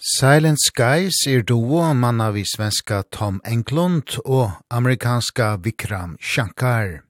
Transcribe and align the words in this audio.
Silent 0.00 0.56
Skies 0.64 1.26
er 1.28 1.42
duo 1.44 1.82
manna 1.92 2.30
vi 2.32 2.40
svenska 2.48 3.02
Tom 3.12 3.42
Englund 3.44 4.14
og 4.24 4.54
amerikanska 4.72 5.58
Vikram 5.60 6.14
Shankar. 6.16 7.02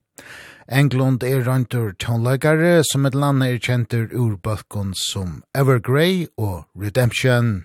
Englund 0.67 1.23
er 1.23 1.45
røyntur 1.45 1.93
tonleikare 1.95 2.83
som 2.83 3.07
et 3.07 3.15
land 3.15 3.45
er 3.47 3.61
kjentur 3.63 4.11
ur 4.11 4.35
balkon 4.35 4.91
som 4.91 5.39
Evergrey 5.55 6.27
og 6.35 6.67
Redemption. 6.75 7.63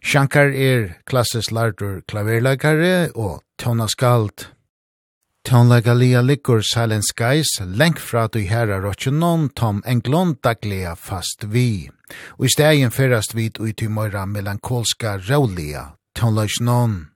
Shankar 0.00 0.48
er 0.48 0.94
klassisk 1.04 1.52
lardur 1.52 2.00
klaverleikare 2.08 3.10
og 3.12 3.42
tonaskald. 3.60 4.48
Tónlega 5.48 5.94
lia 5.96 6.20
likkur 6.20 6.60
Silent 6.60 7.06
Skies 7.08 7.48
lengt 7.64 8.02
fra 8.04 8.26
du 8.28 8.42
herra 8.44 8.82
rottjunon 8.84 9.48
tom 9.56 9.80
englund 9.86 10.42
daglia 10.44 10.92
fast 10.92 11.46
vi. 11.48 11.88
Og 12.36 12.44
i 12.44 12.50
stegin 12.52 12.92
fyrast 12.92 13.32
vid 13.32 13.56
ui 13.56 13.72
i 13.72 13.88
møyra 13.88 14.26
melankolska 14.28 15.16
rålia 15.24 15.94
tónlega 16.12 17.08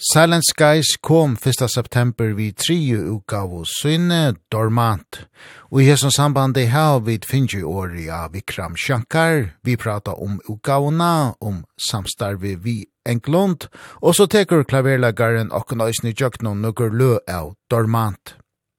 Silent 0.00 0.44
Skies 0.44 0.96
kom 1.00 1.32
1. 1.32 1.70
september 1.70 2.26
vi 2.26 2.52
3. 2.52 2.96
uka 2.96 3.36
av 3.36 3.64
synne 3.66 4.36
dormant. 4.48 5.24
Og 5.72 5.80
i 5.82 5.88
hesson 5.88 6.12
sambandi 6.14 6.68
hau 6.70 7.00
vid 7.02 7.26
finnji 7.26 7.64
åri 7.66 8.04
av 8.06 8.30
Vikram 8.36 8.76
Shankar. 8.78 9.56
Vi 9.66 9.74
prata 9.76 10.14
om 10.14 10.38
ukavona, 10.46 11.34
om 11.40 11.64
samstarvi 11.90 12.54
vi 12.62 12.76
Englund, 13.08 13.66
og 13.98 14.14
så 14.14 14.28
tekur 14.30 14.62
klaverlagaren 14.62 15.50
og 15.50 15.74
nøysni 15.74 16.14
jøkno 16.14 16.54
nukur 16.54 16.94
lø 16.94 17.16
av 17.26 17.56
dormant. 17.66 18.36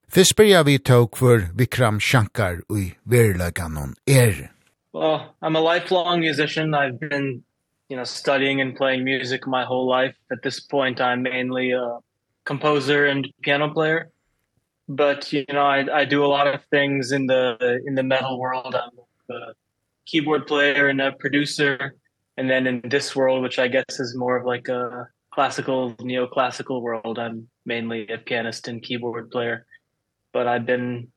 Fyrst 0.08 0.38
byrja 0.40 0.64
vi 0.64 0.78
tåk 0.80 1.20
for 1.20 1.50
Vikram 1.52 2.00
Shankar 2.00 2.64
ui 2.72 2.94
verlaganon 3.04 3.98
er. 4.08 4.54
Well, 4.94 5.36
I'm 5.42 5.58
a 5.58 5.60
lifelong 5.60 6.22
musician. 6.22 6.74
I've 6.74 6.98
been 6.98 7.44
you 7.90 7.98
know 7.98 8.04
studying 8.04 8.62
and 8.62 8.76
playing 8.76 9.04
music 9.04 9.48
my 9.48 9.66
whole 9.66 9.88
life. 9.88 10.16
At 10.32 10.44
this 10.44 10.60
point 10.60 11.02
i'm 11.02 11.24
mainly 11.24 11.72
a 11.72 11.98
composer 12.46 13.08
and 13.08 13.28
piano 13.42 13.74
player. 13.74 14.12
But 14.88 15.34
you 15.34 15.46
know 15.52 15.66
i 15.66 16.02
i 16.02 16.06
do 16.06 16.24
a 16.24 16.28
lot 16.38 16.48
of 16.48 16.62
things 16.70 17.12
in 17.12 17.26
the 17.26 17.82
in 17.86 17.96
the 17.96 18.04
metal 18.04 18.40
world. 18.40 18.76
I'm 18.76 19.36
a 19.36 19.54
keyboard 20.06 20.48
player 20.48 20.88
and 20.88 21.02
a 21.02 21.12
producer. 21.12 21.96
And 22.38 22.50
then 22.50 22.68
in 22.68 22.82
this 22.88 23.16
world 23.16 23.42
which 23.42 23.60
i 23.60 23.68
guess 23.68 24.00
is 24.00 24.16
more 24.16 24.38
of 24.38 24.46
like 24.46 24.68
a 24.70 25.08
classical 25.34 25.94
neoclassical 25.96 26.82
world 26.82 27.20
i'm 27.20 27.48
mainly 27.66 28.08
a 28.08 28.18
pianist 28.18 28.68
and 28.68 28.82
keyboard 28.82 29.32
player. 29.32 29.66
But 30.32 30.48
i've 30.48 30.66
been 30.66 31.08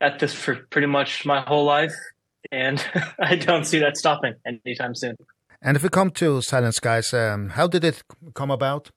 at 0.00 0.18
this 0.18 0.34
for 0.34 0.56
pretty 0.70 0.88
much 0.88 1.24
my 1.24 1.42
whole 1.42 1.64
life. 1.64 1.94
And 2.50 2.84
i 3.20 3.36
don't 3.36 3.64
see 3.64 3.78
that 3.78 3.96
stopping 3.96 4.34
anytime 4.44 4.96
soon. 4.96 5.16
And 5.64 5.76
if 5.76 5.84
we 5.84 5.88
come 5.88 6.10
to 6.12 6.42
Silent 6.42 6.74
Skies, 6.74 7.14
um, 7.14 7.50
how 7.50 7.68
did 7.68 7.84
it 7.84 8.02
come 8.34 8.50
about? 8.50 8.90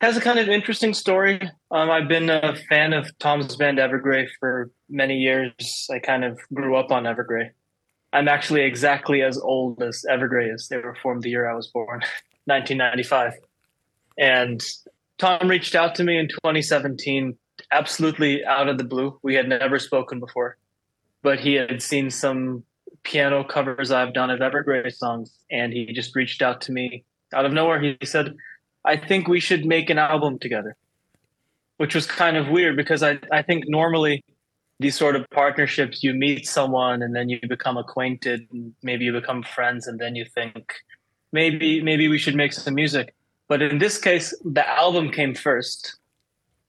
Has 0.00 0.16
a 0.16 0.20
kind 0.20 0.38
of 0.38 0.48
interesting 0.48 0.94
story. 0.94 1.40
Um, 1.72 1.90
I've 1.90 2.06
been 2.06 2.30
a 2.30 2.54
fan 2.68 2.92
of 2.92 3.10
Tom's 3.18 3.56
band 3.56 3.78
Evergrey 3.78 4.28
for 4.38 4.70
many 4.88 5.16
years. 5.16 5.52
I 5.90 5.98
kind 5.98 6.24
of 6.24 6.38
grew 6.52 6.76
up 6.76 6.92
on 6.92 7.02
Evergrey. 7.04 7.50
I'm 8.12 8.28
actually 8.28 8.62
exactly 8.62 9.22
as 9.22 9.38
old 9.38 9.82
as 9.82 10.04
Evergrey 10.08 10.54
is. 10.54 10.68
They 10.68 10.76
were 10.76 10.96
formed 11.02 11.24
the 11.24 11.30
year 11.30 11.50
I 11.50 11.54
was 11.54 11.66
born, 11.66 12.00
1995. 12.44 13.32
And 14.16 14.62
Tom 15.18 15.48
reached 15.48 15.74
out 15.74 15.96
to 15.96 16.04
me 16.04 16.16
in 16.16 16.28
2017 16.28 17.36
absolutely 17.72 18.44
out 18.44 18.68
of 18.68 18.78
the 18.78 18.84
blue. 18.84 19.18
We 19.22 19.34
had 19.34 19.48
never 19.48 19.80
spoken 19.80 20.20
before. 20.20 20.58
But 21.22 21.40
he 21.40 21.54
had 21.54 21.82
seen 21.82 22.10
some 22.10 22.62
piano 23.04 23.44
covers 23.44 23.90
I've 23.90 24.14
done 24.14 24.30
of 24.30 24.40
Evergrey 24.40 24.92
songs 24.92 25.32
and 25.50 25.72
he 25.72 25.92
just 25.92 26.16
reached 26.16 26.42
out 26.42 26.60
to 26.62 26.72
me. 26.72 27.04
Out 27.32 27.44
of 27.44 27.52
nowhere 27.52 27.80
he 27.80 27.96
said 28.04 28.34
I 28.84 28.96
think 28.96 29.28
we 29.28 29.40
should 29.40 29.64
make 29.64 29.90
an 29.90 29.98
album 29.98 30.38
together 30.38 30.76
which 31.76 31.94
was 31.94 32.06
kind 32.06 32.36
of 32.36 32.48
weird 32.48 32.76
because 32.76 33.02
I 33.02 33.18
I 33.32 33.42
think 33.42 33.64
normally 33.68 34.24
these 34.80 34.96
sort 34.96 35.16
of 35.16 35.28
partnerships 35.30 36.02
you 36.02 36.12
meet 36.12 36.46
someone 36.46 37.02
and 37.02 37.14
then 37.14 37.28
you 37.28 37.38
become 37.48 37.76
acquainted 37.76 38.46
and 38.52 38.74
maybe 38.82 39.04
you 39.04 39.12
become 39.12 39.42
friends 39.42 39.86
and 39.86 39.98
then 39.98 40.14
you 40.16 40.24
think 40.24 40.74
maybe 41.32 41.82
maybe 41.82 42.08
we 42.08 42.18
should 42.18 42.34
make 42.34 42.52
some 42.52 42.74
music. 42.74 43.14
But 43.48 43.62
in 43.62 43.78
this 43.78 43.98
case 43.98 44.34
the 44.44 44.68
album 44.68 45.10
came 45.10 45.34
first. 45.34 45.96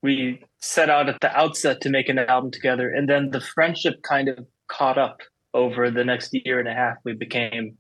We 0.02 0.44
set 0.60 0.90
out 0.90 1.10
at 1.10 1.20
the 1.22 1.36
outset 1.36 1.82
to 1.82 1.90
make 1.90 2.10
an 2.10 2.20
album 2.20 2.52
together 2.52 2.90
and 2.90 3.10
then 3.10 3.32
the 3.32 3.42
friendship 3.42 4.02
kind 4.04 4.28
of 4.30 4.46
caught 4.68 4.98
up 4.98 5.22
over 5.56 5.90
the 5.90 6.04
next 6.04 6.34
year 6.34 6.60
and 6.60 6.68
a 6.68 6.74
half 6.74 6.98
we 7.06 7.14
became 7.14 7.78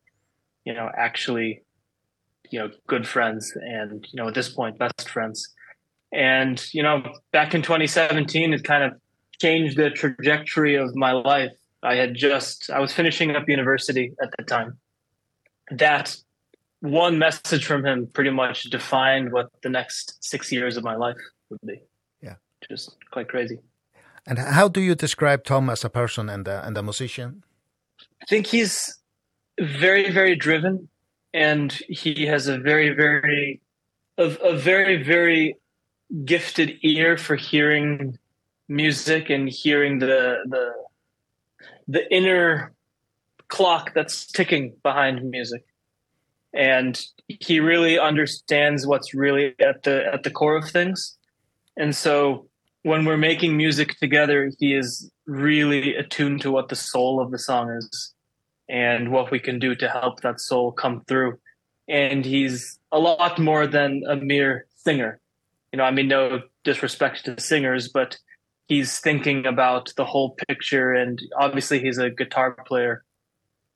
you 0.63 0.73
know 0.73 0.89
actually 0.97 1.61
you 2.51 2.59
know 2.59 2.69
good 2.87 3.07
friends 3.07 3.53
and 3.55 4.05
you 4.11 4.17
know 4.17 4.27
at 4.27 4.33
this 4.33 4.49
point 4.49 4.77
best 4.77 5.09
friends. 5.09 5.53
And 6.11 6.63
you 6.73 6.83
know 6.83 7.03
back 7.31 7.53
in 7.53 7.61
2017 7.61 8.53
it 8.53 8.63
kind 8.63 8.83
of 8.83 8.93
changed 9.41 9.77
the 9.77 9.89
trajectory 9.89 10.75
of 10.75 10.95
my 10.95 11.11
life. 11.11 11.51
I 11.83 11.95
had 11.95 12.15
just 12.15 12.69
i 12.71 12.79
was 12.79 12.93
finishing 12.93 13.35
up 13.35 13.47
university 13.47 14.13
at 14.21 14.29
the 14.37 14.43
time. 14.43 14.77
That 15.71 16.15
one 16.79 17.17
message 17.17 17.65
from 17.65 17.85
him 17.85 18.07
pretty 18.13 18.29
much 18.29 18.63
defined 18.63 19.31
what 19.31 19.49
the 19.63 19.69
next 19.69 20.23
6 20.23 20.51
years 20.51 20.77
of 20.77 20.83
my 20.83 20.95
life 20.95 21.17
would 21.49 21.59
be. 21.65 21.81
Yeah. 22.21 22.35
Just 22.69 22.95
quite 23.11 23.27
crazy. 23.27 23.59
And 24.27 24.39
how 24.39 24.67
do 24.67 24.81
you 24.81 24.95
describe 24.95 25.43
tom 25.43 25.69
as 25.69 25.83
a 25.83 25.89
person 25.89 26.29
and 26.29 26.47
a, 26.47 26.65
and 26.65 26.77
a 26.77 26.83
musician? 26.83 27.43
I 28.21 28.25
think 28.27 28.47
he's 28.47 28.97
very 29.59 30.11
very 30.11 30.35
driven 30.35 30.89
and 31.33 31.71
he 31.89 32.25
has 32.25 32.47
a 32.47 32.57
very 32.57 32.89
very 32.89 33.61
a, 34.17 34.23
a 34.23 34.57
very 34.57 35.03
very 35.03 35.57
gifted 36.23 36.77
ear 36.81 37.17
for 37.17 37.35
hearing 37.35 38.17
music 38.67 39.29
and 39.29 39.49
hearing 39.49 39.99
the 39.99 40.37
the 40.47 40.73
the 41.87 42.13
inner 42.13 42.73
clock 43.47 43.93
that's 43.93 44.25
ticking 44.25 44.73
behind 44.81 45.29
music. 45.29 45.63
And 46.53 46.99
he 47.27 47.59
really 47.59 47.99
understands 47.99 48.87
what's 48.87 49.13
really 49.13 49.53
at 49.59 49.83
the 49.83 50.05
at 50.11 50.23
the 50.23 50.31
core 50.31 50.55
of 50.55 50.69
things. 50.69 51.17
And 51.77 51.95
so 51.95 52.47
when 52.83 53.03
we're 53.03 53.17
making 53.17 53.57
music 53.57 53.97
together 53.99 54.51
he 54.59 54.73
is 54.73 55.11
really 55.25 55.95
attuned 55.95 56.41
to 56.41 56.51
what 56.51 56.69
the 56.69 56.75
soul 56.75 57.19
of 57.19 57.31
the 57.31 57.39
song 57.39 57.69
is 57.71 58.13
and 58.69 59.11
what 59.11 59.31
we 59.31 59.39
can 59.39 59.59
do 59.59 59.75
to 59.75 59.89
help 59.89 60.21
that 60.21 60.39
soul 60.39 60.71
come 60.71 61.03
through. 61.07 61.39
And 61.87 62.25
he's 62.25 62.79
a 62.91 62.99
lot 62.99 63.37
more 63.39 63.67
than 63.67 64.03
a 64.09 64.15
mere 64.15 64.65
singer. 64.75 65.19
You 65.71 65.77
know 65.77 65.83
i 65.83 65.91
mean 65.91 66.07
no 66.07 66.41
disrespect 66.63 67.25
to 67.25 67.37
singers 67.37 67.89
but 67.89 68.17
he's 68.67 68.99
thinking 68.99 69.45
about 69.45 69.93
the 69.97 70.05
whole 70.05 70.37
picture 70.47 70.93
and 70.93 71.21
obviously 71.37 71.79
he's 71.79 71.97
a 71.97 72.09
guitar 72.09 72.55
player. 72.65 73.03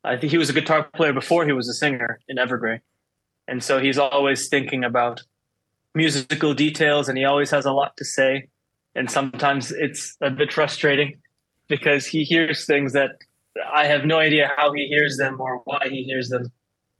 I 0.03 0.17
think 0.17 0.31
he 0.31 0.37
was 0.37 0.49
a 0.49 0.53
guitar 0.53 0.87
player 0.95 1.13
before 1.13 1.45
he 1.45 1.51
was 1.51 1.67
a 1.67 1.73
singer 1.73 2.19
in 2.27 2.37
evergrey. 2.37 2.79
And 3.47 3.63
so 3.63 3.79
he's 3.79 3.97
always 3.97 4.47
thinking 4.47 4.83
about 4.83 5.21
musical 5.93 6.53
details 6.53 7.09
and 7.09 7.17
he 7.17 7.25
always 7.25 7.51
has 7.51 7.65
a 7.65 7.73
lot 7.73 7.97
to 7.97 8.05
say. 8.05 8.47
And 8.95 9.11
sometimes 9.11 9.71
it's 9.71 10.15
a 10.21 10.29
bit 10.29 10.53
frustrating 10.53 11.17
because 11.69 12.05
he 12.05 12.23
hears 12.23 12.65
things 12.65 12.91
that 12.93 13.11
I 13.73 13.85
have 13.85 14.03
no 14.05 14.19
idea 14.19 14.51
how 14.57 14.73
he 14.73 14.87
hears 14.87 15.17
them 15.17 15.39
or 15.39 15.61
why 15.63 15.87
he 15.89 16.03
hears 16.03 16.29
them. 16.29 16.51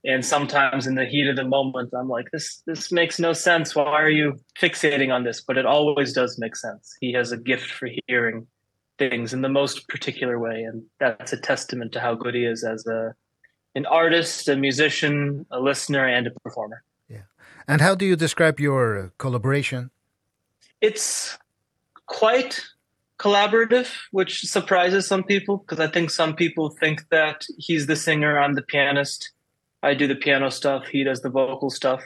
And 0.05 0.25
sometimes 0.25 0.87
in 0.87 0.95
the 0.95 1.05
heat 1.05 1.27
of 1.27 1.35
the 1.35 1.43
moment, 1.43 1.93
I'm 1.93 2.07
like, 2.07 2.31
this, 2.31 2.63
this 2.65 2.89
makes 2.89 3.19
no 3.19 3.33
sense. 3.33 3.75
Why 3.75 4.01
are 4.01 4.09
you 4.09 4.39
fixating 4.57 5.13
on 5.13 5.25
this? 5.25 5.41
But 5.41 5.57
it 5.57 5.65
always 5.65 6.13
does 6.13 6.39
make 6.39 6.55
sense. 6.55 6.95
He 7.01 7.11
has 7.13 7.33
a 7.33 7.37
gift 7.37 7.69
for 7.69 7.89
hearing 8.07 8.47
things 8.97 9.33
in 9.33 9.41
the 9.41 9.49
most 9.49 9.89
particular 9.89 10.39
way. 10.39 10.61
And 10.63 10.83
that's 10.99 11.33
a 11.33 11.37
testament 11.37 11.91
to 11.93 11.99
how 11.99 12.15
good 12.15 12.33
he 12.33 12.45
is 12.45 12.63
as 12.63 12.87
a, 12.87 13.13
an 13.75 13.85
artist, 13.87 14.47
a 14.47 14.55
musician, 14.55 15.45
a 15.51 15.59
listener, 15.59 16.07
and 16.07 16.27
a 16.27 16.31
performer. 16.31 16.83
Yeah. 17.09 17.23
And 17.67 17.81
how 17.81 17.95
do 17.95 18.05
you 18.05 18.15
describe 18.15 18.59
your 18.59 19.11
collaboration? 19.17 19.91
It's 20.79 21.37
quite 22.05 22.61
collaborative 23.19 23.89
which 24.11 24.45
surprises 24.45 25.05
some 25.05 25.23
people 25.23 25.57
because 25.57 25.79
I 25.79 25.87
think 25.87 26.09
some 26.09 26.35
people 26.35 26.69
think 26.69 27.07
that 27.09 27.45
he's 27.57 27.85
the 27.85 27.95
singer 27.95 28.39
I'm 28.39 28.53
the 28.53 28.61
pianist. 28.61 29.31
I 29.83 29.93
do 29.93 30.07
the 30.07 30.15
piano 30.15 30.49
stuff 30.49 30.87
he 30.87 31.03
does 31.03 31.21
the 31.21 31.29
vocal 31.29 31.69
stuff. 31.69 32.01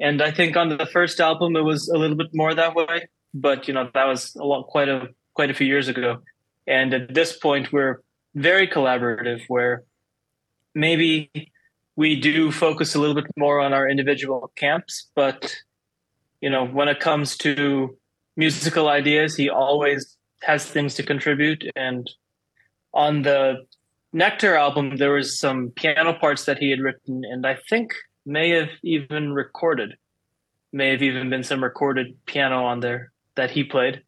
And 0.00 0.22
I 0.22 0.30
think 0.30 0.56
on 0.56 0.70
the 0.70 0.86
first 0.86 1.20
album 1.20 1.56
it 1.56 1.62
was 1.62 1.88
a 1.88 1.98
little 1.98 2.16
bit 2.16 2.30
more 2.32 2.54
that 2.54 2.74
way 2.74 3.08
but 3.34 3.68
you 3.68 3.74
know 3.74 3.90
that 3.92 4.06
was 4.06 4.34
a 4.34 4.44
lot 4.44 4.66
quite 4.66 4.88
a 4.88 5.08
quite 5.34 5.50
a 5.50 5.54
few 5.54 5.66
years 5.66 5.88
ago. 5.88 6.18
And 6.66 6.94
at 6.94 7.14
this 7.14 7.36
point 7.36 7.70
we're 7.72 8.00
very 8.34 8.66
collaborative 8.66 9.42
where 9.48 9.84
maybe 10.74 11.30
we 11.96 12.18
do 12.18 12.50
focus 12.50 12.94
a 12.94 12.98
little 12.98 13.14
bit 13.14 13.26
more 13.36 13.60
on 13.60 13.72
our 13.72 13.88
individual 13.88 14.50
camps 14.56 15.10
but 15.14 15.54
you 16.40 16.48
know 16.48 16.64
when 16.64 16.88
it 16.88 17.00
comes 17.00 17.36
to 17.36 17.96
musical 18.36 18.88
ideas 18.88 19.36
he 19.36 19.50
always 19.50 20.16
has 20.42 20.64
things 20.64 20.94
to 20.94 21.02
contribute 21.02 21.64
and 21.76 22.10
on 22.92 23.22
the 23.22 23.66
Nectar 24.12 24.56
album 24.56 24.96
there 24.96 25.12
was 25.12 25.38
some 25.38 25.70
piano 25.76 26.12
parts 26.14 26.44
that 26.44 26.58
he 26.58 26.70
had 26.70 26.80
written 26.80 27.22
and 27.24 27.46
I 27.46 27.56
think 27.68 27.92
may 28.26 28.50
have 28.50 28.70
even 28.82 29.32
recorded 29.32 29.96
may 30.72 30.90
have 30.90 31.02
even 31.02 31.30
been 31.30 31.42
some 31.42 31.62
recorded 31.62 32.16
piano 32.26 32.64
on 32.64 32.80
there 32.80 33.12
that 33.34 33.50
he 33.50 33.64
played. 33.64 34.02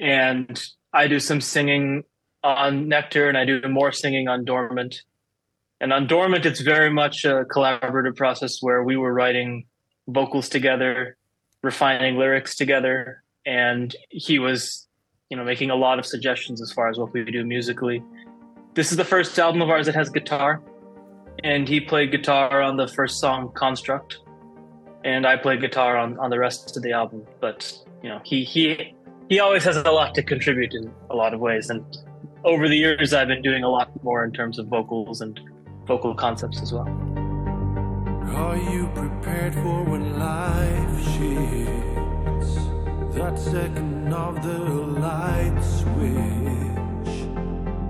And 0.00 0.60
I 0.92 1.06
do 1.06 1.20
some 1.20 1.40
singing 1.40 2.04
on 2.42 2.88
Nectar 2.88 3.28
and 3.28 3.36
I 3.36 3.44
do 3.44 3.60
more 3.68 3.92
singing 3.92 4.28
on 4.28 4.44
Dormant. 4.44 5.02
And 5.80 5.92
on 5.92 6.06
Dormant 6.06 6.46
it's 6.46 6.60
very 6.60 6.90
much 6.90 7.24
a 7.24 7.44
collaborative 7.44 8.16
process 8.16 8.58
where 8.60 8.82
we 8.82 8.96
were 8.96 9.12
writing 9.12 9.66
vocals 10.08 10.48
together 10.48 11.16
refining 11.62 12.16
lyrics 12.16 12.56
together 12.56 13.22
and 13.44 13.94
he 14.10 14.38
was 14.38 14.87
you 15.30 15.36
know 15.36 15.44
making 15.44 15.70
a 15.70 15.76
lot 15.76 15.98
of 15.98 16.06
suggestions 16.06 16.60
as 16.60 16.72
far 16.72 16.88
as 16.88 16.98
what 16.98 17.12
we 17.12 17.24
do 17.24 17.44
musically. 17.44 18.02
This 18.74 18.90
is 18.90 18.96
the 18.96 19.04
first 19.04 19.38
album 19.38 19.62
of 19.62 19.70
ours 19.70 19.86
that 19.86 19.94
has 19.94 20.08
guitar 20.08 20.62
and 21.44 21.68
he 21.68 21.80
played 21.80 22.10
guitar 22.10 22.62
on 22.62 22.76
the 22.76 22.88
first 22.88 23.20
song 23.20 23.52
construct 23.54 24.18
and 25.04 25.24
i 25.24 25.36
played 25.36 25.60
guitar 25.60 25.96
on 25.96 26.18
on 26.18 26.30
the 26.30 26.38
rest 26.38 26.76
of 26.76 26.82
the 26.82 26.90
album 26.90 27.22
but 27.40 27.72
you 28.02 28.08
know 28.08 28.20
he 28.24 28.42
he 28.42 28.92
he 29.28 29.38
always 29.38 29.62
has 29.62 29.76
a 29.76 29.90
lot 29.90 30.14
to 30.16 30.22
contribute 30.22 30.74
in 30.74 30.92
a 31.10 31.14
lot 31.14 31.32
of 31.32 31.38
ways 31.38 31.70
and 31.70 31.84
over 32.44 32.68
the 32.68 32.76
years 32.76 33.12
i've 33.12 33.28
been 33.28 33.42
doing 33.42 33.62
a 33.62 33.68
lot 33.68 33.88
more 34.02 34.24
in 34.24 34.32
terms 34.32 34.58
of 34.58 34.66
vocals 34.66 35.20
and 35.20 35.40
vocal 35.88 36.14
concepts 36.14 36.60
as 36.60 36.72
well. 36.72 36.86
Are 38.36 38.58
you 38.58 38.88
prepared 38.94 39.54
for 39.54 39.84
when 39.84 40.18
life 40.18 41.02
shifts? 41.14 41.97
that 43.18 43.36
second 43.36 44.12
of 44.14 44.40
the 44.44 44.58
light 45.00 45.60
switch. 45.60 47.26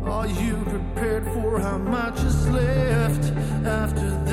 Are 0.07 0.27
you 0.27 0.57
prepared 0.65 1.25
for 1.35 1.61
how 1.61 1.77
much 1.77 2.19
is 2.25 2.49
left 2.49 3.25
after 3.67 4.28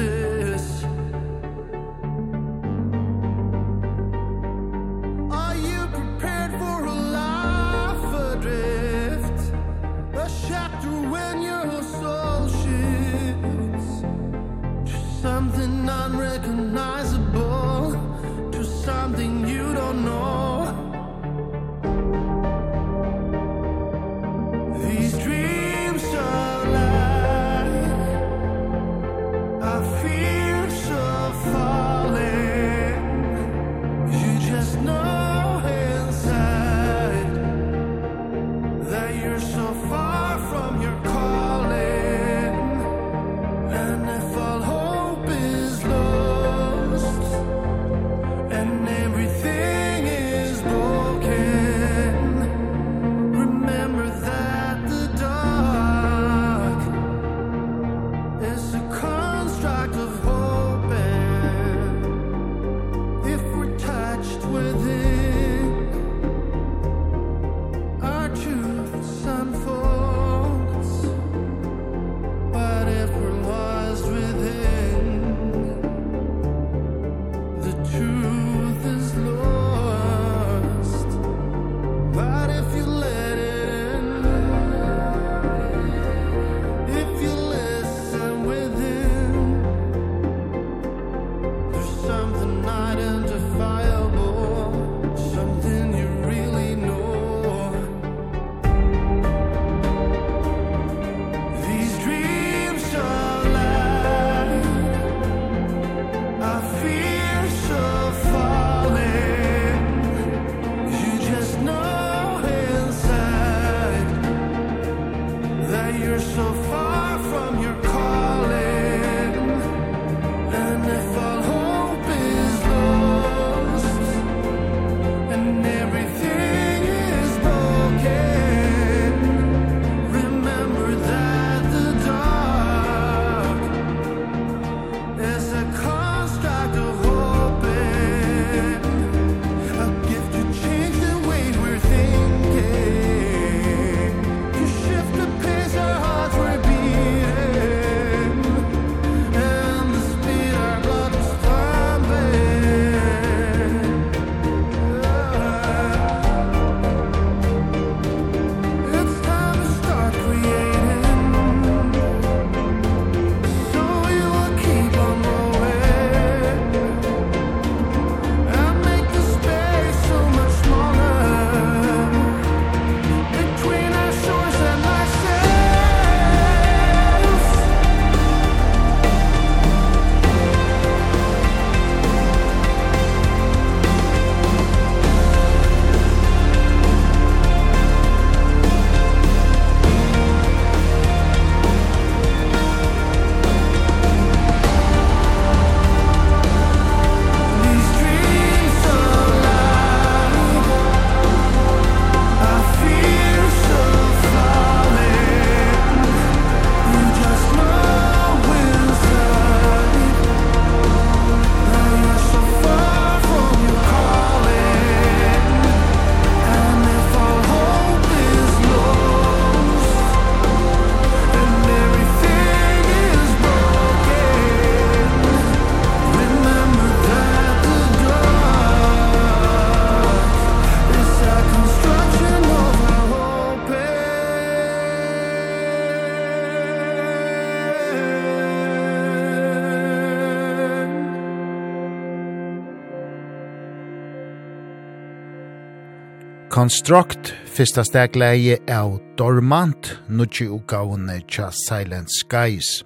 Construct, 246.66 247.34
fyrsta 247.46 247.84
stegleie 247.86 248.56
av 248.74 248.96
Dormant, 249.20 249.92
nutje 250.10 250.48
utgavene 250.50 251.20
tja 251.30 251.52
Silent 251.54 252.10
Skies. 252.10 252.80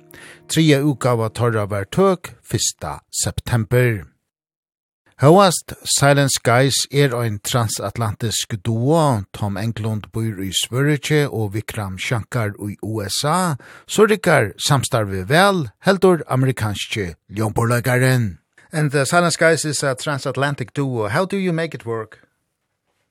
Tria 0.52 0.82
utgava 0.84 1.30
torra 1.32 1.64
var 1.72 1.88
tøk, 1.88 2.34
fyrsta 2.44 2.98
september. 3.22 4.02
Høast 5.24 5.78
Silent 5.96 6.36
Skies 6.36 6.82
er 6.92 7.16
ein 7.22 7.40
transatlantisk 7.40 8.60
duo, 8.68 9.24
Tom 9.32 9.56
Englund 9.56 10.12
bor 10.12 10.44
i 10.44 10.52
Svørige 10.52 11.30
og 11.30 11.54
Vikram 11.56 11.96
Shankar 11.96 12.58
i 12.60 12.76
USA, 12.84 13.56
så 13.88 14.10
rikar 14.12 14.58
samstarve 14.60 15.24
vel, 15.32 15.70
heldur 15.88 16.28
amerikanske 16.28 17.14
ljomborlagaren. 17.32 18.42
And 18.74 18.92
the 18.92 19.06
Silent 19.06 19.40
Skies 19.40 19.64
is 19.64 19.84
a 19.84 19.96
transatlantic 19.96 20.74
duo. 20.74 21.08
How 21.08 21.24
do 21.24 21.38
you 21.38 21.54
make 21.54 21.74
it 21.74 21.86
work? 21.86 22.26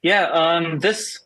Yeah, 0.02 0.24
um 0.30 0.78
this 0.78 1.20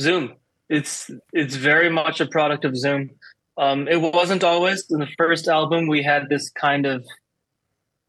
Zoom. 0.00 0.34
It's 0.68 1.10
it's 1.32 1.56
very 1.56 1.90
much 1.90 2.20
a 2.20 2.26
product 2.26 2.64
of 2.64 2.76
Zoom. 2.76 3.10
Um 3.58 3.88
it 3.88 4.00
wasn't 4.00 4.44
always 4.44 4.90
in 4.90 5.00
the 5.00 5.08
first 5.18 5.48
album 5.48 5.86
we 5.86 6.02
had 6.02 6.28
this 6.28 6.50
kind 6.50 6.86
of 6.86 7.04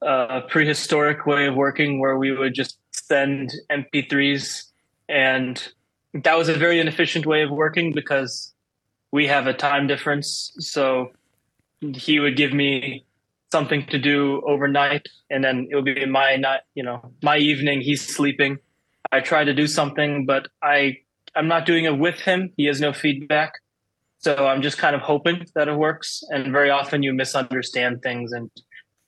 uh 0.01 0.41
prehistoric 0.49 1.25
way 1.25 1.47
of 1.47 1.55
working 1.55 1.99
where 1.99 2.17
we 2.17 2.31
would 2.31 2.53
just 2.53 2.77
send 2.91 3.51
MP3s 3.71 4.65
and 5.09 5.67
that 6.13 6.37
was 6.37 6.47
a 6.47 6.53
very 6.53 6.79
inefficient 6.79 7.25
way 7.25 7.41
of 7.41 7.49
working 7.49 7.91
because 7.91 8.53
we 9.11 9.27
have 9.27 9.47
a 9.47 9.53
time 9.53 9.87
difference 9.87 10.53
so 10.59 11.11
he 11.81 12.19
would 12.19 12.37
give 12.37 12.53
me 12.53 13.03
something 13.51 13.85
to 13.87 13.97
do 13.97 14.41
overnight 14.45 15.07
and 15.29 15.43
then 15.43 15.67
it 15.69 15.75
would 15.75 15.85
be 15.85 16.05
my 16.05 16.35
night 16.35 16.61
you 16.75 16.83
know 16.83 17.11
my 17.21 17.37
evening 17.37 17.81
he's 17.81 18.01
sleeping 18.15 18.57
I 19.13 19.19
try 19.21 19.43
to 19.43 19.53
do 19.53 19.67
something 19.67 20.25
but 20.25 20.47
I 20.61 20.97
I'm 21.35 21.47
not 21.47 21.65
doing 21.65 21.85
it 21.85 21.97
with 21.97 22.19
him. 22.19 22.51
He 22.57 22.65
has 22.65 22.79
no 22.79 22.93
feedback. 22.93 23.53
So 24.19 24.47
I'm 24.47 24.61
just 24.61 24.77
kind 24.77 24.95
of 24.95 25.01
hoping 25.01 25.45
that 25.55 25.67
it 25.67 25.75
works 25.75 26.23
and 26.29 26.51
very 26.51 26.69
often 26.69 27.03
you 27.03 27.13
misunderstand 27.13 28.01
things 28.01 28.31
and 28.31 28.49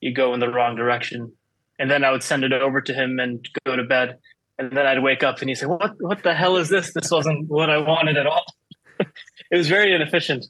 you 0.01 0.13
go 0.13 0.33
in 0.33 0.39
the 0.39 0.51
wrong 0.51 0.75
direction. 0.75 1.31
And 1.79 1.89
then 1.89 2.03
I 2.03 2.11
would 2.11 2.23
send 2.23 2.43
it 2.43 2.53
over 2.53 2.81
to 2.81 2.93
him 2.93 3.19
and 3.19 3.47
go 3.65 3.75
to 3.75 3.83
bed 3.83 4.17
and 4.57 4.71
then 4.71 4.85
I'd 4.85 5.03
wake 5.03 5.23
up 5.23 5.39
and 5.41 5.49
he'd 5.49 5.55
say, 5.55 5.65
"What 5.65 5.95
what 5.99 6.23
the 6.23 6.33
hell 6.33 6.57
is 6.57 6.69
this? 6.69 6.93
This 6.93 7.11
wasn't 7.11 7.49
what 7.49 7.69
I 7.69 7.77
wanted 7.77 8.17
at 8.17 8.27
all." 8.27 8.45
it 8.99 9.57
was 9.57 9.67
very 9.67 9.93
inefficient. 9.93 10.45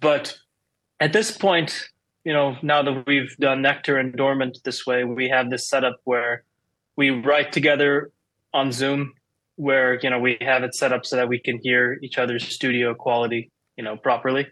But 0.00 0.36
at 1.00 1.12
this 1.12 1.36
point, 1.36 1.88
you 2.24 2.32
know, 2.32 2.56
now 2.62 2.82
that 2.82 3.04
we've 3.06 3.36
done 3.38 3.62
Nectar 3.62 3.98
and 3.98 4.12
Dormant 4.14 4.58
this 4.64 4.86
way, 4.86 5.04
we 5.04 5.28
have 5.28 5.50
this 5.50 5.68
setup 5.68 6.00
where 6.04 6.42
we 6.96 7.10
write 7.10 7.52
together 7.52 8.10
on 8.56 8.72
Zoom 8.72 9.12
where 9.56 9.98
you 10.02 10.10
know 10.10 10.18
we 10.18 10.36
have 10.40 10.62
it 10.62 10.74
set 10.74 10.92
up 10.92 11.04
so 11.04 11.16
that 11.16 11.28
we 11.28 11.38
can 11.38 11.58
hear 11.62 11.98
each 12.02 12.18
other's 12.18 12.46
studio 12.46 12.94
quality 12.94 13.50
you 13.76 13.84
know 13.84 13.96
properly 13.96 14.46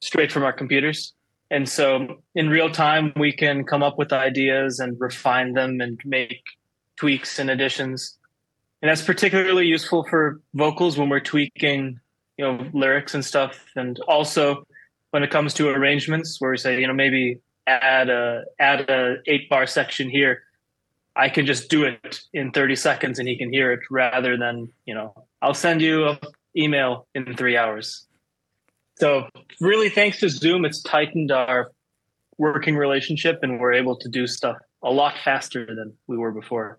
straight 0.00 0.30
from 0.32 0.42
our 0.42 0.52
computers. 0.52 1.12
And 1.50 1.68
so 1.68 2.22
in 2.34 2.48
real 2.48 2.70
time 2.70 3.12
we 3.16 3.32
can 3.32 3.64
come 3.64 3.82
up 3.82 3.98
with 3.98 4.12
ideas 4.12 4.80
and 4.80 4.96
refine 4.98 5.52
them 5.52 5.80
and 5.80 6.00
make 6.04 6.42
tweaks 6.96 7.38
and 7.38 7.50
additions. 7.50 8.18
And 8.80 8.90
that's 8.90 9.02
particularly 9.02 9.66
useful 9.66 10.04
for 10.08 10.40
vocals 10.54 10.98
when 10.98 11.08
we're 11.08 11.20
tweaking 11.20 11.98
you 12.36 12.44
know 12.44 12.66
lyrics 12.72 13.14
and 13.14 13.24
stuff. 13.24 13.64
And 13.76 13.98
also 14.08 14.64
when 15.10 15.22
it 15.22 15.30
comes 15.30 15.54
to 15.54 15.68
arrangements 15.68 16.40
where 16.40 16.50
we 16.50 16.58
say 16.58 16.80
you 16.80 16.86
know 16.86 16.94
maybe 16.94 17.38
add 17.66 18.10
a 18.10 18.44
add 18.58 18.90
a 18.90 19.16
8 19.26 19.48
bar 19.48 19.66
section 19.66 20.10
here 20.10 20.42
I 21.16 21.28
can 21.28 21.46
just 21.46 21.68
do 21.68 21.84
it 21.84 22.20
in 22.32 22.52
30 22.52 22.76
seconds 22.76 23.18
and 23.18 23.28
he 23.28 23.36
can 23.36 23.52
hear 23.52 23.72
it 23.72 23.80
rather 23.90 24.36
than, 24.36 24.68
you 24.86 24.94
know, 24.94 25.14
I'll 25.42 25.54
send 25.54 25.82
you 25.82 26.08
an 26.08 26.18
email 26.56 27.06
in 27.14 27.36
3 27.36 27.56
hours. 27.56 28.06
So 28.98 29.28
really 29.60 29.88
thanks 29.88 30.20
to 30.20 30.28
Zoom 30.28 30.64
it's 30.64 30.82
tightened 30.82 31.30
our 31.30 31.70
working 32.38 32.76
relationship 32.76 33.40
and 33.42 33.60
we're 33.60 33.72
able 33.72 33.96
to 33.96 34.08
do 34.08 34.26
stuff 34.26 34.56
a 34.82 34.90
lot 34.90 35.14
faster 35.24 35.66
than 35.66 35.92
we 36.06 36.16
were 36.16 36.32
before. 36.32 36.78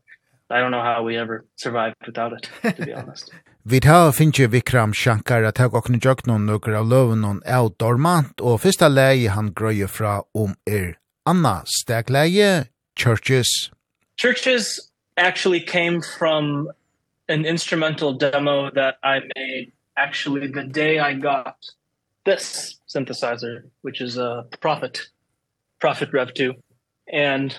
I 0.49 0.59
don't 0.59 0.71
know 0.71 0.81
how 0.81 1.03
we 1.03 1.17
ever 1.17 1.45
survived 1.55 1.95
without 2.05 2.33
it 2.33 2.75
to 2.75 2.85
be 2.85 2.93
honest. 2.99 3.31
Vi 3.65 3.79
tar 3.79 4.11
finnje 4.11 4.47
Vikram 4.47 4.93
Shankar 4.93 5.45
at 5.47 5.57
hag 5.57 5.71
okne 5.71 5.97
jøknon 6.03 6.43
nokre 6.43 6.75
av 6.81 6.89
løvnon 6.91 7.39
av 7.47 7.69
dormant, 7.79 8.41
og 8.43 8.59
fyrsta 8.59 8.89
leie 8.91 9.31
han 9.31 9.53
grøye 9.55 9.87
fra 9.87 10.17
om 10.35 10.57
er 10.67 10.97
Anna 11.25 11.61
Stegleie, 11.63 12.67
Churches 12.99 13.71
churches 14.15 14.91
actually 15.17 15.59
came 15.59 16.01
from 16.01 16.69
an 17.29 17.45
instrumental 17.45 18.13
demo 18.13 18.71
that 18.71 18.95
I 19.03 19.21
made 19.35 19.71
actually 19.95 20.47
the 20.47 20.63
day 20.63 20.99
I 20.99 21.13
got 21.13 21.57
this 22.25 22.79
synthesizer 22.87 23.63
which 23.81 24.01
is 24.01 24.17
a 24.17 24.45
Prophet 24.59 24.99
Prophet 25.79 26.11
Rev 26.11 26.33
2 26.33 26.53
and 27.11 27.57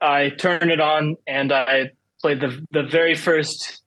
I 0.00 0.30
turned 0.30 0.70
it 0.70 0.80
on 0.80 1.16
and 1.26 1.52
I 1.52 1.90
played 2.20 2.40
the 2.40 2.64
the 2.70 2.82
very 2.82 3.14
first 3.14 3.82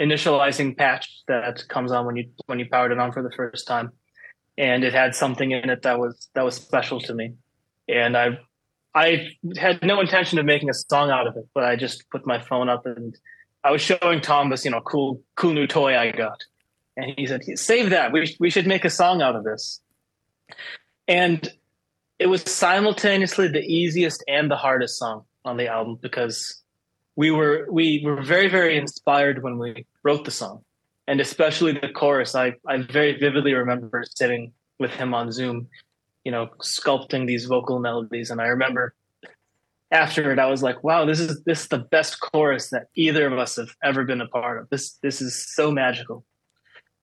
initializing 0.00 0.76
patch 0.76 1.22
that 1.28 1.62
comes 1.68 1.92
on 1.92 2.06
when 2.06 2.16
you 2.16 2.28
when 2.46 2.58
you 2.58 2.66
powered 2.70 2.92
it 2.92 2.98
on 2.98 3.12
for 3.12 3.22
the 3.22 3.30
first 3.36 3.66
time. 3.66 3.90
And 4.58 4.84
it 4.84 4.92
had 4.92 5.14
something 5.14 5.52
in 5.52 5.70
it 5.70 5.82
that 5.82 5.98
was 5.98 6.28
that 6.34 6.44
was 6.44 6.56
special 6.56 7.00
to 7.00 7.14
me. 7.14 7.34
And 7.88 8.16
I 8.16 8.38
I 8.94 9.30
had 9.56 9.82
no 9.82 10.00
intention 10.00 10.38
of 10.38 10.44
making 10.44 10.68
a 10.68 10.74
song 10.74 11.10
out 11.10 11.26
of 11.26 11.36
it, 11.36 11.46
but 11.54 11.64
I 11.64 11.76
just 11.76 12.08
put 12.10 12.26
my 12.26 12.40
phone 12.40 12.68
up 12.68 12.84
and 12.84 13.16
I 13.64 13.70
was 13.70 13.80
showing 13.80 14.20
Tom 14.20 14.50
this, 14.50 14.64
you 14.64 14.70
know, 14.70 14.80
cool 14.80 15.20
cool 15.36 15.52
new 15.52 15.66
toy 15.66 15.96
I 15.96 16.10
got. 16.10 16.42
And 16.96 17.14
he 17.16 17.26
said, 17.26 17.42
"Save 17.58 17.90
that. 17.90 18.12
We 18.12 18.36
we 18.38 18.50
should 18.50 18.66
make 18.66 18.84
a 18.84 18.90
song 18.90 19.22
out 19.22 19.36
of 19.36 19.44
this." 19.44 19.80
And 21.08 21.50
it 22.18 22.26
was 22.26 22.42
simultaneously 22.42 23.48
the 23.48 23.62
easiest 23.62 24.22
and 24.28 24.50
the 24.50 24.56
hardest 24.56 24.98
song 24.98 25.24
on 25.44 25.56
the 25.56 25.68
album 25.68 25.98
because 26.00 26.62
we 27.16 27.30
were 27.30 27.66
we 27.70 28.02
were 28.04 28.22
very 28.22 28.48
very 28.48 28.76
inspired 28.76 29.42
when 29.42 29.58
we 29.58 29.86
wrote 30.02 30.24
the 30.24 30.30
song. 30.30 30.64
And 31.08 31.20
especially 31.20 31.72
the 31.72 31.88
chorus, 31.88 32.34
I 32.34 32.54
I 32.66 32.82
very 32.82 33.18
vividly 33.18 33.54
remember 33.54 34.04
sitting 34.14 34.52
with 34.78 34.90
him 34.90 35.14
on 35.14 35.32
Zoom 35.32 35.68
you 36.24 36.32
know 36.32 36.48
sculpting 36.60 37.26
these 37.26 37.46
vocal 37.46 37.78
melodies. 37.78 38.30
And 38.30 38.40
I 38.40 38.46
remember 38.46 38.94
after 39.90 40.32
it 40.32 40.38
I 40.38 40.46
was 40.46 40.62
like 40.62 40.82
wow 40.82 41.04
this 41.04 41.20
is 41.20 41.42
this 41.44 41.62
is 41.62 41.68
the 41.68 41.78
best 41.78 42.20
chorus 42.20 42.70
that 42.70 42.88
either 42.94 43.26
of 43.26 43.38
us 43.38 43.56
have 43.56 43.70
ever 43.82 44.04
been 44.04 44.20
a 44.20 44.28
part 44.28 44.58
of. 44.58 44.70
This 44.70 44.92
this 45.02 45.20
is 45.20 45.34
so 45.54 45.70
magical. 45.70 46.24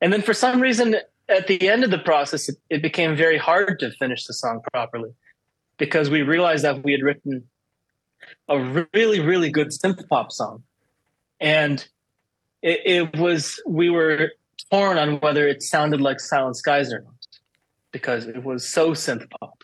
And 0.02 0.14
then 0.14 0.22
for 0.22 0.34
some 0.34 0.62
reason 0.62 0.96
at 1.28 1.48
the 1.48 1.70
end 1.70 1.84
of 1.84 1.92
the 1.92 2.00
process 2.00 2.50
it, 2.50 2.58
it 2.70 2.82
became 2.82 3.16
very 3.16 3.38
hard 3.38 3.80
to 3.80 3.92
finish 3.92 4.26
the 4.26 4.34
song 4.34 4.62
properly 4.72 5.12
because 5.78 6.10
we 6.10 6.22
realized 6.22 6.64
that 6.64 6.84
we 6.84 6.92
had 6.92 7.02
written 7.02 7.44
a 8.48 8.86
really 8.94 9.20
really 9.20 9.50
good 9.52 9.70
synth 9.70 10.08
pop 10.10 10.32
song. 10.32 10.64
And 11.40 11.88
it 12.62 12.82
it 12.86 13.18
was 13.18 13.62
we 13.68 13.90
were 13.90 14.32
torn 14.72 14.98
on 14.98 15.20
whether 15.20 15.48
it 15.48 15.64
sounded 15.64 16.02
like 16.02 16.20
Silent 16.20 16.58
Skies 16.58 16.92
or 16.92 17.02
not 17.02 17.14
because 17.92 18.28
it 18.28 18.44
was 18.44 18.68
so 18.68 18.92
synth 18.92 19.30
pop. 19.40 19.64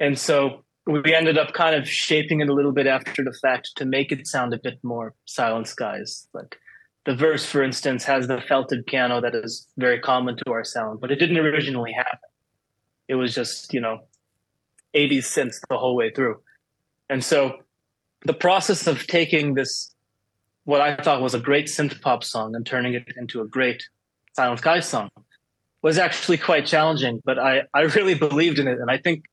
And 0.00 0.18
so 0.18 0.64
we 0.86 1.14
ended 1.14 1.38
up 1.38 1.52
kind 1.52 1.76
of 1.76 1.88
shaping 1.88 2.40
it 2.40 2.48
a 2.48 2.54
little 2.54 2.72
bit 2.72 2.86
after 2.86 3.22
the 3.22 3.32
fact 3.40 3.70
to 3.76 3.84
make 3.84 4.10
it 4.10 4.26
sound 4.26 4.52
a 4.52 4.58
bit 4.58 4.78
more 4.82 5.14
Silent 5.26 5.68
Skies. 5.68 6.26
Like 6.32 6.56
the 7.04 7.14
verse, 7.14 7.44
for 7.44 7.62
instance, 7.62 8.04
has 8.04 8.26
the 8.26 8.40
felted 8.40 8.86
piano 8.86 9.20
that 9.20 9.34
is 9.34 9.68
very 9.76 10.00
common 10.00 10.36
to 10.36 10.52
our 10.52 10.64
sound, 10.64 11.00
but 11.00 11.10
it 11.10 11.16
didn't 11.16 11.38
originally 11.38 11.92
have 11.92 12.06
it. 12.12 13.12
It 13.12 13.14
was 13.14 13.34
just, 13.34 13.72
you 13.72 13.80
know, 13.80 14.00
80s 14.94 15.24
synths 15.24 15.60
the 15.68 15.78
whole 15.78 15.96
way 15.96 16.10
through. 16.10 16.40
And 17.08 17.24
so 17.24 17.58
the 18.24 18.34
process 18.34 18.86
of 18.86 19.06
taking 19.06 19.54
this 19.54 19.94
what 20.64 20.80
I 20.80 20.94
thought 20.96 21.20
was 21.20 21.34
a 21.34 21.40
great 21.40 21.66
synth 21.66 22.00
pop 22.00 22.22
song 22.22 22.54
and 22.54 22.64
turning 22.64 22.94
it 22.94 23.04
into 23.16 23.40
a 23.40 23.46
great 23.46 23.82
Silent 24.34 24.60
Skies 24.60 24.88
song 24.88 25.10
was 25.82 25.98
actually 25.98 26.38
quite 26.38 26.66
challenging, 26.66 27.20
but 27.24 27.38
I 27.38 27.62
I 27.74 27.82
really 27.82 28.14
believed 28.14 28.58
in 28.58 28.68
it 28.68 28.78
and 28.78 28.90
I 28.90 28.98
think 28.98 29.24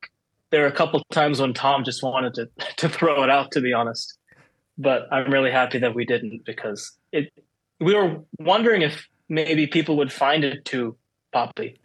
there 0.51 0.61
were 0.61 0.67
a 0.67 0.71
couple 0.71 1.03
times 1.11 1.39
when 1.39 1.53
Tom 1.53 1.83
just 1.83 2.03
wanted 2.03 2.33
to 2.35 2.49
to 2.77 2.89
throw 2.89 3.23
it 3.23 3.29
out 3.29 3.51
to 3.51 3.61
be 3.61 3.73
honest. 3.73 4.17
But 4.77 5.07
I'm 5.11 5.31
really 5.31 5.51
happy 5.51 5.79
that 5.79 5.93
we 5.93 6.05
didn't 6.05 6.45
because 6.45 6.97
it 7.11 7.31
we 7.79 7.93
were 7.93 8.21
wondering 8.39 8.81
if 8.81 9.07
maybe 9.29 9.67
people 9.67 9.97
would 9.97 10.11
find 10.11 10.43
it 10.43 10.65
too 10.65 10.97
poppy. 11.31 11.79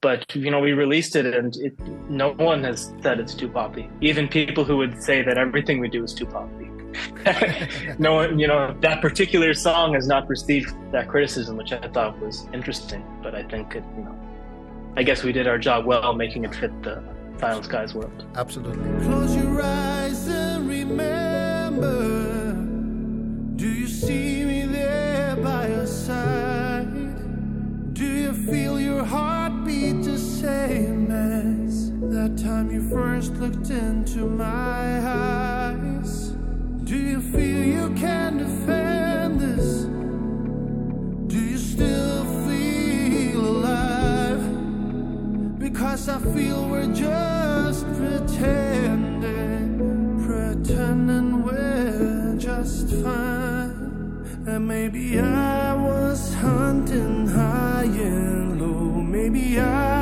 But 0.00 0.34
you 0.34 0.50
know, 0.50 0.60
we 0.60 0.72
released 0.72 1.16
it 1.16 1.26
and 1.26 1.56
it 1.56 1.78
no 2.08 2.32
one 2.34 2.64
has 2.64 2.92
said 3.02 3.20
it's 3.20 3.34
too 3.34 3.48
poppy. 3.48 3.88
Even 4.00 4.28
people 4.28 4.64
who 4.64 4.76
would 4.76 5.02
say 5.02 5.22
that 5.22 5.38
everything 5.38 5.80
we 5.80 5.88
do 5.88 6.04
is 6.04 6.14
too 6.14 6.26
poppy. 6.26 6.70
no 7.98 8.28
you 8.30 8.46
know 8.46 8.74
that 8.80 9.02
particular 9.02 9.52
song 9.52 9.94
has 9.94 10.06
not 10.06 10.26
received 10.28 10.74
that 10.90 11.08
criticism 11.08 11.56
which 11.56 11.72
I 11.72 11.86
thought 11.88 12.18
was 12.18 12.46
interesting 12.54 13.04
but 13.22 13.34
I 13.34 13.42
think 13.42 13.74
it 13.74 13.84
you 13.96 14.04
know 14.04 14.18
I 14.96 15.02
guess 15.02 15.22
we 15.22 15.32
did 15.32 15.46
our 15.46 15.58
job 15.58 15.84
well 15.84 16.14
making 16.14 16.44
it 16.44 16.54
fit 16.54 16.82
the 16.82 17.02
Silent 17.38 17.66
Skies 17.66 17.94
world. 17.94 18.24
Absolutely. 18.34 19.06
Close 19.06 19.36
your 19.36 19.62
eyes 19.62 20.26
and 20.28 20.68
remember 20.68 22.52
Do 23.54 23.68
you 23.68 23.86
see 23.86 24.44
me 24.44 24.66
there 24.66 25.36
by 25.36 25.68
your 25.68 25.86
side? 25.86 27.94
Do 27.94 28.04
you 28.04 28.32
feel 28.32 28.80
your 28.80 29.04
heart 29.04 29.64
beat 29.64 30.02
the 30.02 30.18
same 30.18 31.12
as 31.12 31.92
That 31.92 32.36
time 32.42 32.72
you 32.72 32.82
first 32.90 33.34
looked 33.34 33.70
into 33.70 34.28
my 34.28 35.08
eyes? 35.08 35.37
Do 36.88 36.96
you 36.96 37.20
feel 37.20 37.64
you 37.64 37.90
can 37.96 38.38
defend 38.38 39.40
this? 39.42 39.84
Do 41.26 41.38
you 41.38 41.58
still 41.58 42.24
feel 42.48 43.40
alive? 43.44 44.40
Because 45.58 46.08
I 46.08 46.18
feel 46.32 46.66
we're 46.66 46.94
just 46.94 47.84
pretending 47.98 49.26
Pretending 50.26 51.44
we're 51.44 52.36
just 52.38 52.88
fine 53.02 54.24
And 54.46 54.66
maybe 54.66 55.20
I 55.20 55.74
was 55.74 56.32
hunting 56.36 57.26
high 57.26 57.84
and 57.84 58.62
low 58.62 59.02
Maybe 59.02 59.60
I 59.60 59.97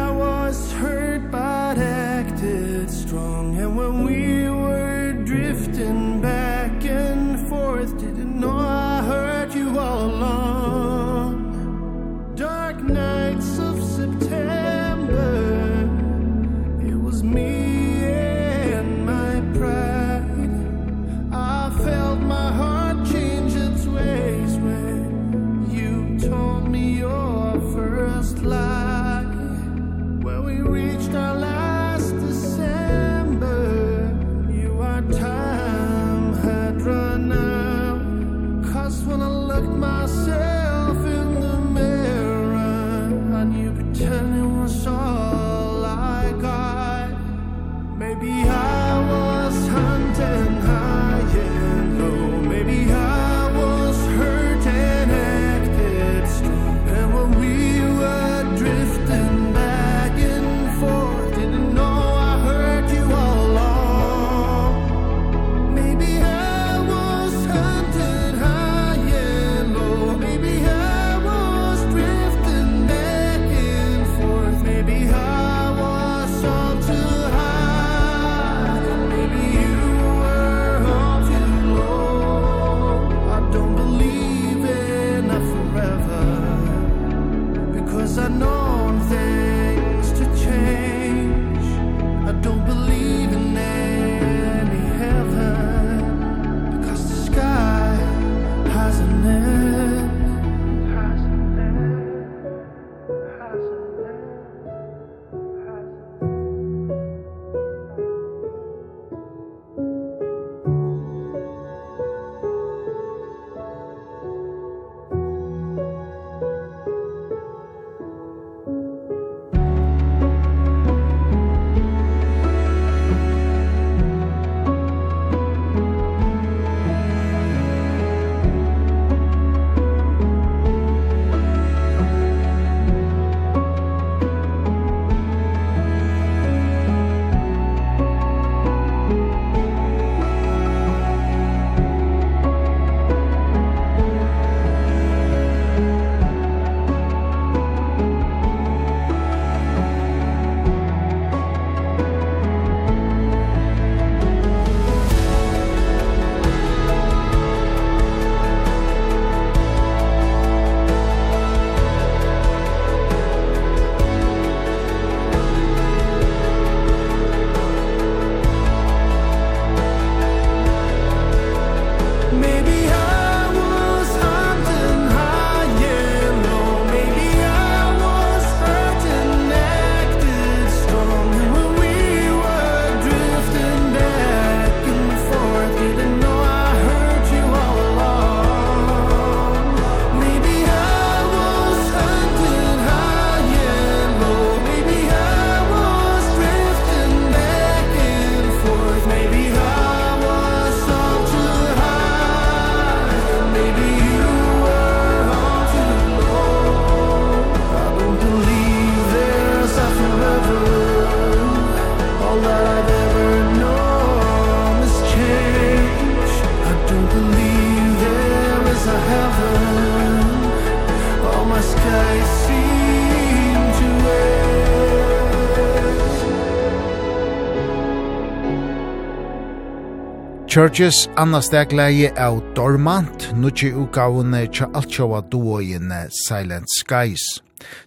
Churches 230.57 231.09
Anna 231.17 231.43
Stegleie 231.43 232.09
av 232.17 232.39
Dormant, 232.55 233.27
nutje 233.37 233.75
utgavene 233.77 234.47
tja 234.49 234.71
altjava 234.73 235.19
Duoine, 235.29 236.07
Silent 236.09 236.71
Skies. 236.73 237.25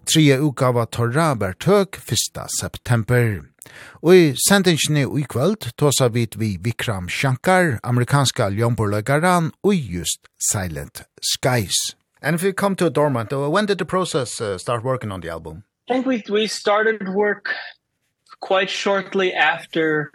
Tria 0.06 0.36
utgava 0.38 0.84
torra 0.86 1.32
bertøk 1.34 1.98
1. 1.98 2.38
september. 2.60 3.40
Og 4.06 4.14
i 4.14 4.28
sendingsene 4.46 5.08
i 5.18 5.24
kvöld 5.26 5.66
tåsa 5.82 6.12
vid 6.14 6.38
vi 6.38 6.60
Vikram 6.62 7.10
Shankar, 7.10 7.80
amerikanska 7.82 8.52
ljomborløgaran, 8.54 9.50
og 9.64 9.74
just 9.74 10.30
Silent 10.38 11.02
Skies. 11.24 11.96
And 12.22 12.36
if 12.36 12.44
you 12.44 12.54
come 12.54 12.76
to 12.76 12.92
Dormant, 12.92 13.34
when 13.34 13.66
did 13.66 13.80
the 13.80 13.86
process 13.86 14.40
uh, 14.40 14.60
start 14.60 14.84
working 14.84 15.12
on 15.12 15.22
the 15.22 15.30
album? 15.32 15.64
I 15.90 15.94
think 15.94 16.06
we, 16.06 16.22
we 16.30 16.46
started 16.46 17.16
work 17.16 17.50
quite 18.42 18.70
shortly 18.70 19.34
after 19.34 20.12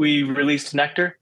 we 0.00 0.24
released 0.24 0.74
Nectar 0.74 1.14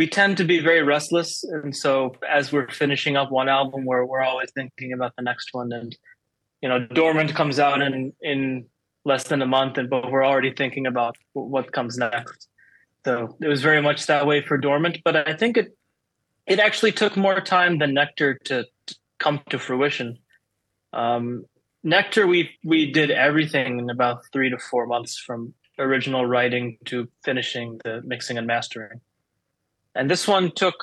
we 0.00 0.06
tend 0.06 0.38
to 0.38 0.44
be 0.44 0.60
very 0.60 0.82
restless 0.82 1.44
and 1.44 1.76
so 1.76 2.14
as 2.26 2.50
we're 2.50 2.70
finishing 2.70 3.18
up 3.20 3.30
one 3.30 3.50
album 3.50 3.84
we're 3.84 4.06
we're 4.10 4.26
always 4.30 4.50
thinking 4.58 4.94
about 4.94 5.12
the 5.16 5.24
next 5.30 5.48
one 5.52 5.70
and 5.78 5.90
you 6.62 6.68
know 6.70 6.78
dormant 7.00 7.34
comes 7.40 7.58
out 7.58 7.82
in 7.82 8.10
in 8.22 8.40
less 9.04 9.24
than 9.24 9.42
a 9.42 9.50
month 9.56 9.76
and 9.76 9.90
but 9.90 10.10
we're 10.10 10.24
already 10.24 10.52
thinking 10.60 10.86
about 10.86 11.16
what 11.34 11.70
comes 11.72 11.98
next. 11.98 12.48
So 13.04 13.36
it 13.44 13.48
was 13.54 13.60
very 13.70 13.82
much 13.88 14.06
that 14.06 14.26
way 14.30 14.38
for 14.48 14.56
dormant 14.56 14.96
but 15.04 15.14
i 15.32 15.34
think 15.40 15.58
it 15.62 15.68
it 16.46 16.58
actually 16.58 16.92
took 17.02 17.14
more 17.26 17.38
time 17.56 17.76
than 17.80 17.92
nectar 17.92 18.30
to, 18.48 18.56
to 18.86 18.94
come 19.18 19.36
to 19.50 19.58
fruition. 19.58 20.08
Um 20.94 21.44
nectar 21.96 22.26
we 22.26 22.40
we 22.72 22.80
did 22.98 23.10
everything 23.10 23.70
in 23.80 23.90
about 23.90 24.18
3 24.32 24.48
to 24.54 24.58
4 24.58 24.86
months 24.86 25.14
from 25.26 25.52
original 25.78 26.24
writing 26.32 26.66
to 26.90 26.96
finishing 27.28 27.68
the 27.84 27.94
mixing 28.12 28.38
and 28.38 28.46
mastering 28.54 29.00
and 29.94 30.10
this 30.10 30.26
one 30.28 30.50
took 30.52 30.74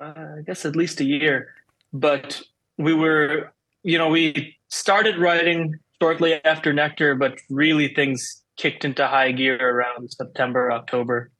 uh, 0.00 0.36
I 0.38 0.42
guess 0.46 0.64
at 0.64 0.76
least 0.76 1.00
a 1.00 1.04
year 1.04 1.54
but 1.92 2.42
we 2.78 2.94
were 2.94 3.52
you 3.82 3.98
know 3.98 4.08
we 4.08 4.56
started 4.68 5.18
writing 5.18 5.78
shortly 6.00 6.42
after 6.44 6.72
Nectar 6.72 7.14
but 7.14 7.38
really 7.48 7.94
things 7.94 8.42
kicked 8.56 8.84
into 8.84 9.06
high 9.06 9.32
gear 9.32 9.58
around 9.58 10.10
September 10.10 10.72
October 10.72 11.30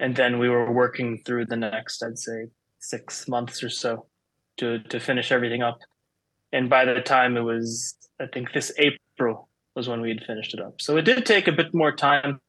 and 0.00 0.16
then 0.16 0.38
we 0.38 0.48
were 0.48 0.72
working 0.72 1.22
through 1.24 1.46
the 1.46 1.56
next 1.56 2.02
I'd 2.02 2.18
say 2.18 2.46
6 2.80 3.28
months 3.28 3.62
or 3.62 3.70
so 3.70 4.06
to 4.58 4.78
to 4.78 5.00
finish 5.00 5.32
everything 5.32 5.62
up. 5.62 5.78
And 6.52 6.70
by 6.70 6.84
the 6.84 7.00
time 7.00 7.36
it 7.36 7.42
was 7.42 7.94
I 8.20 8.26
think 8.26 8.52
this 8.52 8.72
April 8.78 9.48
was 9.74 9.88
when 9.88 10.00
we 10.00 10.10
had 10.10 10.24
finished 10.24 10.54
it 10.54 10.60
up. 10.60 10.80
So 10.80 10.96
it 10.96 11.02
did 11.02 11.26
take 11.26 11.48
a 11.48 11.52
bit 11.52 11.74
more 11.74 11.92
time 11.92 12.40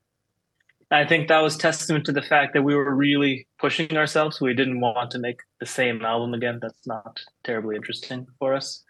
I 0.91 1.05
think 1.05 1.27
that 1.27 1.41
was 1.41 1.57
testament 1.57 2.05
to 2.05 2.11
the 2.11 2.21
fact 2.21 2.53
that 2.53 2.63
we 2.63 2.75
were 2.75 2.93
really 2.93 3.47
pushing 3.59 3.97
ourselves. 3.97 4.39
We 4.39 4.53
didn't 4.53 4.81
want 4.81 5.11
to 5.11 5.19
make 5.19 5.39
the 5.59 5.65
same 5.65 6.03
album 6.03 6.33
again. 6.33 6.59
That's 6.61 6.85
not 6.85 7.19
terribly 7.43 7.75
interesting 7.75 8.27
for 8.37 8.53
us. 8.53 8.83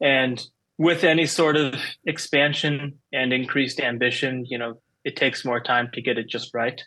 And 0.00 0.44
with 0.78 1.04
any 1.04 1.26
sort 1.26 1.56
of 1.56 1.74
expansion 2.06 2.98
and 3.12 3.32
increased 3.32 3.80
ambition, 3.80 4.44
you 4.48 4.58
know, 4.58 4.80
it 5.04 5.16
takes 5.16 5.44
more 5.44 5.60
time 5.60 5.90
to 5.94 6.02
get 6.02 6.18
it 6.18 6.28
just 6.28 6.54
right. 6.54 6.80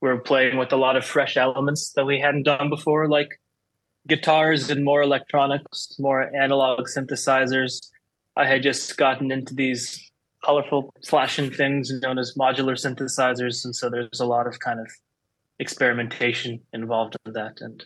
We're 0.00 0.20
playing 0.20 0.56
with 0.56 0.72
a 0.72 0.76
lot 0.76 0.96
of 0.96 1.04
fresh 1.04 1.36
elements 1.36 1.92
that 1.96 2.06
we 2.06 2.20
hadn't 2.20 2.44
done 2.44 2.70
before, 2.70 3.08
like 3.08 3.40
guitars 4.06 4.70
and 4.70 4.84
more 4.84 5.02
electronics, 5.02 5.96
more 5.98 6.34
analog 6.34 6.86
synthesizers. 6.86 7.80
I 8.36 8.46
had 8.46 8.62
just 8.62 8.96
gotten 8.96 9.30
into 9.30 9.54
these 9.54 10.09
colorful 10.44 10.92
flashing 11.06 11.50
things 11.50 11.92
known 12.00 12.18
as 12.18 12.34
modular 12.38 12.74
synthesizers 12.74 13.64
and 13.64 13.74
so 13.74 13.90
there's 13.90 14.20
a 14.20 14.26
lot 14.26 14.46
of 14.46 14.58
kind 14.60 14.80
of 14.80 14.90
experimentation 15.58 16.60
involved 16.72 17.16
in 17.26 17.32
that 17.32 17.60
and 17.60 17.84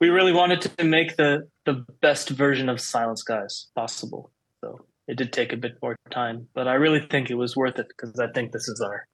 we 0.00 0.08
really 0.08 0.32
wanted 0.32 0.60
to 0.60 0.84
make 0.84 1.16
the 1.16 1.46
the 1.64 1.84
best 2.00 2.30
version 2.30 2.68
of 2.68 2.80
Silent 2.80 3.18
Skies 3.18 3.66
possible 3.74 4.30
so 4.62 4.78
it 5.06 5.16
did 5.16 5.32
take 5.32 5.52
a 5.52 5.56
bit 5.56 5.76
more 5.82 5.96
time 6.10 6.48
but 6.54 6.66
I 6.66 6.74
really 6.74 7.06
think 7.10 7.30
it 7.30 7.34
was 7.34 7.56
worth 7.56 7.78
it 7.78 7.88
because 7.88 8.18
I 8.18 8.28
think 8.32 8.52
this 8.52 8.68
is 8.68 8.80
our 8.80 9.06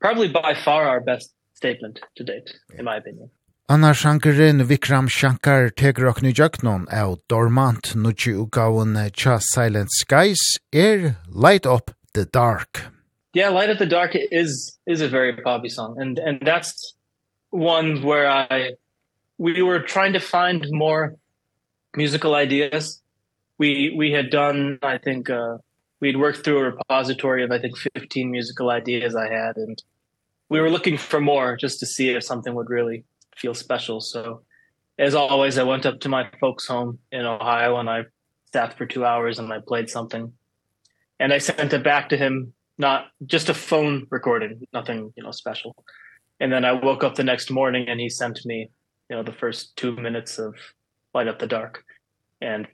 probably 0.00 0.28
by 0.28 0.54
far 0.54 0.86
our 0.88 1.00
best 1.00 1.32
statement 1.54 2.00
to 2.16 2.24
date 2.24 2.52
in 2.78 2.84
my 2.84 2.96
opinion. 2.96 3.30
Anna 3.66 3.94
Shankarin 3.94 4.60
Vikram 4.66 5.08
Shankar 5.08 5.70
teker 5.70 6.12
okni 6.12 6.34
jöknon 6.34 6.86
av 6.92 7.20
Dormant 7.30 7.94
nutji 7.94 8.34
ugaun 8.36 9.10
Cha 9.14 9.38
Silent 9.38 9.88
Skies 9.90 10.58
er 10.74 11.16
Light 11.30 11.64
Up 11.64 11.90
the 12.12 12.26
Dark. 12.26 12.82
Yeah, 13.32 13.48
Light 13.48 13.70
Up 13.70 13.78
the 13.78 13.86
Dark 13.86 14.10
is 14.14 14.78
is 14.86 15.00
a 15.00 15.08
very 15.08 15.32
poppy 15.32 15.70
song 15.70 15.96
and 15.98 16.18
and 16.18 16.42
that's 16.42 16.94
one 17.48 18.02
where 18.02 18.28
I 18.28 18.72
we 19.38 19.62
were 19.62 19.80
trying 19.80 20.12
to 20.12 20.20
find 20.20 20.66
more 20.68 21.16
musical 21.96 22.34
ideas. 22.34 23.00
We 23.56 23.94
we 23.96 24.12
had 24.12 24.28
done 24.28 24.78
I 24.82 24.98
think 24.98 25.30
uh 25.30 25.56
we'd 26.00 26.18
worked 26.18 26.44
through 26.44 26.58
a 26.58 26.70
repository 26.72 27.42
of 27.42 27.50
I 27.50 27.58
think 27.58 27.78
15 27.78 28.30
musical 28.30 28.68
ideas 28.68 29.16
I 29.16 29.32
had 29.32 29.56
and 29.56 29.82
we 30.50 30.60
were 30.60 30.68
looking 30.68 30.98
for 30.98 31.18
more 31.18 31.56
just 31.56 31.80
to 31.80 31.86
see 31.86 32.10
if 32.10 32.22
something 32.22 32.54
would 32.54 32.68
really 32.68 33.04
feel 33.36 33.54
special. 33.54 34.00
So 34.00 34.42
as 34.98 35.14
always, 35.14 35.58
I 35.58 35.64
went 35.64 35.86
up 35.86 36.00
to 36.00 36.08
my 36.08 36.28
folks 36.40 36.66
home 36.66 36.98
in 37.10 37.24
Ohio 37.26 37.78
and 37.78 37.90
I 37.90 38.04
sat 38.52 38.76
for 38.78 38.86
2 38.86 39.04
hours 39.04 39.38
and 39.38 39.52
I 39.52 39.58
played 39.66 39.90
something. 39.90 40.32
And 41.20 41.32
I 41.32 41.38
sent 41.38 41.72
it 41.72 41.82
back 41.82 42.08
to 42.10 42.16
him, 42.16 42.52
not 42.78 43.06
just 43.26 43.48
a 43.48 43.54
phone 43.54 44.06
recording, 44.10 44.66
nothing, 44.72 45.12
you 45.16 45.22
know, 45.22 45.30
special. 45.30 45.74
And 46.40 46.52
then 46.52 46.64
I 46.64 46.72
woke 46.72 47.04
up 47.04 47.14
the 47.14 47.24
next 47.24 47.50
morning 47.50 47.88
and 47.88 48.00
he 48.00 48.08
sent 48.08 48.44
me, 48.44 48.68
you 49.08 49.16
know, 49.16 49.22
the 49.22 49.32
first 49.32 49.76
2 49.76 49.96
minutes 49.96 50.38
of 50.38 50.54
Light 51.12 51.28
Up 51.28 51.38
the 51.38 51.46
Dark. 51.46 51.84
And 52.40 52.66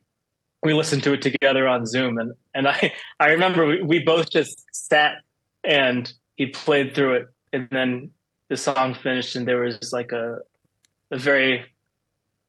we 0.62 0.74
listened 0.74 1.02
to 1.04 1.12
it 1.14 1.22
together 1.22 1.66
on 1.66 1.86
Zoom 1.86 2.18
and 2.18 2.32
and 2.54 2.68
I 2.68 2.92
I 3.18 3.30
remember 3.30 3.66
we, 3.66 3.82
we 3.82 3.98
both 4.00 4.30
just 4.30 4.64
sat 4.72 5.16
and 5.64 6.12
he 6.36 6.46
played 6.46 6.94
through 6.94 7.14
it 7.14 7.26
and 7.52 7.68
then 7.70 8.10
the 8.48 8.56
song 8.56 8.94
finished 8.94 9.36
and 9.36 9.46
there 9.46 9.60
was 9.60 9.92
like 9.92 10.12
a 10.12 10.38
a 11.10 11.18
very 11.18 11.64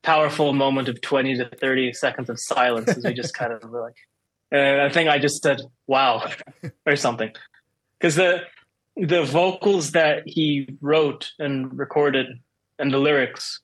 powerful 0.04 0.54
moment 0.54 0.88
of 0.88 1.02
20 1.02 1.38
to 1.38 1.50
30 1.60 1.94
seconds 1.94 2.30
of 2.30 2.40
silence 2.40 2.90
as 2.90 3.04
we 3.04 3.14
just 3.14 3.34
kind 3.34 3.54
of 3.54 3.64
were 3.70 3.82
like 3.82 3.96
and 4.52 4.82
I 4.88 4.90
think 4.90 5.10
I 5.10 5.20
just 5.20 5.42
said 5.42 5.62
wow 5.88 6.30
or 6.86 6.96
something. 6.96 7.32
Cuz 8.00 8.16
the 8.16 8.44
the 8.98 9.24
vocals 9.24 9.92
that 9.92 10.24
he 10.26 10.78
wrote 10.82 11.32
and 11.40 11.78
recorded 11.78 12.28
and 12.80 12.92
the 12.92 12.98
lyrics 12.98 13.62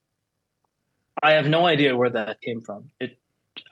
I 1.23 1.31
have 1.31 1.47
no 1.47 1.65
idea 1.65 1.97
where 1.97 2.11
that 2.11 2.39
came 2.41 2.61
from. 2.61 2.91
It 2.99 3.17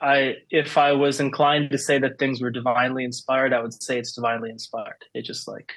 I 0.00 0.38
if 0.50 0.76
I 0.76 0.92
was 0.92 1.20
inclined 1.20 1.70
to 1.70 1.78
say 1.78 1.98
that 1.98 2.18
things 2.18 2.40
were 2.40 2.50
divinely 2.50 3.04
inspired 3.04 3.52
I 3.52 3.62
would 3.62 3.80
say 3.80 3.98
it's 3.98 4.12
divinely 4.12 4.50
inspired. 4.50 5.04
It 5.14 5.22
just 5.22 5.46
like 5.46 5.72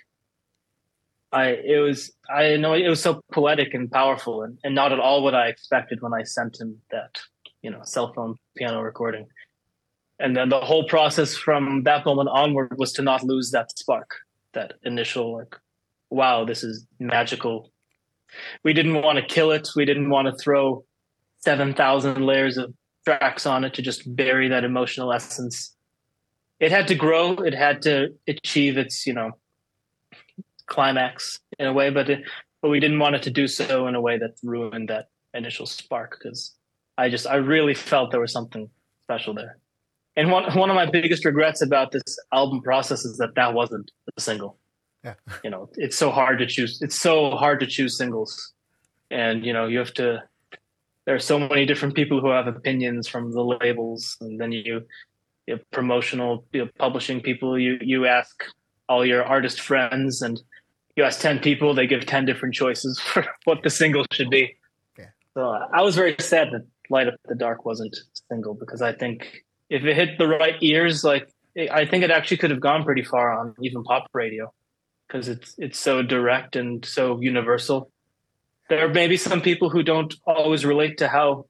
I 1.31 1.49
it 1.63 1.79
was 1.79 2.11
I 2.29 2.55
know 2.57 2.73
it 2.73 2.87
was 2.87 3.01
so 3.01 3.21
poetic 3.31 3.73
and 3.73 3.91
powerful 3.91 4.43
and 4.43 4.57
and 4.63 4.73
not 4.73 4.91
at 4.91 4.99
all 4.99 5.23
what 5.23 5.35
I 5.35 5.47
expected 5.47 6.01
when 6.01 6.13
I 6.13 6.23
sent 6.23 6.59
him 6.59 6.81
that 6.91 7.19
you 7.61 7.69
know 7.69 7.81
cell 7.83 8.13
phone 8.13 8.35
piano 8.57 8.81
recording. 8.81 9.27
And 10.21 10.35
then 10.35 10.49
the 10.49 10.59
whole 10.59 10.85
process 10.87 11.35
from 11.35 11.83
that 11.83 12.05
moment 12.05 12.29
onward 12.29 12.75
was 12.77 12.91
to 12.93 13.01
not 13.01 13.23
lose 13.23 13.51
that 13.51 13.77
spark 13.77 14.15
that 14.53 14.73
initial 14.83 15.37
like 15.37 15.55
wow 16.09 16.45
this 16.45 16.63
is 16.63 16.85
magical. 16.99 17.71
We 18.63 18.73
didn't 18.73 19.01
want 19.01 19.17
to 19.17 19.25
kill 19.25 19.51
it. 19.51 19.69
We 19.75 19.85
didn't 19.85 20.09
want 20.09 20.27
to 20.27 20.43
throw 20.43 20.83
7000 21.39 22.23
layers 22.23 22.57
of 22.57 22.73
tracks 23.05 23.45
on 23.45 23.63
it 23.63 23.73
to 23.75 23.81
just 23.81 24.15
bury 24.15 24.49
that 24.49 24.63
emotional 24.63 25.11
essence. 25.13 25.75
It 26.59 26.71
had 26.71 26.87
to 26.89 26.95
grow. 26.95 27.33
It 27.33 27.53
had 27.53 27.81
to 27.83 28.09
achieve 28.27 28.77
its 28.77 29.05
you 29.05 29.13
know 29.13 29.31
climax 30.69 31.39
in 31.57 31.67
a 31.67 31.73
way 31.73 31.89
but 31.89 32.09
it, 32.09 32.21
but 32.61 32.69
we 32.69 32.79
didn't 32.79 32.99
want 32.99 33.15
it 33.15 33.23
to 33.23 33.31
do 33.31 33.47
so 33.47 33.87
in 33.87 33.95
a 33.95 34.01
way 34.01 34.17
that 34.17 34.37
ruined 34.43 34.89
that 34.89 35.09
initial 35.33 35.65
spark 35.65 36.19
cuz 36.21 36.55
I 36.99 37.09
just 37.09 37.25
I 37.25 37.35
really 37.35 37.73
felt 37.73 38.11
there 38.11 38.19
was 38.19 38.33
something 38.33 38.69
special 39.03 39.33
there. 39.33 39.57
And 40.17 40.29
one 40.29 40.53
one 40.57 40.69
of 40.69 40.75
my 40.75 40.85
biggest 40.85 41.23
regrets 41.23 41.61
about 41.61 41.91
this 41.91 42.19
album 42.33 42.61
process 42.61 43.05
is 43.05 43.17
that 43.17 43.35
that 43.35 43.53
wasn't 43.53 43.89
a 44.17 44.21
single. 44.21 44.57
Yeah. 45.05 45.13
you 45.43 45.49
know, 45.49 45.69
it's 45.75 45.97
so 45.97 46.11
hard 46.11 46.39
to 46.39 46.45
choose 46.45 46.81
it's 46.81 46.99
so 46.99 47.31
hard 47.31 47.61
to 47.61 47.67
choose 47.67 47.97
singles. 47.97 48.53
And 49.09 49.45
you 49.45 49.53
know, 49.53 49.65
you 49.65 49.79
have 49.79 49.93
to 49.93 50.23
there 51.05 51.15
are 51.15 51.19
so 51.19 51.39
many 51.39 51.65
different 51.65 51.95
people 51.95 52.19
who 52.19 52.29
have 52.29 52.47
opinions 52.47 53.07
from 53.07 53.31
the 53.31 53.43
labels 53.43 54.17
and 54.19 54.39
then 54.39 54.51
you 54.51 54.85
you 55.47 55.53
have 55.55 55.71
promotional 55.71 56.45
you 56.51 56.65
know, 56.65 56.69
publishing 56.77 57.21
people 57.21 57.57
you 57.57 57.77
you 57.81 58.05
ask 58.05 58.43
all 58.89 59.05
your 59.05 59.23
artist 59.23 59.61
friends 59.61 60.21
and 60.21 60.41
you 60.99 61.05
ask 61.05 61.19
10 61.21 61.39
people 61.39 61.73
they 61.73 61.87
give 61.87 62.05
10 62.05 62.25
different 62.25 62.53
choices 62.53 62.99
for 63.09 63.25
what 63.45 63.63
the 63.63 63.69
single 63.69 64.05
should 64.11 64.29
be. 64.29 64.55
Yeah. 64.97 65.05
so 65.33 65.41
i 65.73 65.81
was 65.81 65.95
very 65.95 66.15
sad 66.19 66.49
that 66.51 66.65
light 66.89 67.07
up 67.07 67.15
the 67.27 67.35
dark 67.35 67.65
wasn't 67.65 67.95
single 68.29 68.53
because 68.53 68.81
i 68.81 68.93
think 68.93 69.43
if 69.69 69.83
it 69.83 69.95
hit 69.95 70.17
the 70.17 70.27
right 70.27 70.55
ears 70.61 71.03
like 71.03 71.29
i 71.71 71.85
think 71.85 72.03
it 72.03 72.11
actually 72.11 72.37
could 72.37 72.51
have 72.51 72.59
gone 72.59 72.83
pretty 72.83 73.03
far 73.03 73.31
on 73.37 73.55
even 73.61 73.83
pop 73.83 74.07
radio 74.13 74.51
because 75.09 75.27
it's 75.27 75.55
it's 75.57 75.79
so 75.79 76.01
direct 76.01 76.55
and 76.55 76.85
so 76.85 77.19
universal. 77.19 77.91
There 78.69 78.85
are 78.85 78.93
maybe 78.93 79.17
some 79.17 79.41
people 79.41 79.69
who 79.69 79.81
don't 79.81 80.13
always 80.25 80.63
relate 80.63 80.99
to 80.99 81.07
how 81.07 81.47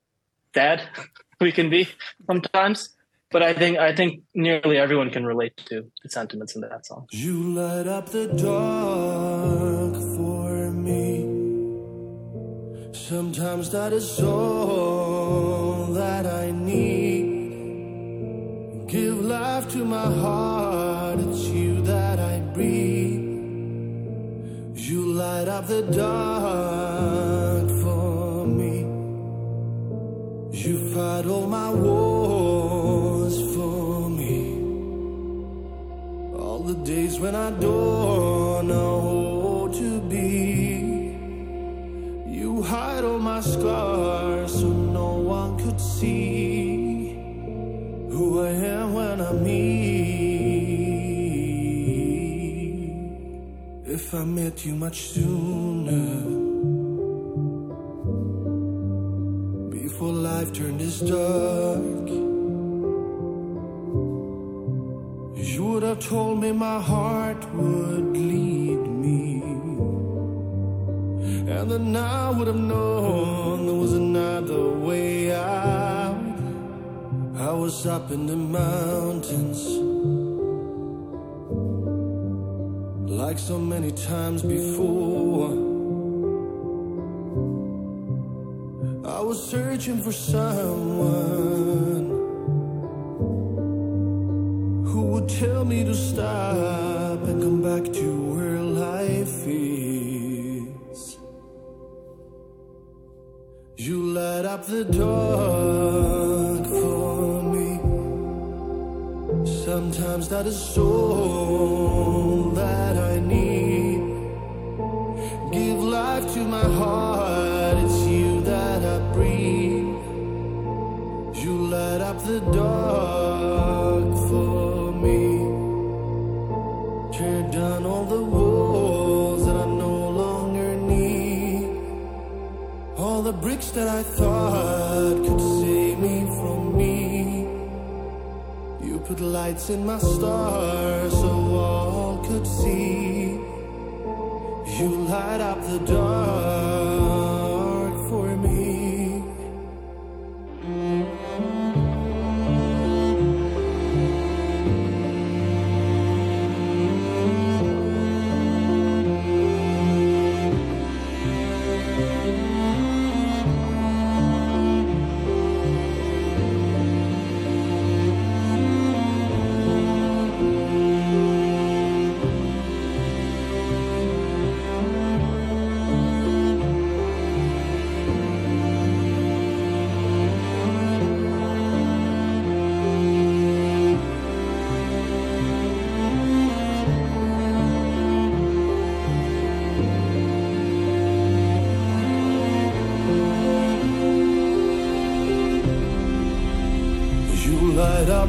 bad 0.54 0.82
we 1.42 1.52
can 1.52 1.70
be 1.70 1.88
sometimes 2.26 2.90
but 3.32 3.44
i 3.44 3.54
think 3.54 3.78
i 3.78 3.96
think 3.96 4.22
nearly 4.34 4.78
everyone 4.78 5.10
can 5.10 5.26
relate 5.26 5.56
to 5.58 5.90
the 6.04 6.10
sentiments 6.10 6.56
in 6.56 6.62
that 6.62 6.86
song. 6.86 7.06
You 7.12 7.54
light 7.54 7.88
up 7.88 8.10
the 8.10 8.28
dark 8.28 9.29
work 9.40 9.96
for 10.16 10.72
me. 10.72 11.26
Sometimes 12.94 13.70
that 13.72 13.94
is 13.94 14.20
all 14.22 15.86
that 15.94 16.26
I 16.26 16.52
need. 16.52 17.40
Give 18.88 19.22
life 19.24 19.72
to 19.74 19.86
my 19.86 20.12
heart 20.24 21.20
It's 21.20 21.44
you 21.50 21.82
that 21.84 22.20
I 22.20 22.40
breathe. 22.56 23.28
You 24.76 25.06
light 25.14 25.48
up 25.48 25.68
the 25.68 25.84
dark 25.84 27.70
for 27.84 28.48
me. 28.48 28.80
You 30.52 30.76
fight 30.94 31.26
all 31.28 31.48
my 31.48 31.72
wars 31.72 33.38
for 33.54 34.10
me. 34.10 34.62
All 36.36 36.60
the 36.60 36.76
days 36.84 37.20
when 37.20 37.36
I 37.36 37.52
don't 37.52 38.68
know 38.68 38.99
hide 42.70 43.04
all 43.04 43.18
my 43.18 43.42
scars 43.42 44.52
so 44.60 44.68
no 44.68 45.10
one 45.38 45.58
could 45.58 45.82
see. 45.82 47.16
Who 48.14 48.26
I 48.50 48.52
am 48.76 48.94
when 48.94 49.22
I'm 49.22 49.44
me 49.44 49.60
If 53.86 54.14
I 54.14 54.24
met 54.24 54.66
you 54.66 54.76
much 54.76 55.00
sooner. 55.14 56.10
Before 59.78 60.14
life 60.30 60.54
turned 60.54 60.80
this 60.80 61.00
dark. 61.00 62.08
You 65.52 65.62
would 65.70 65.84
have 65.84 66.00
told 66.00 66.42
me 66.42 66.52
my 66.52 66.80
heart 66.80 67.42
would 67.56 68.16
leave 68.16 68.69
And 71.60 71.70
then 71.70 71.94
I 71.98 72.30
would 72.30 72.48
have 72.48 72.56
known 72.56 73.66
There 73.66 73.76
was 73.76 73.92
another 73.92 74.70
way 74.70 75.34
out. 75.34 76.18
I 77.36 77.52
was 77.52 77.86
up 77.86 78.12
in 78.12 78.28
the 78.28 78.38
mountains. 78.38 79.68
Like 83.12 83.38
so 83.38 83.60
many 83.60 83.92
times 83.92 84.42
before. 84.42 85.50
I 89.06 89.20
was 89.20 89.44
searching 89.52 90.02
for 90.02 90.14
someone 90.14 92.06
Who 94.86 95.02
would 95.12 95.28
tell 95.28 95.66
me 95.66 95.84
to 95.84 95.94
stop 95.94 97.22
and 97.24 97.42
come 97.44 97.62
back 97.62 97.92
to 97.92 98.19
light 104.20 104.46
up 104.46 104.66
the 104.66 104.84
dark 104.84 106.66
for 106.68 107.44
me. 107.54 107.70
Sometimes 109.66 110.28
that 110.30 110.46
is 110.46 110.60
so 110.76 112.49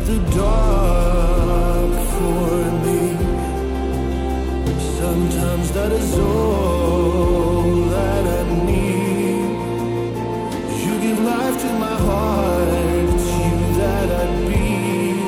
the 0.06 0.18
dark 0.36 1.92
for 2.14 2.54
me. 2.84 3.02
Sometimes 4.98 5.66
that 5.72 5.92
is 5.92 6.18
all 6.18 7.84
that 7.94 8.24
I 8.26 8.42
need. 8.64 9.50
You 10.84 10.92
give 11.00 11.20
life 11.24 11.56
to 11.62 11.70
my 11.84 11.96
heart 12.06 12.68
You 12.68 13.56
that 13.80 14.08
I 14.10 14.26
beat 14.48 15.20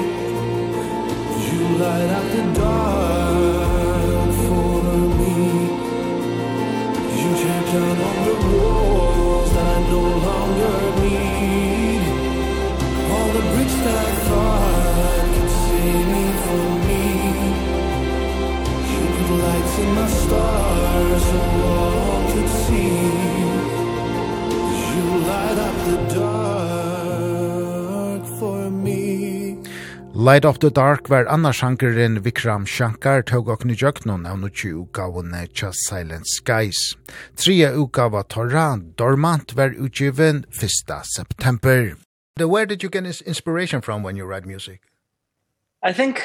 You 1.47 1.61
light 1.83 2.11
up 2.19 2.27
the 2.35 2.43
dark 2.61 4.31
for 4.47 4.83
me. 5.19 5.37
You 7.21 7.29
tear 7.41 7.63
down 7.73 7.99
all 8.07 8.21
the 8.29 8.37
walls 8.53 9.51
that 9.55 9.67
I 9.77 9.81
no 9.91 10.03
longer 10.29 10.77
need. 11.03 12.03
All 13.15 13.29
the 13.37 13.43
bricks 13.53 13.77
that 13.85 13.97
I 14.07 14.11
thought 14.27 14.52
Light 30.23 30.45
of 30.45 30.61
the 30.61 30.71
Dark 30.71 31.09
var 31.09 31.27
annars 31.27 31.57
sjankeren 31.57 32.21
Vikram 32.23 32.67
Shankar 32.67 33.23
tog 33.23 33.49
og 33.49 33.65
nu 33.67 33.75
jöknon 33.75 34.27
av 34.27 34.39
nukki 34.39 34.69
utgavene 34.71 35.47
tja 35.51 35.73
Silent 35.73 36.29
Skies. 36.29 36.97
Tria 37.37 37.73
utgava 37.73 38.23
Torra 38.23 38.77
Dormant 38.97 39.53
var 39.57 39.75
utgiven 39.75 40.45
1. 40.53 41.05
september. 41.05 41.97
Where 42.39 42.67
did 42.67 42.85
you 42.85 42.89
get 42.89 43.21
inspiration 43.27 43.83
from 43.83 44.05
when 44.05 44.17
you 44.17 44.25
write 44.25 44.47
music? 44.47 44.83
I 45.83 45.93
think 45.93 46.23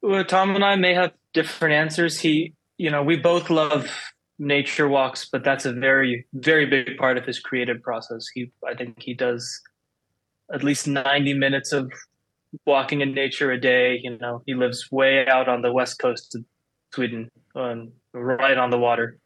well, 0.00 0.24
Tom 0.24 0.54
and 0.54 0.64
I 0.64 0.76
may 0.76 0.94
have 0.94 1.10
different 1.34 1.74
answers. 1.74 2.20
He 2.20 2.54
you 2.78 2.90
know 2.90 3.02
we 3.02 3.16
both 3.16 3.50
love 3.50 3.90
nature 4.38 4.88
walks 4.88 5.28
but 5.30 5.44
that's 5.44 5.66
a 5.66 5.72
very 5.72 6.24
very 6.34 6.64
big 6.64 6.96
part 6.96 7.18
of 7.18 7.26
his 7.26 7.40
creative 7.40 7.82
process. 7.82 8.26
He 8.32 8.50
i 8.66 8.74
think 8.74 9.02
he 9.02 9.14
does 9.14 9.60
at 10.52 10.64
least 10.64 10.86
90 10.86 11.34
minutes 11.34 11.72
of 11.72 11.92
walking 12.64 13.02
in 13.02 13.12
nature 13.12 13.52
a 13.52 13.60
day 13.60 14.00
you 14.02 14.16
know. 14.18 14.42
He 14.46 14.54
lives 14.54 14.90
way 14.90 15.26
out 15.26 15.48
on 15.48 15.60
the 15.60 15.72
west 15.72 15.98
coast 15.98 16.34
of 16.34 16.44
Sweden 16.94 17.30
on 17.54 17.92
right 18.14 18.56
on 18.56 18.70
the 18.70 18.78
water 18.78 19.18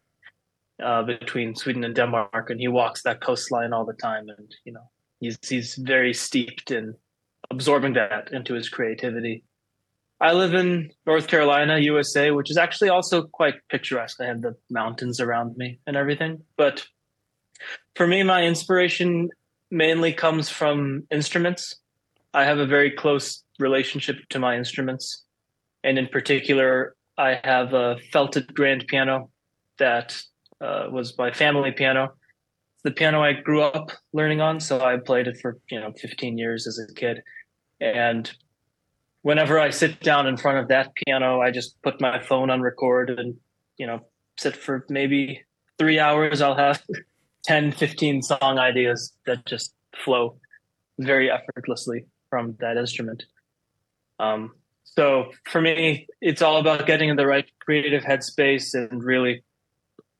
uh 0.82 1.02
between 1.02 1.54
Sweden 1.54 1.84
and 1.84 1.94
Denmark 1.94 2.50
and 2.50 2.58
he 2.58 2.68
walks 2.68 3.02
that 3.02 3.20
coastline 3.20 3.72
all 3.72 3.84
the 3.84 3.92
time 3.92 4.28
and 4.28 4.50
you 4.64 4.72
know 4.72 4.90
he's 5.20 5.38
he's 5.46 5.76
very 5.76 6.14
steeped 6.14 6.70
in 6.70 6.94
absorbing 7.50 7.92
that 7.92 8.32
into 8.32 8.54
his 8.54 8.68
creativity. 8.68 9.44
I 10.22 10.34
live 10.34 10.54
in 10.54 10.92
North 11.04 11.26
Carolina, 11.26 11.80
USA, 11.80 12.30
which 12.30 12.48
is 12.48 12.56
actually 12.56 12.90
also 12.90 13.24
quite 13.24 13.56
picturesque. 13.68 14.20
I 14.20 14.26
have 14.26 14.40
the 14.40 14.54
mountains 14.70 15.18
around 15.18 15.56
me 15.56 15.80
and 15.84 15.96
everything. 15.96 16.44
But 16.56 16.86
for 17.96 18.06
me, 18.06 18.22
my 18.22 18.44
inspiration 18.44 19.30
mainly 19.72 20.12
comes 20.12 20.48
from 20.48 21.08
instruments. 21.10 21.74
I 22.34 22.44
have 22.44 22.58
a 22.58 22.66
very 22.66 22.92
close 22.92 23.42
relationship 23.58 24.16
to 24.30 24.38
my 24.38 24.56
instruments. 24.56 25.24
And 25.82 25.98
in 25.98 26.06
particular, 26.06 26.94
I 27.18 27.40
have 27.42 27.74
a 27.74 27.96
felted 28.12 28.54
grand 28.54 28.86
piano 28.86 29.28
that 29.78 30.22
uh, 30.60 30.86
was 30.88 31.18
my 31.18 31.32
family 31.32 31.72
piano. 31.72 32.12
It's 32.74 32.84
the 32.84 32.92
piano 32.92 33.24
I 33.24 33.32
grew 33.32 33.62
up 33.62 33.90
learning 34.12 34.40
on, 34.40 34.60
so 34.60 34.80
I 34.80 34.98
played 34.98 35.26
it 35.26 35.38
for, 35.42 35.58
you 35.68 35.80
know, 35.80 35.92
15 36.00 36.38
years 36.38 36.68
as 36.68 36.78
a 36.78 36.94
kid. 36.94 37.24
And 37.80 38.30
whenever 39.22 39.58
I 39.58 39.70
sit 39.70 40.00
down 40.00 40.26
in 40.26 40.36
front 40.36 40.58
of 40.58 40.68
that 40.68 40.94
piano, 40.94 41.40
I 41.40 41.50
just 41.50 41.80
put 41.82 42.00
my 42.00 42.20
phone 42.22 42.50
on 42.50 42.60
record 42.60 43.10
and, 43.10 43.36
you 43.78 43.86
know, 43.86 44.00
sit 44.38 44.56
for 44.56 44.84
maybe 44.88 45.42
3 45.78 45.98
hours. 45.98 46.40
I'll 46.40 46.56
have 46.56 46.82
10, 47.44 47.72
15 47.72 48.22
song 48.22 48.58
ideas 48.58 49.12
that 49.26 49.44
just 49.46 49.74
flow 50.04 50.36
very 50.98 51.30
effortlessly 51.30 52.04
from 52.30 52.56
that 52.60 52.76
instrument. 52.76 53.24
Um 54.18 54.52
so 54.84 55.30
for 55.44 55.62
me, 55.62 56.06
it's 56.20 56.42
all 56.42 56.58
about 56.58 56.86
getting 56.86 57.08
in 57.08 57.16
the 57.16 57.26
right 57.26 57.50
creative 57.60 58.02
headspace 58.02 58.74
and 58.74 59.02
really 59.02 59.42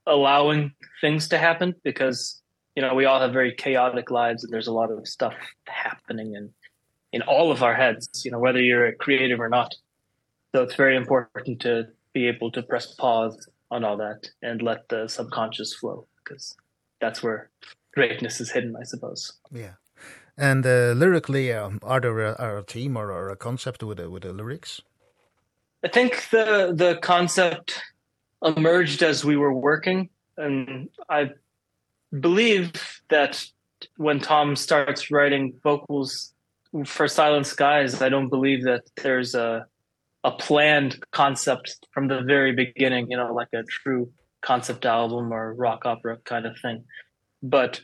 allowing 0.07 0.73
things 1.03 1.29
to 1.29 1.39
happen 1.39 1.75
because 1.85 2.43
you 2.75 2.83
know, 2.83 2.95
we 2.95 3.05
all 3.05 3.21
have 3.21 3.33
very 3.33 3.55
chaotic 3.55 4.11
lives 4.11 4.45
and 4.45 4.53
there's 4.53 4.67
a 4.67 4.73
lot 4.73 4.91
of 4.91 5.07
stuff 5.07 5.35
happening 5.67 6.37
and 6.37 6.51
in 7.13 7.23
all 7.23 7.51
of 7.51 7.63
our 7.63 7.75
heads, 7.75 8.09
you 8.25 8.31
know, 8.31 8.39
whether 8.39 8.61
you're 8.61 8.87
a 8.87 8.95
creative 8.95 9.41
or 9.41 9.49
not. 9.49 9.75
So 10.55 10.63
it's 10.63 10.75
very 10.75 10.97
important 10.97 11.61
to 11.61 11.89
be 12.13 12.29
able 12.29 12.51
to 12.53 12.63
press 12.63 12.95
pause 12.95 13.49
on 13.71 13.85
all 13.85 13.97
that 13.99 14.29
and 14.43 14.63
let 14.63 14.89
the 14.89 15.09
subconscious 15.09 15.75
flow 15.75 16.07
because 16.23 16.55
that's 17.01 17.23
where 17.23 17.51
greatness 17.95 18.41
is 18.41 18.51
hidden, 18.51 18.75
I 18.81 18.85
suppose. 18.85 19.33
Yeah. 19.51 19.75
And 20.37 20.65
uh, 20.67 20.93
lyrically, 20.93 21.53
um, 21.53 21.79
are 21.83 22.01
there 22.01 22.19
a, 22.21 22.35
are 22.35 22.59
a 22.59 22.63
theme 22.63 22.97
or, 22.97 23.11
or 23.11 23.29
a 23.29 23.37
concept 23.37 23.83
with 23.83 23.99
the, 23.99 24.09
with 24.09 24.23
the 24.23 24.33
lyrics? 24.33 24.81
I 25.85 25.89
think 25.89 26.29
the 26.31 26.73
the 26.75 26.97
concept 27.03 27.83
emerged 28.41 29.03
as 29.03 29.25
we 29.25 29.37
were 29.37 29.53
working, 29.53 30.11
and 30.37 30.89
I 31.09 31.31
believe 32.21 32.73
that 33.09 33.45
when 33.97 34.21
Tom 34.21 34.55
starts 34.55 35.11
writing 35.11 35.55
vocals, 35.65 36.33
for 36.87 37.09
Silent 37.09 37.47
Skies, 37.47 38.01
I 38.01 38.09
don't 38.09 38.29
believe 38.29 38.65
that 38.65 38.83
there's 39.03 39.35
a 39.35 39.67
a 40.25 40.31
planned 40.31 41.03
concept 41.11 41.85
from 41.93 42.07
the 42.07 42.21
very 42.21 42.53
beginning, 42.53 43.11
you 43.11 43.17
know, 43.17 43.35
like 43.35 43.49
a 43.53 43.65
true 43.65 44.09
concept 44.41 44.87
album 44.87 45.33
or 45.33 45.53
rock 45.55 45.85
opera 45.85 46.17
kind 46.25 46.47
of 46.47 46.57
thing. 46.61 46.85
But 47.43 47.81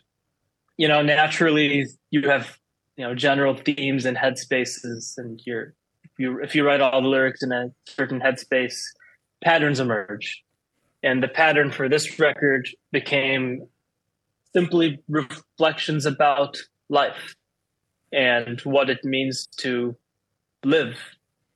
you 0.77 0.87
know, 0.87 1.03
naturally 1.03 1.87
you 2.11 2.29
have, 2.29 2.57
you 2.97 3.05
know, 3.05 3.15
general 3.15 3.57
themes 3.57 4.05
and 4.05 4.17
headspaces 4.17 5.19
and 5.19 5.41
you're 5.45 5.75
if 6.05 6.11
you 6.19 6.43
if 6.43 6.55
you 6.55 6.65
write 6.65 6.81
all 6.81 7.03
the 7.03 7.09
lyrics 7.09 7.43
in 7.43 7.53
a 7.53 7.71
certain 7.87 8.21
headspace, 8.21 8.79
patterns 9.43 9.81
emerge. 9.81 10.43
And 11.03 11.23
the 11.23 11.29
pattern 11.29 11.71
for 11.71 11.89
this 11.89 12.19
record 12.19 12.69
became 12.91 13.69
simply 14.53 14.99
reflections 15.09 16.07
about 16.07 16.57
life 16.89 17.37
and 18.13 18.61
what 18.61 18.91
it 18.91 19.05
means 19.05 19.47
to 19.57 19.97
live 20.65 20.97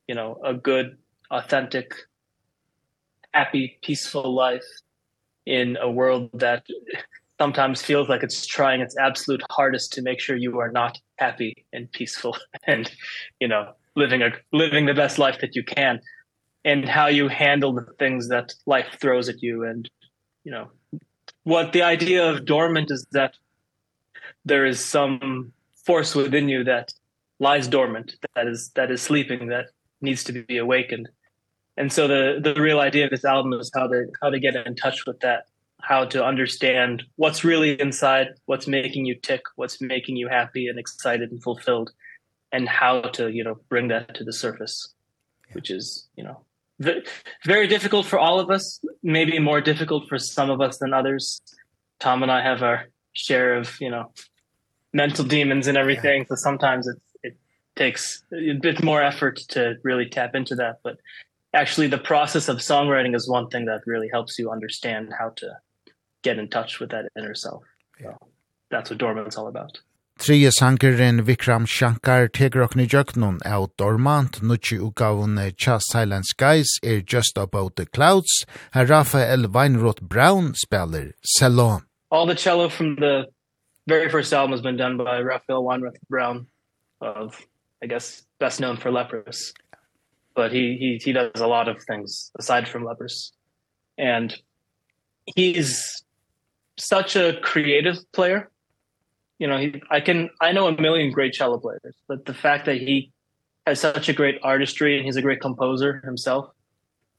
you 0.08 0.14
know 0.14 0.38
a 0.44 0.54
good 0.54 0.96
authentic 1.30 1.94
happy 3.32 3.78
peaceful 3.82 4.34
life 4.34 4.64
in 5.46 5.76
a 5.80 5.90
world 5.90 6.30
that 6.34 6.64
sometimes 7.40 7.82
feels 7.82 8.08
like 8.08 8.22
it's 8.22 8.46
trying 8.46 8.80
its 8.80 8.96
absolute 8.98 9.42
hardest 9.50 9.92
to 9.92 10.02
make 10.02 10.20
sure 10.20 10.36
you 10.36 10.60
are 10.60 10.70
not 10.70 10.98
happy 11.16 11.64
and 11.72 11.90
peaceful 11.92 12.36
and 12.66 12.92
you 13.40 13.48
know 13.48 13.72
living 13.96 14.22
a 14.22 14.30
living 14.52 14.86
the 14.86 14.94
best 14.94 15.18
life 15.18 15.38
that 15.40 15.56
you 15.56 15.64
can 15.64 16.00
and 16.64 16.88
how 16.88 17.08
you 17.08 17.28
handle 17.28 17.72
the 17.72 17.86
things 17.98 18.28
that 18.28 18.52
life 18.66 18.96
throws 19.00 19.28
at 19.28 19.42
you 19.42 19.64
and 19.64 19.90
you 20.44 20.52
know 20.52 20.70
what 21.44 21.72
the 21.72 21.82
idea 21.82 22.30
of 22.30 22.44
dormant 22.44 22.90
is 22.90 23.04
that 23.12 23.34
there 24.44 24.64
is 24.64 24.84
some 24.84 25.52
force 25.84 26.14
within 26.14 26.48
you 26.48 26.64
that 26.64 26.92
lies 27.40 27.66
dormant 27.68 28.14
that 28.34 28.46
is 28.46 28.70
that 28.74 28.90
is 28.90 29.02
sleeping 29.02 29.48
that 29.48 29.66
needs 30.00 30.22
to 30.24 30.32
be 30.32 30.58
awakened 30.58 31.08
and 31.76 31.92
so 31.92 32.06
the 32.06 32.40
the 32.42 32.60
real 32.60 32.80
idea 32.80 33.04
of 33.04 33.10
this 33.10 33.24
album 33.24 33.52
is 33.54 33.70
how 33.74 33.86
to 33.86 34.06
how 34.20 34.30
to 34.30 34.38
get 34.38 34.54
in 34.54 34.74
touch 34.76 35.06
with 35.06 35.18
that 35.20 35.46
how 35.82 36.04
to 36.04 36.24
understand 36.24 37.02
what's 37.16 37.44
really 37.44 37.80
inside 37.80 38.28
what's 38.46 38.68
making 38.68 39.04
you 39.04 39.14
tick 39.14 39.42
what's 39.56 39.80
making 39.80 40.16
you 40.16 40.28
happy 40.28 40.68
and 40.68 40.78
excited 40.78 41.30
and 41.30 41.42
fulfilled 41.42 41.90
and 42.52 42.68
how 42.68 43.00
to 43.00 43.30
you 43.30 43.42
know 43.42 43.56
bring 43.68 43.88
that 43.88 44.14
to 44.14 44.24
the 44.24 44.32
surface 44.32 44.94
yeah. 45.48 45.54
which 45.54 45.70
is 45.70 46.08
you 46.16 46.24
know 46.24 46.44
very 47.44 47.66
difficult 47.66 48.06
for 48.06 48.18
all 48.18 48.40
of 48.40 48.50
us 48.50 48.80
maybe 49.02 49.38
more 49.38 49.60
difficult 49.60 50.08
for 50.08 50.18
some 50.18 50.50
of 50.50 50.60
us 50.60 50.78
than 50.78 50.92
others 50.92 51.40
tom 52.00 52.22
and 52.22 52.32
i 52.32 52.42
have 52.42 52.62
our 52.62 52.86
share 53.12 53.54
of 53.56 53.76
you 53.80 53.90
know 53.90 54.10
mental 54.92 55.24
demons 55.24 55.66
and 55.66 55.76
everything 55.76 56.20
yeah. 56.20 56.26
so 56.28 56.34
sometimes 56.34 56.86
it 56.86 56.96
it 57.22 57.36
takes 57.76 58.22
a 58.32 58.54
bit 58.54 58.82
more 58.82 59.02
effort 59.02 59.36
to 59.48 59.74
really 59.82 60.08
tap 60.08 60.34
into 60.34 60.54
that 60.54 60.80
but 60.82 60.98
actually 61.54 61.86
the 61.86 61.98
process 61.98 62.48
of 62.48 62.58
songwriting 62.58 63.14
is 63.14 63.28
one 63.28 63.48
thing 63.48 63.64
that 63.66 63.80
really 63.86 64.08
helps 64.12 64.38
you 64.38 64.50
understand 64.50 65.12
how 65.18 65.30
to 65.30 65.48
get 66.22 66.38
in 66.38 66.48
touch 66.48 66.80
with 66.80 66.90
that 66.90 67.06
inner 67.16 67.34
self 67.34 67.62
yeah. 68.00 68.10
so 68.10 68.28
that's 68.70 68.90
what 68.90 68.98
dormant's 68.98 69.36
all 69.36 69.48
about 69.48 69.80
Trije 70.18 70.50
sankeren 70.52 71.22
Vikram 71.22 71.66
Shankar 71.66 72.28
tegur 72.28 72.62
okni 72.62 72.86
jöknun 72.86 73.40
av 73.44 73.70
Dormant, 73.76 74.40
nutsi 74.40 74.78
ugavun 74.78 75.34
Tja 75.56 75.80
Silent 75.80 76.26
Skies 76.26 76.78
er 76.84 77.00
Just 77.00 77.38
About 77.38 77.74
the 77.74 77.86
Clouds, 77.86 78.44
her 78.72 78.86
Rafael 78.86 79.48
Weinroth 79.48 80.00
Brown 80.00 80.52
spelar 80.52 81.12
cello. 81.24 81.82
All 82.10 82.26
the 82.26 82.36
cello 82.36 82.68
from 82.68 82.96
the 82.96 83.31
very 83.86 84.08
first 84.08 84.32
album 84.32 84.52
has 84.52 84.60
been 84.60 84.76
done 84.76 84.96
by 84.96 85.20
Raphael 85.20 85.64
Weinrich 85.64 85.96
Brown 86.08 86.46
of 87.00 87.40
I 87.82 87.86
guess 87.86 88.22
best 88.38 88.60
known 88.60 88.76
for 88.76 88.90
Leprous. 88.90 89.52
But 90.34 90.52
he 90.52 90.76
he 90.78 91.00
he 91.02 91.12
does 91.12 91.40
a 91.40 91.46
lot 91.46 91.68
of 91.68 91.82
things 91.82 92.30
aside 92.38 92.68
from 92.68 92.84
Leprous. 92.84 93.32
And 93.98 94.34
he's 95.36 96.04
such 96.78 97.16
a 97.16 97.38
creative 97.42 97.98
player. 98.12 98.50
You 99.38 99.48
know, 99.48 99.58
he 99.58 99.82
I 99.90 100.00
can 100.00 100.30
I 100.40 100.52
know 100.52 100.68
a 100.68 100.80
million 100.80 101.10
great 101.10 101.32
cello 101.32 101.58
players, 101.58 101.96
but 102.08 102.24
the 102.24 102.34
fact 102.34 102.66
that 102.66 102.76
he 102.76 103.10
has 103.66 103.80
such 103.80 104.08
a 104.08 104.12
great 104.12 104.38
artistry 104.42 104.96
and 104.96 105.04
he's 105.04 105.16
a 105.16 105.22
great 105.22 105.40
composer 105.40 106.00
himself. 106.04 106.50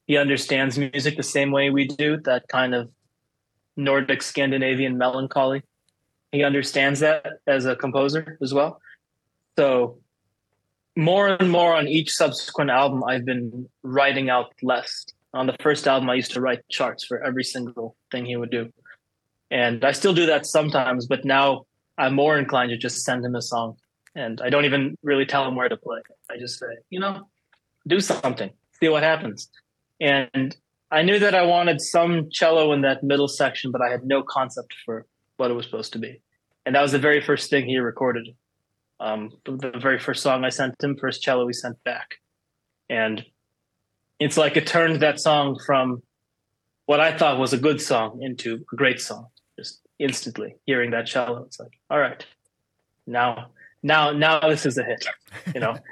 He 0.07 0.17
understands 0.17 0.77
music 0.77 1.15
the 1.15 1.23
same 1.23 1.51
way 1.51 1.69
we 1.69 1.87
do, 1.87 2.17
that 2.21 2.49
kind 2.49 2.75
of 2.75 2.89
Nordic 3.77 4.21
Scandinavian 4.21 4.97
melancholy 4.97 5.63
he 6.33 6.43
understands 6.43 6.99
that 6.99 7.27
as 7.47 7.65
a 7.65 7.75
composer 7.75 8.37
as 8.41 8.53
well. 8.53 8.81
So 9.57 9.99
more 10.95 11.27
and 11.29 11.49
more 11.49 11.73
on 11.75 11.87
each 11.87 12.11
subsequent 12.11 12.71
album 12.71 13.03
I've 13.03 13.23
been 13.23 13.69
writing 13.83 14.29
out 14.29 14.51
less. 14.63 15.05
On 15.33 15.45
the 15.45 15.55
first 15.61 15.87
album 15.87 16.09
I 16.09 16.15
used 16.15 16.31
to 16.33 16.41
write 16.41 16.67
charts 16.69 17.05
for 17.05 17.23
every 17.23 17.43
single 17.43 17.95
thing 18.11 18.25
he 18.25 18.35
would 18.35 18.49
do. 18.49 18.73
And 19.51 19.85
I 19.85 19.91
still 19.91 20.13
do 20.13 20.25
that 20.25 20.45
sometimes 20.47 21.05
but 21.05 21.23
now 21.23 21.65
I'm 21.99 22.15
more 22.15 22.37
inclined 22.37 22.71
to 22.71 22.77
just 22.77 23.03
send 23.05 23.23
him 23.23 23.35
a 23.35 23.41
song. 23.41 23.77
And 24.15 24.41
I 24.41 24.49
don't 24.49 24.65
even 24.65 24.97
really 25.03 25.27
tell 25.27 25.47
him 25.47 25.55
where 25.55 25.69
to 25.69 25.77
play. 25.77 26.01
I 26.31 26.37
just 26.37 26.59
say 26.59 26.65
you 26.89 26.99
know 26.99 27.27
do 27.87 27.99
something. 27.99 28.49
See 28.79 28.89
what 28.89 29.03
happens. 29.03 29.49
And 30.01 30.57
I 30.89 31.03
knew 31.03 31.19
that 31.19 31.35
I 31.35 31.43
wanted 31.43 31.79
some 31.79 32.29
cello 32.31 32.73
in 32.73 32.81
that 32.81 33.03
middle 33.03 33.27
section 33.27 33.71
but 33.71 33.81
I 33.83 33.91
had 33.91 34.03
no 34.03 34.23
concept 34.23 34.73
for 34.83 35.05
what 35.37 35.51
it 35.51 35.53
was 35.53 35.65
supposed 35.65 35.93
to 35.93 35.99
be 35.99 36.21
and 36.65 36.75
that 36.75 36.81
was 36.81 36.91
the 36.91 36.99
very 36.99 37.21
first 37.21 37.49
thing 37.49 37.65
he 37.65 37.77
recorded. 37.77 38.27
Um 38.99 39.31
the, 39.45 39.71
the 39.71 39.79
very 39.79 39.99
first 39.99 40.21
song 40.23 40.43
I 40.43 40.49
sent 40.49 40.81
him 40.81 40.97
first 40.97 41.21
cello 41.21 41.45
we 41.45 41.53
sent 41.53 41.81
back. 41.83 42.15
And 42.89 43.25
it's 44.19 44.37
like 44.37 44.57
it 44.57 44.67
turned 44.67 45.01
that 45.01 45.19
song 45.19 45.59
from 45.65 46.03
what 46.85 46.99
I 46.99 47.17
thought 47.17 47.39
was 47.39 47.53
a 47.53 47.57
good 47.57 47.81
song 47.81 48.21
into 48.21 48.65
a 48.71 48.75
great 48.75 49.01
song 49.01 49.27
just 49.57 49.81
instantly 49.99 50.55
hearing 50.65 50.91
that 50.91 51.07
cello. 51.07 51.43
It's 51.43 51.59
like 51.59 51.73
all 51.89 51.99
right 51.99 52.25
now 53.05 53.51
now 53.81 54.11
now 54.11 54.39
this 54.39 54.65
is 54.65 54.77
a 54.77 54.83
hit 54.83 55.05
you 55.53 55.59
know? 55.59 55.75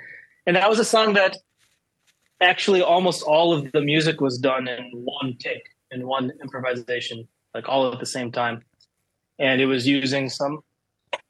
And 0.47 0.55
that 0.55 0.67
was 0.67 0.79
a 0.79 0.85
song 0.85 1.13
that 1.13 1.37
actually 2.41 2.81
almost 2.81 3.21
all 3.21 3.53
of 3.53 3.71
the 3.73 3.81
music 3.81 4.19
was 4.19 4.39
done 4.39 4.67
in 4.67 4.89
one 4.93 5.35
take 5.37 5.69
in 5.91 6.07
one 6.07 6.31
improvisation 6.41 7.27
like 7.53 7.67
all 7.69 7.91
at 7.91 7.99
the 7.99 8.05
same 8.05 8.31
time 8.31 8.63
and 9.41 9.59
it 9.59 9.65
was 9.65 9.87
using 9.87 10.29
some 10.29 10.63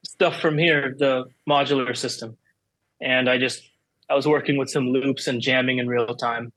stuff 0.04 0.40
from 0.40 0.58
here 0.58 0.94
the 1.00 1.26
modular 1.50 1.96
system. 1.96 2.38
And 3.00 3.30
I 3.30 3.38
just 3.40 3.64
I 4.10 4.16
was 4.16 4.28
working 4.28 4.58
with 4.58 4.70
some 4.70 4.90
loops 4.90 5.28
and 5.28 5.42
jamming 5.42 5.78
in 5.80 5.88
real 5.88 6.14
time. 6.16 6.52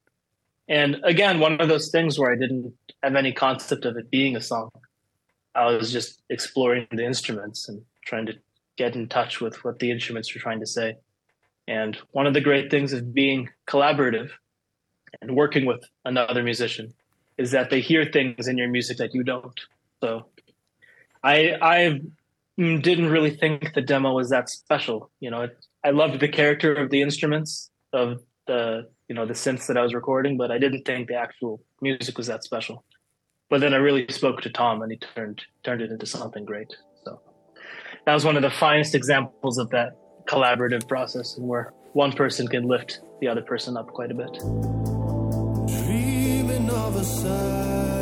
And 0.69 0.97
again 1.05 1.39
one 1.39 1.61
of 1.61 1.69
those 1.69 1.91
things 1.91 2.19
where 2.19 2.33
I 2.33 2.37
didn't 2.37 2.75
have 3.03 3.15
any 3.15 3.33
concept 3.33 3.85
of 3.85 3.97
it 3.97 4.11
being 4.11 4.37
a 4.37 4.41
song. 4.41 4.71
I 5.55 5.67
was 5.67 5.93
just 5.93 6.21
exploring 6.29 6.89
the 6.91 7.07
instruments 7.07 7.69
and 7.69 7.83
trying 8.05 8.27
to 8.27 8.35
get 8.77 8.97
in 8.97 9.09
touch 9.09 9.41
with 9.41 9.65
what 9.65 9.79
the 9.79 9.93
instruments 9.93 10.35
were 10.35 10.41
trying 10.41 10.59
to 10.59 10.67
say. 10.67 10.97
And 11.69 11.97
one 12.11 12.27
of 12.27 12.35
the 12.35 12.41
great 12.41 12.69
things 12.71 12.93
of 12.93 13.15
being 13.15 13.49
collaborative 13.69 14.31
and 15.23 15.37
working 15.37 15.65
with 15.65 15.85
another 16.05 16.43
musician 16.43 16.93
is 17.39 17.53
that 17.53 17.71
they 17.71 17.81
hear 17.81 18.05
things 18.05 18.49
in 18.49 18.59
your 18.59 18.69
music 18.69 18.97
that 18.97 19.15
you 19.15 19.23
don't. 19.23 19.59
So 20.01 20.27
I 21.25 21.57
I 21.61 22.01
didn't 22.57 23.09
really 23.09 23.35
think 23.35 23.73
the 23.75 23.81
demo 23.81 24.13
was 24.13 24.31
that 24.31 24.49
special, 24.49 25.11
you 25.21 25.31
know. 25.31 25.49
I 25.85 25.91
loved 25.91 26.21
the 26.21 26.29
character 26.29 26.75
of 26.75 26.91
the 26.91 27.03
instruments 27.03 27.71
of 27.93 28.21
the 28.47 28.89
you 29.09 29.15
know 29.15 29.27
the 29.27 29.35
synths 29.35 29.67
that 29.67 29.77
I 29.77 29.83
was 29.83 29.95
recording, 29.95 30.37
but 30.37 30.51
I 30.51 30.59
didn't 30.59 30.85
think 30.85 31.09
the 31.09 31.17
actual 31.17 31.63
music 31.81 32.19
was 32.19 32.27
that 32.27 32.45
special. 32.45 32.85
But 33.51 33.61
then 33.61 33.75
I 33.75 33.79
really 33.79 34.07
spoke 34.09 34.43
to 34.43 34.51
Tom 34.51 34.83
and 34.83 34.93
he 34.93 34.99
turned 34.99 35.43
turned 35.63 35.81
it 35.81 35.91
into 35.91 36.07
something 36.07 36.45
great. 36.45 36.77
So 37.05 37.21
that 38.05 38.15
was 38.15 38.25
one 38.25 38.37
of 38.37 38.43
the 38.43 38.51
finest 38.51 38.95
examples 38.95 39.59
of 39.59 39.71
that 39.71 39.97
collaborative 40.27 40.87
process 40.89 41.37
where 41.39 41.73
one 41.93 42.13
person 42.13 42.49
can 42.49 42.65
lift 42.65 43.01
the 43.21 43.29
other 43.29 43.43
person 43.43 43.77
up 43.77 43.89
quite 43.89 44.11
a 44.11 44.15
bit. 44.15 44.33
Dreaming 45.85 46.71
of 46.71 46.97
a 46.97 47.05
sun 47.05 47.94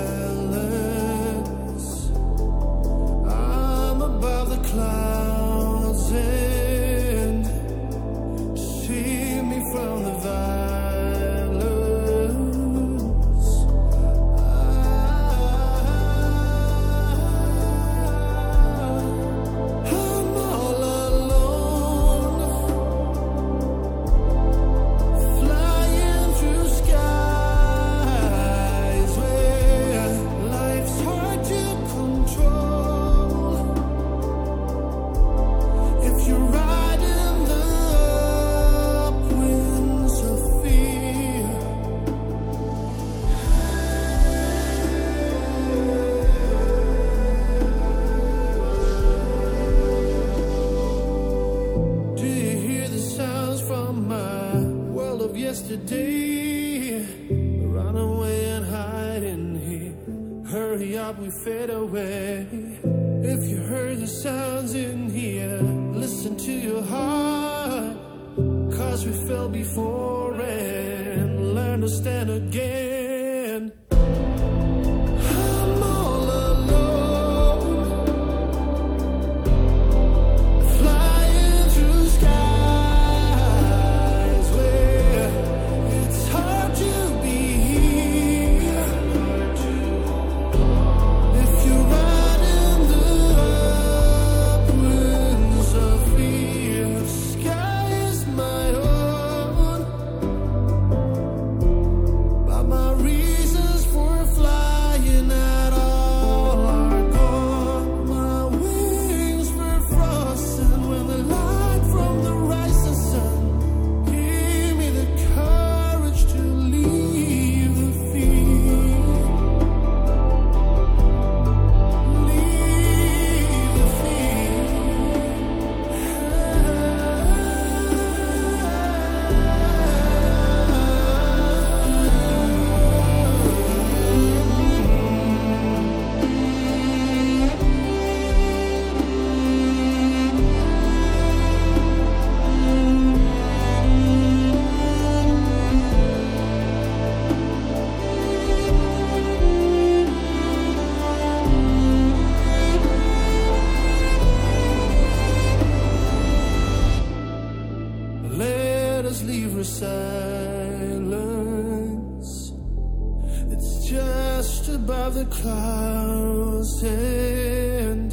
of 165.07 165.14
the 165.14 165.24
clouds 165.24 166.82
and 166.84 168.12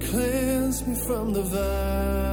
cleanse 0.00 0.86
me 0.86 0.94
from 1.06 1.34
the 1.34 1.42
vine 1.42 2.27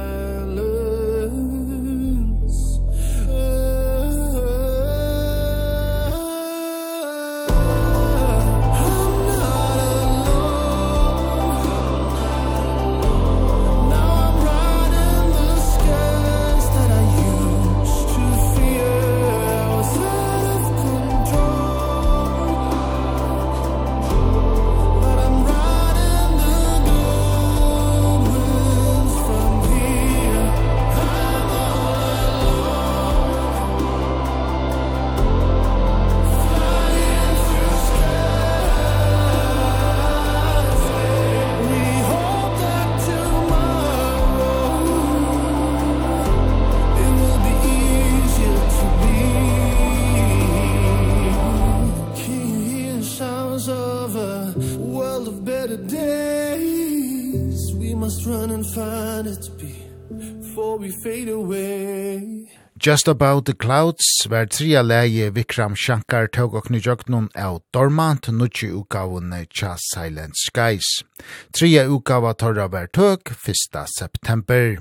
Just 62.86 63.08
About 63.08 63.46
the 63.46 63.54
Clouds 63.54 64.06
var 64.30 64.46
tria 64.46 64.80
leie 64.82 65.30
Vikram 65.34 65.74
Shankar 65.74 66.28
tog 66.30 66.54
og 66.54 66.68
knujøknun 66.68 67.24
av 67.34 67.56
Dormant 67.74 68.28
nutje 68.30 68.68
utgavene 68.78 69.40
tja 69.50 69.72
Silent 69.82 70.38
Skies. 70.38 71.02
Tria 71.50 71.82
utgava 71.90 72.30
torra 72.38 72.68
var 72.70 72.86
tøk 72.86 73.32
1. 73.34 73.80
september. 73.90 74.76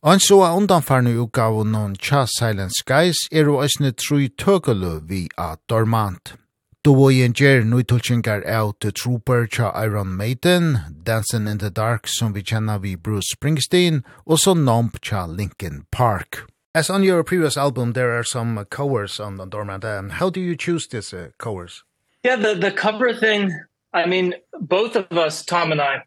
Og 0.00 0.22
så 0.24 0.38
av 0.46 0.56
undanfarne 0.62 1.12
utgavene 1.12 1.82
tja 2.00 2.22
Silent 2.24 2.72
Skies 2.78 3.20
er 3.28 3.50
og 3.52 3.66
æsne 3.66 3.92
tru 3.92 4.30
tøkulu 4.32 5.02
vi 5.10 5.26
av 5.36 5.60
Dormant. 5.68 6.38
Dovojen 6.88 7.36
gjer 7.36 7.66
nøytulkingar 7.68 8.46
av 8.48 8.72
The 8.80 8.94
Trooper 8.96 9.44
tja 9.44 9.74
Iron 9.76 10.16
Maiden, 10.16 10.78
Dancing 11.04 11.46
in 11.52 11.60
the 11.60 11.68
Dark 11.68 12.08
som 12.08 12.32
vi 12.32 12.40
kjenner 12.40 12.80
vi 12.80 12.96
Bruce 12.96 13.36
Springsteen, 13.36 14.00
og 14.24 14.40
så 14.40 14.56
Nomp 14.56 15.02
tja 15.04 15.26
Linkin 15.28 15.84
Park. 15.92 16.46
As 16.74 16.88
on 16.88 17.02
your 17.02 17.22
previous 17.22 17.58
album, 17.58 17.92
there 17.92 18.18
are 18.18 18.24
some 18.24 18.56
uh, 18.56 18.64
covers 18.64 19.20
on 19.20 19.36
the 19.36 19.44
Dormant. 19.44 19.84
Um, 19.84 20.08
how 20.08 20.30
do 20.30 20.40
you 20.40 20.56
choose 20.56 20.86
these 20.86 21.12
uh, 21.12 21.28
covers? 21.36 21.84
Yeah, 22.24 22.36
the, 22.36 22.54
the 22.54 22.72
cover 22.72 23.12
thing, 23.12 23.52
I 23.92 24.06
mean, 24.06 24.36
both 24.58 24.96
of 24.96 25.12
us, 25.12 25.44
Tom 25.44 25.70
and 25.70 25.82
I, 25.82 26.04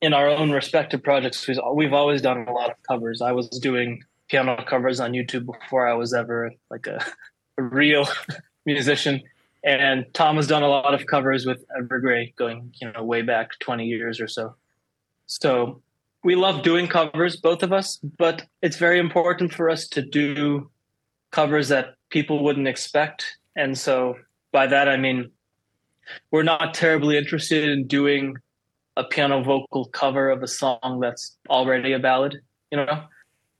in 0.00 0.12
our 0.12 0.28
own 0.28 0.52
respective 0.52 1.02
projects, 1.02 1.48
we've, 1.48 1.58
we've 1.74 1.92
always 1.92 2.22
done 2.22 2.46
a 2.46 2.52
lot 2.52 2.70
of 2.70 2.76
covers. 2.88 3.20
I 3.20 3.32
was 3.32 3.48
doing 3.48 4.04
piano 4.28 4.64
covers 4.64 5.00
on 5.00 5.10
YouTube 5.10 5.44
before 5.44 5.88
I 5.88 5.94
was 5.94 6.14
ever 6.14 6.52
like 6.70 6.86
a, 6.86 7.04
a 7.58 7.62
real 7.62 8.06
musician. 8.66 9.20
And 9.64 10.06
Tom 10.14 10.36
has 10.36 10.46
done 10.46 10.62
a 10.62 10.68
lot 10.68 10.94
of 10.94 11.04
covers 11.06 11.46
with 11.46 11.64
Evergrey 11.76 12.36
going, 12.36 12.72
you 12.80 12.92
know, 12.92 13.02
way 13.02 13.22
back 13.22 13.58
20 13.58 13.86
years 13.86 14.20
or 14.20 14.28
so. 14.28 14.54
So 15.26 15.82
we 16.22 16.34
love 16.34 16.62
doing 16.62 16.86
covers 16.86 17.36
both 17.36 17.62
of 17.62 17.72
us 17.72 17.98
but 18.18 18.46
it's 18.62 18.76
very 18.76 18.98
important 18.98 19.52
for 19.52 19.70
us 19.70 19.88
to 19.88 20.02
do 20.02 20.70
covers 21.30 21.68
that 21.68 21.94
people 22.10 22.42
wouldn't 22.42 22.66
expect. 22.66 23.38
And 23.56 23.78
so 23.78 24.16
by 24.52 24.66
that 24.66 24.88
i 24.88 24.96
mean 24.96 25.30
we're 26.32 26.42
not 26.42 26.74
terribly 26.74 27.16
interested 27.16 27.68
in 27.68 27.86
doing 27.86 28.36
a 28.96 29.04
piano 29.04 29.42
vocal 29.42 29.84
cover 29.86 30.28
of 30.28 30.42
a 30.42 30.48
song 30.48 30.98
that's 31.00 31.36
already 31.48 31.92
a 31.92 31.98
ballad 31.98 32.40
you 32.70 32.78
know? 32.78 33.02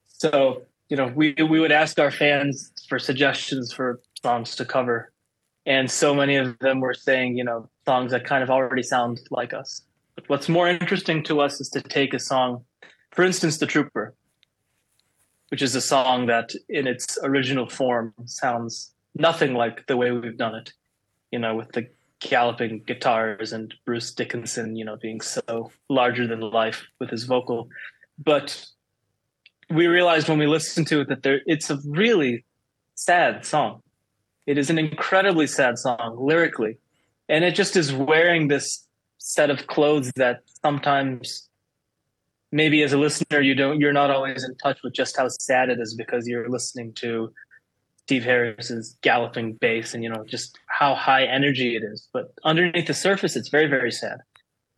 So 0.06 0.62
you 0.88 0.96
know 0.96 1.12
we 1.14 1.34
we 1.34 1.60
would 1.60 1.72
ask 1.72 1.98
our 1.98 2.10
fans 2.10 2.72
for 2.88 2.98
suggestions 2.98 3.72
for 3.72 4.00
songs 4.22 4.56
to 4.56 4.64
cover. 4.64 5.12
And 5.66 5.90
so 5.90 6.14
many 6.14 6.36
of 6.36 6.58
them 6.58 6.80
were 6.80 6.94
saying 6.94 7.36
you 7.36 7.44
know 7.44 7.68
songs 7.86 8.12
that 8.12 8.24
kind 8.24 8.42
of 8.42 8.50
already 8.50 8.82
sound 8.82 9.20
like 9.30 9.52
us. 9.52 9.82
But 10.14 10.28
what's 10.28 10.48
more 10.48 10.68
interesting 10.68 11.22
to 11.24 11.40
us 11.40 11.60
is 11.60 11.68
to 11.70 11.82
take 11.82 12.14
a 12.14 12.18
song, 12.18 12.64
for 13.10 13.24
instance, 13.24 13.58
The 13.58 13.66
Trooper, 13.66 14.14
which 15.48 15.62
is 15.62 15.74
a 15.74 15.80
song 15.80 16.26
that 16.26 16.52
in 16.68 16.86
its 16.86 17.18
original 17.22 17.68
form 17.68 18.14
sounds 18.24 18.92
nothing 19.14 19.54
like 19.54 19.86
the 19.86 19.96
way 19.96 20.12
we've 20.12 20.36
done 20.36 20.54
it, 20.54 20.72
you 21.30 21.38
know, 21.38 21.56
with 21.56 21.72
the 21.72 21.88
galloping 22.20 22.82
guitars 22.86 23.52
and 23.52 23.74
Bruce 23.84 24.12
Dickinson, 24.12 24.76
you 24.76 24.84
know, 24.84 24.96
being 24.96 25.20
so 25.20 25.72
larger 25.88 26.26
than 26.26 26.40
life 26.40 26.86
with 26.98 27.10
his 27.10 27.24
vocal. 27.24 27.68
But 28.18 28.66
we 29.70 29.86
realized 29.86 30.28
when 30.28 30.38
we 30.38 30.46
listened 30.46 30.86
to 30.88 31.00
it 31.00 31.08
that 31.08 31.22
there 31.22 31.40
it's 31.46 31.70
a 31.70 31.78
really 31.86 32.44
sad 32.94 33.46
song. 33.46 33.82
It 34.46 34.58
is 34.58 34.68
an 34.68 34.78
incredibly 34.78 35.46
sad 35.46 35.78
song 35.78 36.16
lyrically. 36.18 36.78
And 37.28 37.44
it 37.44 37.54
just 37.54 37.76
is 37.76 37.92
wearing 37.92 38.48
this 38.48 38.84
set 39.20 39.50
of 39.50 39.66
clothes 39.66 40.10
that 40.16 40.40
sometimes 40.64 41.48
maybe 42.50 42.82
as 42.82 42.92
a 42.92 42.98
listener 42.98 43.40
you 43.40 43.54
don't 43.54 43.80
you're 43.80 43.92
not 43.92 44.10
always 44.10 44.42
in 44.42 44.56
touch 44.56 44.78
with 44.82 44.92
just 44.92 45.16
how 45.16 45.28
sad 45.28 45.68
it 45.68 45.78
is 45.78 45.94
because 45.94 46.26
you're 46.26 46.48
listening 46.48 46.92
to 46.94 47.32
Steve 47.98 48.24
Harris's 48.24 48.96
galloping 49.02 49.52
bass 49.52 49.94
and 49.94 50.02
you 50.02 50.10
know 50.10 50.24
just 50.26 50.58
how 50.66 50.94
high 50.94 51.24
energy 51.24 51.76
it 51.76 51.84
is. 51.84 52.08
But 52.12 52.32
underneath 52.44 52.86
the 52.86 52.94
surface 52.94 53.36
it's 53.36 53.48
very 53.48 53.68
very 53.68 53.92
sad. 53.92 54.18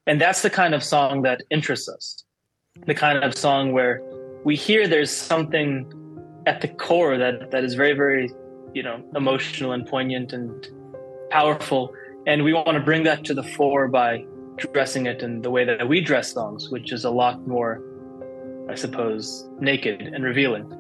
And 0.07 0.21
that's 0.21 0.43
the 0.43 0.51
kind 0.51 0.75
of 0.75 0.83
song 0.83 1.23
that 1.23 1.43
interests 1.51 1.89
us. 1.89 2.25
The 2.87 2.95
kind 2.95 3.23
of 3.23 3.39
song 3.39 3.73
where 3.73 4.03
we 4.45 4.57
hear 4.57 4.89
there's 4.89 5.11
something 5.11 5.91
at 6.47 6.61
the 6.61 6.69
core 6.69 7.17
that 7.17 7.53
that 7.53 7.63
is 7.65 7.75
very 7.75 7.95
very 7.95 8.31
you 8.75 8.83
know 8.83 9.03
emotional 9.15 9.73
and 9.73 9.87
poignant 9.87 10.33
and 10.33 10.69
powerful. 11.31 11.95
And 12.27 12.45
we 12.45 12.53
want 12.53 12.75
to 12.75 12.81
bring 12.81 13.05
that 13.05 13.25
to 13.25 13.35
the 13.35 13.43
fore 13.43 13.89
by 13.89 14.27
dressing 14.73 15.07
it 15.07 15.23
in 15.23 15.43
the 15.43 15.51
way 15.51 15.65
that 15.65 15.87
we 15.89 16.01
dress 16.01 16.33
songs, 16.33 16.71
which 16.71 16.93
is 16.93 17.05
a 17.05 17.11
lot 17.11 17.47
more, 17.47 17.83
I 18.69 18.75
suppose, 18.75 19.49
naked 19.61 20.01
and 20.01 20.25
revealing. 20.25 20.71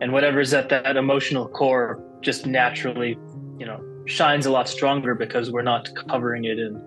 And 0.00 0.12
whatever 0.12 0.40
is 0.40 0.54
at 0.54 0.68
that 0.68 0.96
emotional 0.96 1.48
core 1.48 2.02
just 2.20 2.46
naturally, 2.46 3.18
you 3.58 3.66
know, 3.66 3.80
shines 4.06 4.46
a 4.46 4.50
lot 4.50 4.68
stronger 4.68 5.14
because 5.14 5.50
we're 5.50 5.62
not 5.62 5.88
covering 6.08 6.44
it 6.44 6.58
in 6.58 6.82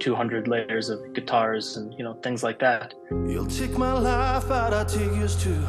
200 0.00 0.48
layers 0.48 0.88
of 0.88 1.00
guitars 1.14 1.76
and, 1.76 1.92
you 1.94 2.04
know, 2.04 2.14
things 2.22 2.42
like 2.42 2.58
that. 2.60 2.94
You'll 3.10 3.46
take 3.46 3.76
my 3.76 3.92
life 3.92 4.50
out, 4.50 4.72
I'll 4.72 4.86
take 4.86 5.14
yours 5.16 5.40
too. 5.42 5.64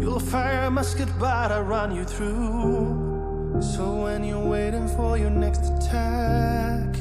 You'll 0.00 0.20
fire 0.20 0.66
a 0.66 0.70
musket, 0.70 1.08
but 1.18 1.50
I'll 1.50 1.62
run 1.62 1.94
you 1.94 2.04
through. 2.04 3.60
So 3.60 4.02
when 4.02 4.24
you're 4.24 4.44
waiting 4.44 4.88
for 4.88 5.16
your 5.16 5.30
next 5.30 5.64
attack 5.66 6.93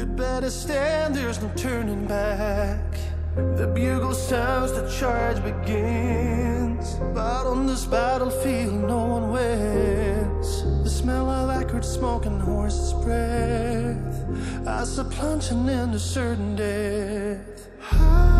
You 0.00 0.06
better 0.06 0.48
stand, 0.48 1.14
there's 1.14 1.42
no 1.42 1.50
turning 1.56 2.06
back. 2.06 2.80
The 3.36 3.66
bugle 3.66 4.14
sounds, 4.14 4.72
the 4.72 4.90
charge 4.98 5.44
begins. 5.44 6.94
But 7.12 7.46
on 7.46 7.66
this 7.66 7.84
battlefield 7.84 8.88
no 8.88 9.04
one 9.04 9.30
wins. 9.30 10.62
The 10.84 10.88
smell 10.88 11.28
of 11.28 11.50
acrid 11.50 11.84
smoke 11.84 12.24
and 12.24 12.40
horse's 12.40 12.94
breath. 12.94 14.66
As 14.66 14.96
a 14.96 15.04
plunging 15.04 15.68
into 15.68 15.98
certain 15.98 16.56
death. 16.56 17.68
High 17.80 18.39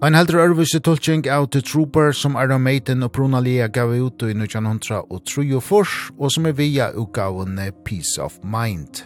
Ein 0.00 0.14
heldur 0.16 0.38
örvise 0.40 0.78
tolking 0.80 1.26
av 1.28 1.50
The 1.52 1.60
Trooper 1.60 2.14
som 2.16 2.38
Iron 2.40 2.62
Maiden 2.64 3.04
og 3.04 3.10
Bruna 3.12 3.42
Lea 3.44 3.66
gav 3.68 3.92
ut 3.92 4.22
i 4.24 4.32
1903 4.32 5.02
og 6.16 6.32
som 6.32 6.48
er 6.48 6.56
via 6.56 6.86
utgavene 6.96 7.68
Peace 7.84 8.16
of 8.16 8.38
Mind. 8.40 9.02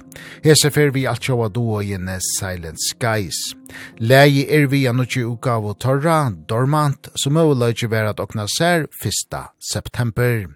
Hese 0.47 0.71
fer 0.71 0.95
vi 0.95 1.03
alt 1.11 1.27
sjåa 1.27 1.51
doa 1.51 1.83
gjenne 1.83 2.21
Silent 2.23 2.79
Skies. 2.79 3.57
Legi 3.99 4.47
er 4.47 4.71
via 4.71 4.95
nukki 4.95 5.27
utgave 5.27 5.75
Torra, 5.83 6.29
Dormant, 6.31 7.11
som 7.19 7.43
er 7.43 7.51
vila 7.51 7.75
ikke 7.75 7.91
vera 7.91 8.15
at 8.15 8.23
okna 8.23 8.47
ser 8.47 8.87
1. 9.03 9.41
september. 9.59 10.47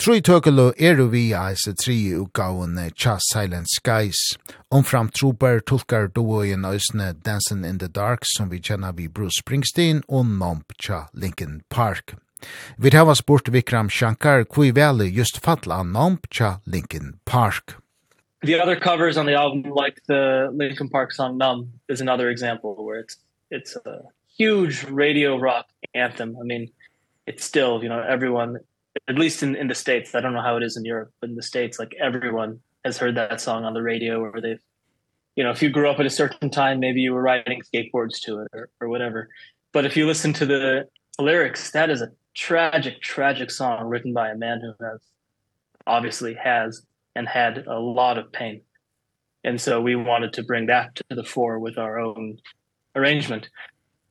Troi 0.00 0.22
tøkelo 0.24 0.70
eru 0.80 1.10
vi 1.12 1.26
eis 1.36 1.66
tri 1.76 1.94
utgaven 2.16 2.78
Cha 2.96 3.18
Silent 3.20 3.68
Skies. 3.68 4.16
Omfram 4.72 5.10
trooper 5.12 5.60
tulkar 5.60 6.08
duo 6.08 6.38
i 6.40 6.54
nøysne 6.56 7.12
Dancing 7.22 7.66
in 7.66 7.76
the 7.78 7.88
Dark 7.88 8.24
som 8.24 8.48
vi 8.48 8.62
kjenner 8.64 8.96
vi 8.96 9.08
Bruce 9.08 9.42
Springsteen 9.42 10.00
og 10.08 10.24
Nomp 10.24 10.72
Cha 10.80 11.10
Linkin 11.12 11.60
Park. 11.68 12.14
Vi 12.78 12.90
tar 12.90 13.12
spurt 13.14 13.52
Vikram 13.52 13.90
Shankar 13.90 14.44
kui 14.44 14.70
veli 14.70 15.10
just 15.10 15.42
fatla 15.44 15.82
Nomp 15.84 16.30
Cha 16.30 16.60
Linkin 16.64 17.20
Park. 17.26 17.76
The 18.42 18.58
other 18.58 18.80
covers 18.80 19.18
on 19.18 19.26
the 19.26 19.34
album 19.34 19.70
like 19.70 20.00
the 20.08 20.48
Linkin 20.50 20.88
Park 20.88 21.12
song 21.12 21.36
Numb 21.36 21.74
is 21.90 22.00
another 22.00 22.30
example 22.30 22.74
where 22.86 23.00
it's 23.00 23.18
it's 23.50 23.76
a 23.84 24.00
huge 24.38 24.82
radio 24.84 25.36
rock 25.36 25.66
anthem. 25.94 26.38
I 26.40 26.44
mean, 26.44 26.70
it's 27.26 27.44
still, 27.44 27.82
you 27.82 27.90
know, 27.90 28.00
everyone 28.00 28.60
at 29.08 29.18
least 29.18 29.42
in 29.42 29.56
in 29.56 29.68
the 29.68 29.74
states. 29.74 30.14
I 30.14 30.20
don't 30.20 30.32
know 30.32 30.42
how 30.42 30.56
it 30.56 30.62
is 30.62 30.76
in 30.76 30.84
europe 30.84 31.12
but 31.20 31.30
in 31.30 31.36
the 31.36 31.42
states 31.42 31.78
like 31.78 31.94
everyone 32.00 32.60
has 32.84 32.98
heard 32.98 33.16
that 33.16 33.40
song 33.40 33.64
on 33.64 33.74
the 33.74 33.82
radio 33.82 34.20
or 34.20 34.40
they've 34.40 34.62
you 35.36 35.44
know 35.44 35.50
if 35.50 35.62
you 35.62 35.70
grew 35.70 35.88
up 35.88 36.00
at 36.00 36.06
a 36.06 36.10
certain 36.10 36.50
time 36.50 36.80
maybe 36.80 37.00
you 37.00 37.12
were 37.12 37.22
riding 37.22 37.60
skateboards 37.62 38.20
to 38.22 38.40
it 38.40 38.48
or 38.52 38.68
or 38.80 38.88
whatever. 38.88 39.28
But 39.72 39.84
if 39.86 39.96
you 39.96 40.06
listen 40.06 40.32
to 40.34 40.46
the 40.46 40.88
lyrics 41.18 41.70
that 41.72 41.90
is 41.90 42.02
a 42.02 42.10
tragic 42.34 43.00
tragic 43.02 43.50
song 43.50 43.86
written 43.86 44.12
by 44.12 44.30
a 44.30 44.36
man 44.36 44.60
who 44.60 44.72
has 44.84 45.00
obviously 45.86 46.34
has 46.34 46.82
and 47.14 47.28
had 47.28 47.66
a 47.66 47.78
lot 47.78 48.18
of 48.18 48.32
pain. 48.32 48.62
And 49.44 49.60
so 49.60 49.80
we 49.80 49.96
wanted 49.96 50.32
to 50.34 50.42
bring 50.42 50.66
that 50.66 50.94
to 50.96 51.04
the 51.10 51.24
fore 51.24 51.58
with 51.58 51.78
our 51.78 51.98
own 51.98 52.38
arrangement. 52.94 53.48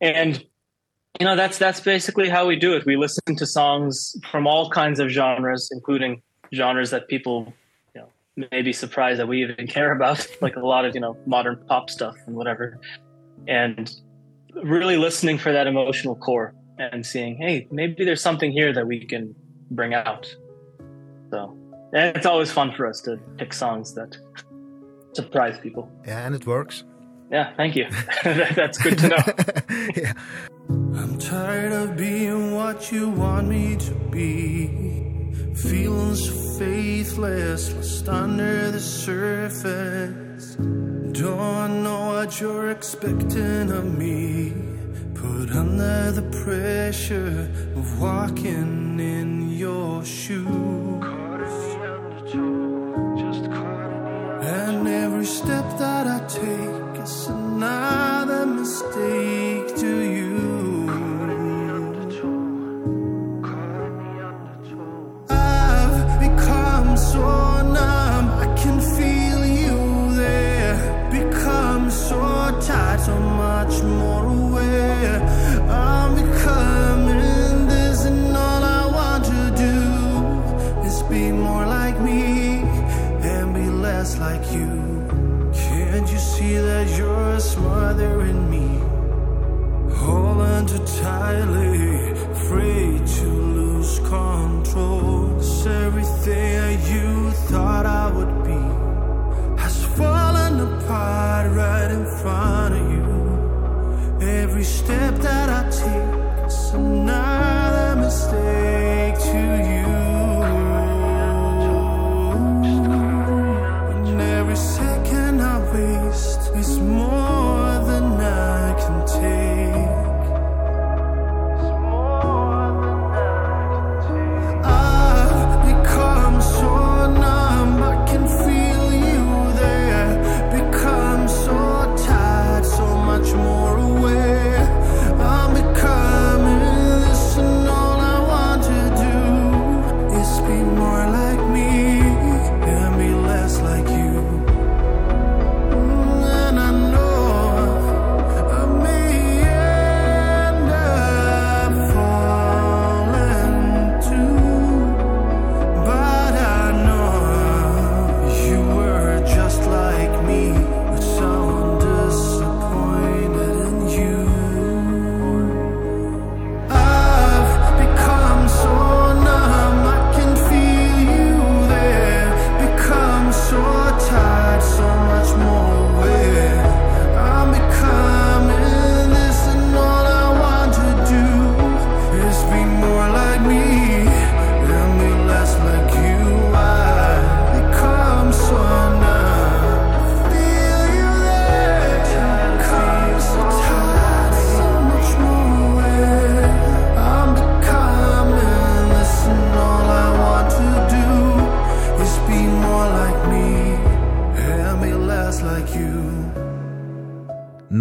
And 0.02 0.44
you 1.20 1.26
know 1.26 1.36
that's 1.36 1.58
that's 1.58 1.80
basically 1.80 2.30
how 2.30 2.46
we 2.46 2.56
do 2.56 2.74
it 2.76 2.86
we 2.86 2.96
listen 2.96 3.36
to 3.36 3.46
songs 3.46 4.16
from 4.32 4.46
all 4.46 4.70
kinds 4.70 5.00
of 5.00 5.10
genres 5.10 5.70
including 5.72 6.22
genres 6.54 6.92
that 6.92 7.08
people 7.08 7.52
you 7.96 8.02
know 8.02 8.08
may 8.52 8.62
be 8.62 8.72
surprised 8.74 9.20
that 9.20 9.28
we 9.28 9.42
even 9.42 9.68
care 9.78 9.92
about 9.92 10.26
like 10.42 10.56
a 10.56 10.60
lot 10.66 10.86
of 10.86 10.94
you 10.94 11.02
know 11.02 11.18
modern 11.26 11.58
pop 11.68 11.90
stuff 11.90 12.16
and 12.28 12.36
whatever 12.36 12.80
and 13.48 13.96
really 14.64 14.98
listening 14.98 15.38
for 15.38 15.52
that 15.52 15.68
emotional 15.68 16.16
core 16.16 16.54
and 16.78 17.06
seeing 17.06 17.36
hey 17.38 17.68
maybe 17.72 18.06
there's 18.06 18.22
something 18.22 18.52
here 18.52 18.72
that 18.74 18.86
we 18.86 19.06
can 19.06 19.34
bring 19.72 19.94
out 19.94 20.34
so 21.32 21.56
and 21.94 22.16
it's 22.16 22.26
always 22.26 22.52
fun 22.52 22.72
for 22.72 22.86
us 22.86 23.02
to 23.02 23.18
pick 23.38 23.52
songs 23.54 23.94
that 23.96 24.16
surprise 25.14 25.58
people 25.60 25.90
yeah 26.06 26.26
and 26.26 26.36
it 26.36 26.46
works 26.46 26.84
Yeah, 27.32 27.54
thank 27.56 27.76
you. 27.76 27.86
That's 28.24 28.80
good 28.80 28.98
to 29.00 29.08
know. 29.10 29.24
yeah. 29.96 30.14
I'm 31.00 31.18
tired 31.18 31.72
of 31.72 31.96
being 31.96 32.54
what 32.54 32.92
you 32.92 33.08
want 33.08 33.48
me 33.48 33.78
to 33.78 33.94
be. 34.12 34.68
Feeling 35.56 36.14
so 36.14 36.34
faithless, 36.60 37.74
lost 37.74 38.10
under 38.10 38.70
the 38.70 38.82
surface. 38.82 40.56
Don't 40.56 41.84
know 41.84 42.08
what 42.08 42.42
you're 42.42 42.72
expecting 42.72 43.72
of 43.72 43.98
me. 43.98 44.54
Put 45.16 45.52
under 45.52 46.12
the 46.12 46.28
pressure 46.44 47.50
of 47.78 48.02
walking 48.02 49.00
in 49.00 49.58
your 49.58 50.04
shoes. 50.04 51.09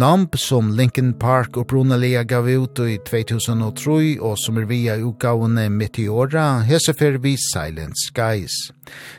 Numb 0.09 0.37
som 0.37 0.71
Linkin 0.71 1.13
Park 1.13 1.57
upprunalega 1.57 2.23
gav 2.23 2.49
ut 2.49 2.79
i 2.79 2.97
2003 3.05 4.15
og 4.25 4.37
som 4.41 4.57
er 4.57 4.63
via 4.65 4.95
utgavene 4.97 5.67
Meteora, 5.69 6.63
hesefer 6.65 7.19
vi 7.21 7.35
Silent 7.37 7.99
Skies. 8.07 8.55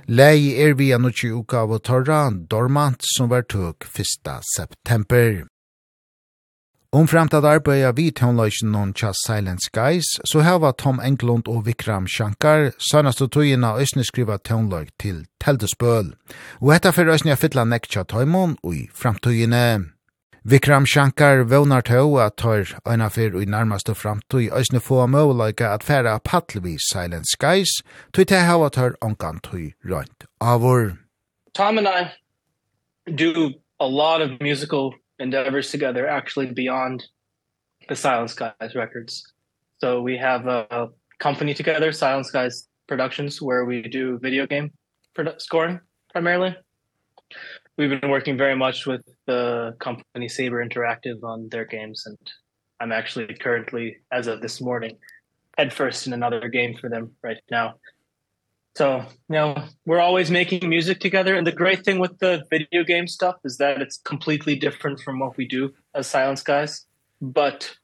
Lei 0.08 0.56
er 0.58 0.74
via 0.74 0.98
nukki 0.98 1.30
utgave 1.30 1.78
Torra, 1.78 2.32
Dormant, 2.50 3.06
som 3.14 3.30
var 3.30 3.46
tøk 3.46 3.86
1. 3.86 4.32
september. 4.56 5.44
Om 6.90 7.06
framtid 7.06 7.46
arbeidet 7.46 7.94
vi 8.00 8.08
tonløysen 8.10 8.74
noen 8.74 8.90
tja 8.90 9.12
Silent 9.14 9.62
Skies, 9.68 10.10
så 10.26 10.42
heva 10.42 10.72
Tom 10.74 10.98
Englund 10.98 11.46
og 11.46 11.68
Vikram 11.70 12.10
Shankar, 12.10 12.72
sønast 12.90 13.22
og 13.22 13.30
tøyina 13.38 13.76
òsne 13.78 14.02
skriva 14.10 14.40
tonløyk 14.42 14.90
til 14.98 15.22
Teldesbøl. 15.38 16.16
Og 16.58 16.74
etta 16.74 16.90
fyrir 16.90 17.14
òsne 17.14 17.36
jeg 17.36 17.44
fytla 17.46 17.68
nekk 17.76 17.86
tja 17.86 18.02
tøymon 18.02 18.58
og 18.64 18.74
i 18.74 18.84
framtøyene. 18.90 19.94
Vikram 20.42 20.86
Shankar 20.86 21.44
vånar 21.44 21.82
tå 21.82 22.18
at 22.18 22.36
tar 22.36 22.64
øyna 22.88 23.08
fyr 23.12 23.34
i 23.42 23.44
nærmaste 23.44 23.94
framtøy 23.94 24.48
øysne 24.48 24.80
få 24.80 25.06
møvleika 25.06 25.74
at 25.74 25.82
færa 25.84 26.18
paddlevis 26.18 26.80
Silent 26.92 27.26
Skies, 27.28 27.68
tog 28.14 28.26
til 28.26 28.36
hava 28.36 28.68
tar 28.68 28.96
ongan 29.02 29.40
tøy 29.40 29.72
rønt 29.84 30.24
avur. 30.40 30.96
Tom 31.54 31.78
and 31.78 31.88
I 31.88 32.08
do 33.12 33.52
a 33.80 33.86
lot 33.86 34.22
of 34.22 34.40
musical 34.40 34.94
endeavors 35.18 35.70
together 35.70 36.06
actually 36.08 36.54
beyond 36.54 37.00
the 37.88 37.96
Silent 37.96 38.30
Skies 38.30 38.74
records. 38.74 39.22
So 39.82 40.00
we 40.00 40.16
have 40.16 40.46
a 40.46 40.88
company 41.18 41.52
together, 41.52 41.92
Silent 41.92 42.26
Skies 42.26 42.66
Productions, 42.88 43.42
where 43.42 43.66
we 43.66 43.82
do 43.82 44.18
video 44.18 44.46
game 44.46 44.70
scoring 45.36 45.80
primarily 46.12 46.56
we've 47.80 47.98
been 47.98 48.10
working 48.10 48.36
very 48.36 48.54
much 48.54 48.86
with 48.86 49.00
the 49.26 49.74
company 49.80 50.28
Saber 50.28 50.62
Interactive 50.62 51.24
on 51.24 51.48
their 51.48 51.64
games 51.64 52.04
and 52.04 52.18
I'm 52.78 52.92
actually 52.92 53.32
currently 53.34 53.96
as 54.12 54.26
of 54.26 54.42
this 54.42 54.60
morning 54.60 54.98
head 55.56 55.72
first 55.72 56.06
in 56.06 56.12
another 56.12 56.46
game 56.48 56.76
for 56.76 56.90
them 56.90 57.12
right 57.22 57.40
now. 57.50 57.76
So, 58.76 58.98
you 58.98 59.34
know, 59.34 59.64
we're 59.86 60.00
always 60.00 60.30
making 60.30 60.68
music 60.68 61.00
together 61.00 61.34
and 61.34 61.46
the 61.46 61.52
great 61.52 61.82
thing 61.82 61.98
with 61.98 62.18
the 62.18 62.44
video 62.50 62.84
game 62.84 63.06
stuff 63.06 63.36
is 63.44 63.56
that 63.56 63.80
it's 63.80 63.96
completely 63.96 64.56
different 64.56 65.00
from 65.00 65.18
what 65.18 65.38
we 65.38 65.48
do 65.48 65.72
as 65.94 66.06
Silence 66.06 66.42
Guys, 66.42 66.84
but 67.22 67.74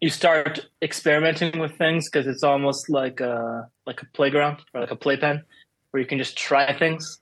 you 0.00 0.10
start 0.10 0.68
experimenting 0.80 1.58
with 1.58 1.76
things 1.76 2.08
because 2.08 2.28
it's 2.28 2.44
almost 2.44 2.88
like 2.88 3.18
a 3.18 3.68
like 3.84 4.00
a 4.00 4.06
playground 4.14 4.58
or 4.72 4.82
like 4.82 4.92
a 4.92 4.96
playpen 4.96 5.42
where 5.90 6.00
you 6.00 6.06
can 6.06 6.18
just 6.18 6.38
try 6.38 6.72
things 6.78 7.18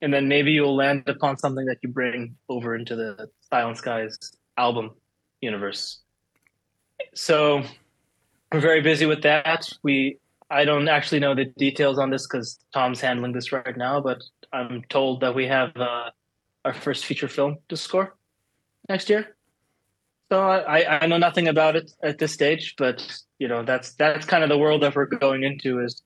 and 0.00 0.12
then 0.12 0.28
maybe 0.28 0.52
you'll 0.52 0.76
land 0.76 1.04
upon 1.08 1.38
something 1.38 1.66
that 1.66 1.78
you 1.82 1.88
bring 1.88 2.36
over 2.48 2.76
into 2.76 2.94
the 2.94 3.28
Silent 3.50 3.78
Skies 3.78 4.16
album 4.56 4.92
universe. 5.40 6.00
So 7.14 7.62
we're 8.52 8.60
very 8.60 8.80
busy 8.80 9.06
with 9.06 9.22
that. 9.22 9.68
We 9.82 10.18
I 10.50 10.64
don't 10.64 10.88
actually 10.88 11.20
know 11.20 11.34
the 11.34 11.44
details 11.44 11.98
on 11.98 12.10
this 12.10 12.26
cuz 12.26 12.58
Tom's 12.72 13.00
handling 13.00 13.32
this 13.32 13.52
right 13.52 13.76
now, 13.76 14.00
but 14.00 14.22
I'm 14.52 14.82
told 14.88 15.20
that 15.20 15.34
we 15.34 15.46
have 15.46 15.76
uh 15.76 16.10
our 16.64 16.74
first 16.74 17.04
feature 17.04 17.28
film 17.28 17.58
to 17.68 17.76
score 17.76 18.16
next 18.88 19.10
year. 19.10 19.36
So 20.30 20.40
I 20.40 21.02
I 21.02 21.06
know 21.06 21.18
nothing 21.18 21.48
about 21.48 21.76
it 21.76 21.92
at 22.02 22.18
this 22.18 22.32
stage, 22.32 22.74
but 22.76 23.02
you 23.38 23.48
know, 23.48 23.62
that's 23.64 23.94
that's 23.94 24.26
kind 24.26 24.42
of 24.42 24.48
the 24.48 24.58
world 24.58 24.82
that 24.82 24.94
we're 24.94 25.06
going 25.06 25.42
into 25.44 25.80
is 25.80 26.02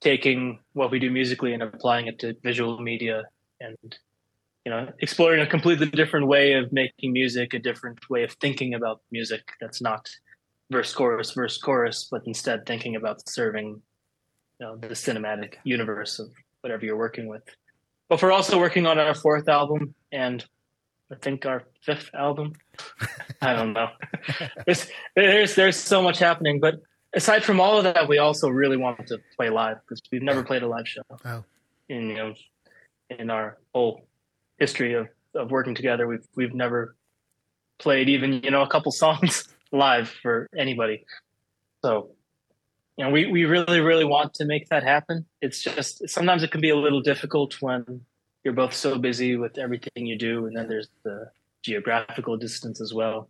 taking 0.00 0.58
what 0.72 0.90
we 0.90 0.98
do 0.98 1.10
musically 1.10 1.52
and 1.54 1.62
applying 1.62 2.06
it 2.06 2.18
to 2.20 2.34
visual 2.42 2.80
media 2.80 3.24
and 3.60 3.98
you 4.64 4.70
know 4.70 4.88
exploring 5.00 5.40
a 5.40 5.46
completely 5.46 5.86
different 5.86 6.26
way 6.26 6.52
of 6.52 6.72
making 6.72 7.12
music 7.12 7.54
a 7.54 7.58
different 7.58 7.98
way 8.10 8.22
of 8.22 8.32
thinking 8.32 8.74
about 8.74 9.00
music 9.10 9.42
that's 9.60 9.80
not 9.80 10.08
verse 10.70 10.94
chorus 10.94 11.32
verse 11.32 11.58
chorus 11.58 12.08
but 12.10 12.22
instead 12.26 12.64
thinking 12.66 12.96
about 12.96 13.26
serving 13.28 13.80
you 14.58 14.66
know 14.66 14.76
the 14.76 14.88
cinematic 14.88 15.54
universe 15.64 16.18
of 16.18 16.28
whatever 16.60 16.84
you're 16.84 16.96
working 16.96 17.28
with. 17.28 17.42
But 18.08 18.22
we're 18.22 18.32
also 18.32 18.58
working 18.58 18.86
on 18.86 18.98
our 18.98 19.14
fourth 19.14 19.48
album 19.48 19.94
and 20.12 20.44
I 21.10 21.14
think 21.16 21.46
our 21.46 21.64
fifth 21.82 22.10
album? 22.14 22.52
I 23.40 23.54
don't 23.54 23.72
know. 23.72 23.88
There's 24.66 24.90
there's 25.16 25.54
there's 25.54 25.76
so 25.76 26.02
much 26.02 26.18
happening 26.18 26.60
but 26.60 26.74
aside 27.18 27.44
from 27.44 27.60
all 27.60 27.78
of 27.78 27.84
that, 27.84 28.08
we 28.08 28.18
also 28.18 28.48
really 28.48 28.76
wanted 28.76 29.08
to 29.08 29.18
play 29.36 29.50
live 29.50 29.78
because 29.82 30.00
we've 30.10 30.22
never 30.22 30.42
played 30.42 30.62
a 30.62 30.68
live 30.68 30.88
show. 30.88 31.02
Oh. 31.24 31.44
In 31.88 32.08
you 32.08 32.16
know 32.16 32.34
in 33.10 33.30
our 33.30 33.58
whole 33.74 34.06
history 34.58 34.94
of 34.94 35.08
of 35.34 35.50
working 35.50 35.74
together, 35.74 36.06
we've 36.06 36.26
we've 36.36 36.54
never 36.54 36.96
played 37.78 38.08
even, 38.08 38.42
you 38.44 38.50
know, 38.50 38.62
a 38.62 38.68
couple 38.68 38.92
songs 39.04 39.48
live 39.72 40.08
for 40.22 40.48
anybody. 40.56 41.04
So 41.84 42.10
you 42.96 43.04
know, 43.04 43.10
we 43.10 43.26
we 43.26 43.44
really 43.44 43.80
really 43.80 44.04
want 44.04 44.34
to 44.34 44.44
make 44.44 44.68
that 44.68 44.82
happen. 44.82 45.26
It's 45.42 45.62
just 45.62 46.08
sometimes 46.08 46.42
it 46.42 46.50
can 46.50 46.60
be 46.60 46.70
a 46.70 46.76
little 46.76 47.00
difficult 47.00 47.60
when 47.60 48.02
you're 48.44 48.54
both 48.54 48.74
so 48.74 48.98
busy 48.98 49.36
with 49.36 49.58
everything 49.58 50.06
you 50.06 50.16
do 50.16 50.46
and 50.46 50.56
then 50.56 50.68
there's 50.68 50.88
the 51.04 51.30
geographical 51.62 52.36
distance 52.36 52.80
as 52.80 52.94
well 52.94 53.28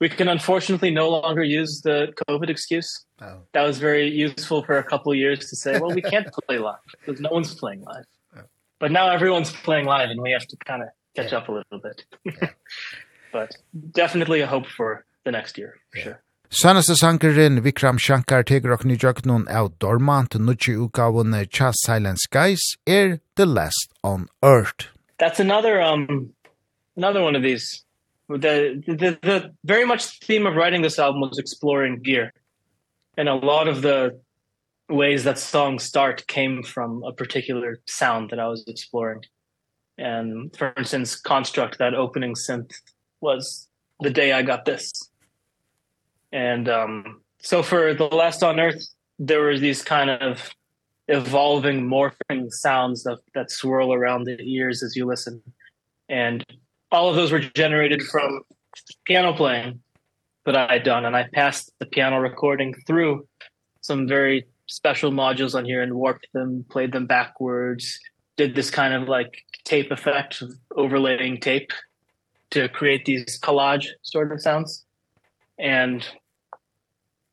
we 0.00 0.08
can 0.08 0.28
unfortunately 0.28 0.90
no 0.90 1.08
longer 1.08 1.42
use 1.42 1.80
the 1.82 2.12
covid 2.28 2.48
excuse 2.48 3.04
oh. 3.20 3.38
that 3.52 3.62
was 3.62 3.78
very 3.78 4.08
useful 4.08 4.64
for 4.64 4.78
a 4.78 4.84
couple 4.84 5.12
of 5.12 5.18
years 5.18 5.48
to 5.50 5.56
say 5.56 5.78
well 5.78 5.90
we 5.90 6.02
can't 6.02 6.28
play 6.46 6.58
live 6.58 6.78
because 6.92 7.20
no 7.20 7.30
one's 7.30 7.54
playing 7.54 7.82
live 7.82 8.04
oh. 8.36 8.42
but 8.78 8.90
now 8.90 9.08
everyone's 9.08 9.52
playing 9.52 9.86
live 9.86 10.10
and 10.10 10.20
we 10.20 10.32
have 10.32 10.46
to 10.46 10.56
kind 10.56 10.82
of 10.82 10.88
catch 11.14 11.32
yeah. 11.32 11.38
up 11.38 11.48
a 11.48 11.52
little 11.52 11.78
bit 11.78 12.04
yeah. 12.24 12.50
but 13.32 13.54
definitely 13.92 14.40
a 14.40 14.46
hope 14.46 14.66
for 14.66 15.04
the 15.24 15.30
next 15.30 15.56
year 15.58 15.76
for 15.92 15.98
yeah. 15.98 16.04
sure 16.04 16.22
Sannaste 16.52 16.96
sankerin 16.96 17.60
Vikram 17.60 17.96
Shankar 17.96 18.42
tegur 18.42 18.72
okni 18.74 18.96
jöknun 18.98 19.46
av 19.48 19.68
Dormant 19.78 20.32
nutji 20.34 20.74
utgavun 20.74 21.48
cha 21.48 21.70
Silent 21.70 22.18
Skies 22.18 22.74
er 22.88 23.20
The 23.36 23.46
Last 23.46 23.92
on 24.02 24.26
Earth. 24.42 24.88
That's 25.20 25.38
another 25.38 25.80
um 25.80 26.34
another 26.96 27.22
one 27.22 27.36
of 27.36 27.44
these 27.44 27.84
the, 28.38 28.82
the 28.86 29.18
the 29.22 29.54
very 29.64 29.84
much 29.84 30.20
theme 30.20 30.46
of 30.46 30.54
writing 30.54 30.82
this 30.82 30.98
album 30.98 31.20
was 31.20 31.38
exploring 31.38 32.00
gear. 32.00 32.32
And 33.16 33.28
a 33.28 33.34
lot 33.34 33.68
of 33.68 33.82
the 33.82 34.20
ways 34.88 35.24
that 35.24 35.38
songs 35.38 35.82
start 35.82 36.26
came 36.26 36.62
from 36.62 37.02
a 37.04 37.12
particular 37.12 37.80
sound 37.86 38.30
that 38.30 38.38
I 38.38 38.46
was 38.46 38.64
exploring. 38.66 39.24
And 39.98 40.54
for 40.56 40.72
instance 40.76 41.16
construct 41.16 41.78
that 41.78 41.94
opening 41.94 42.34
synth 42.34 42.72
was 43.20 43.68
the 44.00 44.10
day 44.10 44.32
I 44.32 44.42
got 44.42 44.64
this. 44.64 44.92
And 46.32 46.68
um 46.68 47.22
so 47.42 47.62
for 47.62 47.94
the 47.94 48.04
last 48.04 48.42
on 48.42 48.60
earth 48.60 48.82
there 49.18 49.42
were 49.42 49.58
these 49.58 49.82
kind 49.82 50.10
of 50.10 50.50
evolving 51.08 51.88
morphing 51.88 52.50
sounds 52.50 53.02
that 53.02 53.18
that 53.34 53.50
swirl 53.50 53.92
around 53.92 54.24
the 54.24 54.40
ears 54.40 54.82
as 54.82 54.94
you 54.94 55.04
listen. 55.04 55.42
And 56.08 56.44
all 56.92 57.08
of 57.08 57.16
those 57.16 57.32
were 57.32 57.40
generated 57.40 58.02
from 58.02 58.42
piano 59.06 59.32
playing 59.32 59.80
that 60.46 60.56
I 60.56 60.74
had 60.74 60.82
done 60.82 61.04
and 61.04 61.16
I 61.16 61.28
passed 61.32 61.72
the 61.78 61.86
piano 61.86 62.18
recording 62.18 62.74
through 62.86 63.26
some 63.80 64.08
very 64.08 64.46
special 64.66 65.10
modules 65.10 65.54
on 65.54 65.64
here 65.64 65.82
and 65.82 65.94
warped 65.94 66.26
them 66.32 66.64
played 66.68 66.92
them 66.92 67.06
backwards 67.06 67.98
did 68.36 68.54
this 68.54 68.70
kind 68.70 68.94
of 68.94 69.06
like 69.06 69.44
tape 69.64 69.90
effect 69.90 70.42
overlaying 70.74 71.38
tape 71.40 71.72
to 72.50 72.68
create 72.70 73.04
these 73.04 73.38
collage 73.38 73.88
sort 74.02 74.32
of 74.32 74.40
sounds. 74.40 74.84
And 75.58 76.06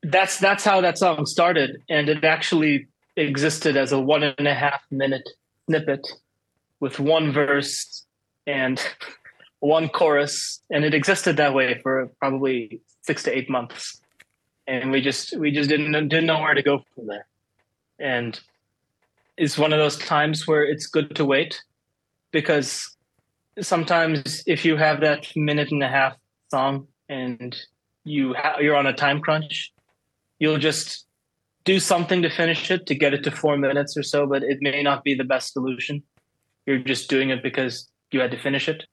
that's 0.03 0.37
that's 0.37 0.65
how 0.65 0.81
that 0.81 0.97
song 0.97 1.25
started 1.25 1.81
and 1.89 2.07
it 2.07 2.23
actually 2.23 2.87
existed 3.15 3.75
as 3.77 3.91
a 3.91 3.99
one 3.99 4.23
and 4.23 4.47
a 4.47 4.53
half 4.53 4.81
minute 4.91 5.27
snippet 5.65 6.05
with 6.79 6.99
one 6.99 7.31
verse 7.31 8.05
and 8.45 8.79
one 9.67 9.89
chorus 9.89 10.61
and 10.69 10.85
it 10.85 10.93
existed 10.93 11.35
that 11.37 11.53
way 11.53 11.79
for 11.83 12.09
probably 12.19 12.81
6 13.01 13.23
to 13.23 13.37
8 13.37 13.49
months. 13.49 14.01
And 14.65 14.91
we 14.91 15.01
just 15.01 15.37
we 15.37 15.51
just 15.51 15.69
didn't 15.69 15.91
didn't 16.09 16.25
know 16.25 16.41
where 16.41 16.53
to 16.53 16.61
go 16.61 16.83
from 16.93 17.07
there. 17.07 17.27
And 17.99 18.39
it's 19.37 19.57
one 19.57 19.73
of 19.73 19.79
those 19.79 19.97
times 19.97 20.47
where 20.47 20.63
it's 20.63 20.87
good 20.87 21.15
to 21.15 21.25
wait 21.25 21.61
because 22.31 22.97
sometimes 23.59 24.43
if 24.45 24.65
you 24.65 24.77
have 24.77 25.01
that 25.01 25.27
minute 25.35 25.71
and 25.71 25.83
a 25.83 25.87
half 25.87 26.13
song 26.49 26.87
and 27.09 27.55
you 28.03 28.35
you're 28.59 28.75
on 28.75 28.87
a 28.87 28.93
time 28.93 29.19
crunch 29.19 29.73
you'll 30.39 30.63
just 30.69 31.05
do 31.63 31.79
something 31.79 32.21
to 32.21 32.29
finish 32.29 32.69
it 32.71 32.85
to 32.85 32.95
get 32.95 33.13
it 33.13 33.23
to 33.23 33.31
4 33.31 33.57
minutes 33.57 33.97
or 33.97 34.03
so 34.03 34.27
but 34.27 34.43
it 34.43 34.59
may 34.61 34.81
not 34.83 35.03
be 35.03 35.13
the 35.15 35.29
best 35.33 35.53
solution. 35.53 36.03
You're 36.65 36.85
just 36.93 37.09
doing 37.09 37.29
it 37.29 37.41
because 37.41 37.89
you 38.11 38.19
had 38.19 38.31
to 38.31 38.39
finish 38.39 38.67
it 38.69 38.85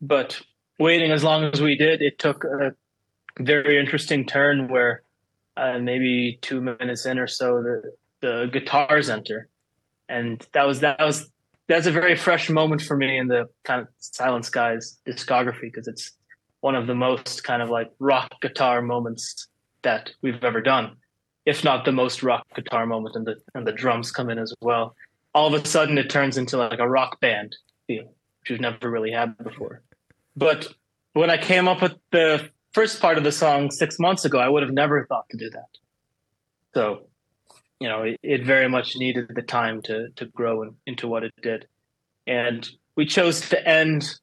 but 0.00 0.40
waiting 0.78 1.10
as 1.10 1.24
long 1.24 1.44
as 1.44 1.60
we 1.60 1.76
did 1.76 2.02
it 2.02 2.18
took 2.18 2.44
a 2.44 2.74
very 3.40 3.78
interesting 3.78 4.26
turn 4.26 4.68
where 4.68 5.02
uh, 5.56 5.78
maybe 5.78 6.38
2 6.42 6.60
minutes 6.60 7.04
in 7.04 7.18
or 7.18 7.26
so 7.26 7.62
the 7.62 7.92
the 8.20 8.48
guitars 8.52 9.08
enter. 9.08 9.48
And 10.08 10.44
that 10.52 10.66
was 10.66 10.80
that 10.80 10.98
was 11.00 11.30
that's 11.66 11.86
a 11.86 11.92
very 11.92 12.16
fresh 12.16 12.48
moment 12.48 12.82
for 12.82 12.96
me 12.96 13.18
in 13.18 13.28
the 13.28 13.48
kind 13.64 13.80
of 13.80 13.88
Silent 13.98 14.44
Skies 14.44 14.98
discography 15.06 15.62
because 15.62 15.86
it's 15.86 16.12
one 16.60 16.74
of 16.74 16.86
the 16.86 16.94
most 16.94 17.44
kind 17.44 17.62
of 17.62 17.68
like 17.68 17.90
rock 17.98 18.40
guitar 18.40 18.80
moments 18.82 19.48
that 19.82 20.10
we've 20.22 20.42
ever 20.42 20.60
done 20.60 20.96
if 21.46 21.64
not 21.64 21.84
the 21.84 21.92
most 21.92 22.22
rock 22.22 22.44
guitar 22.54 22.84
moment 22.84 23.16
and 23.16 23.26
the 23.26 23.36
and 23.54 23.66
the 23.66 23.72
drums 23.72 24.10
come 24.10 24.30
in 24.30 24.38
as 24.38 24.52
well. 24.60 24.94
All 25.34 25.52
of 25.52 25.62
a 25.62 25.66
sudden 25.66 25.98
it 25.98 26.10
turns 26.10 26.36
into 26.36 26.56
like 26.56 26.78
a 26.78 26.88
rock 26.88 27.20
band 27.20 27.56
feel 27.86 28.04
which 28.04 28.50
we've 28.50 28.60
never 28.60 28.90
really 28.90 29.12
had 29.12 29.36
before. 29.38 29.82
But 30.38 30.68
when 31.14 31.30
I 31.30 31.36
came 31.36 31.66
up 31.66 31.82
with 31.82 31.94
the 32.12 32.48
first 32.72 33.00
part 33.00 33.18
of 33.18 33.24
the 33.24 33.32
song 33.32 33.70
6 33.72 33.98
months 33.98 34.24
ago, 34.24 34.38
I 34.38 34.48
would 34.48 34.62
have 34.62 34.72
never 34.72 35.04
thought 35.06 35.28
to 35.30 35.36
do 35.36 35.50
that. 35.50 35.70
So, 36.74 37.08
you 37.80 37.88
know, 37.88 38.02
it, 38.02 38.20
it 38.22 38.44
very 38.44 38.68
much 38.68 38.96
needed 38.96 39.32
the 39.34 39.42
time 39.42 39.82
to 39.82 40.10
to 40.16 40.26
grow 40.26 40.62
in, 40.62 40.76
into 40.86 41.08
what 41.08 41.24
it 41.24 41.32
did. 41.42 41.66
And 42.26 42.68
we 42.94 43.04
chose 43.04 43.40
to 43.48 43.68
end 43.68 44.14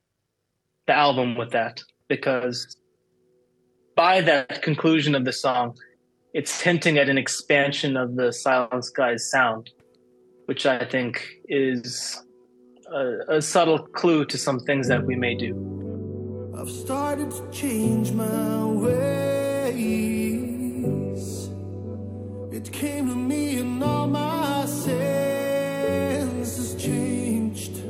the 0.88 0.94
album 0.94 1.36
with 1.36 1.52
that 1.52 1.82
because 2.08 2.78
by 3.96 4.22
that 4.22 4.62
conclusion 4.62 5.16
of 5.16 5.26
the 5.26 5.34
song, 5.34 5.76
it's 6.34 6.62
hinting 6.62 6.98
at 6.98 7.10
an 7.10 7.18
expansion 7.18 7.98
of 7.98 8.16
the 8.16 8.32
Silent 8.32 8.86
Skies 8.86 9.30
sound, 9.30 9.72
which 10.46 10.66
I 10.66 10.86
think 10.86 11.28
is 11.48 12.22
a, 12.94 13.38
a 13.38 13.42
subtle 13.42 13.80
clue 13.80 14.26
to 14.26 14.38
some 14.38 14.60
things 14.60 14.88
that 14.88 15.06
we 15.06 15.16
may 15.16 15.36
do. 15.36 15.85
I've 16.66 16.72
started 16.72 17.30
to 17.30 17.48
change 17.52 18.12
my 18.12 18.66
ways. 18.66 19.78
It 22.52 22.72
came 22.72 23.08
to 23.08 23.16
me 23.16 23.60
and 23.60 23.84
all 23.84 24.08
my 24.08 24.66
senses 24.66 25.14
changed. 26.84 27.84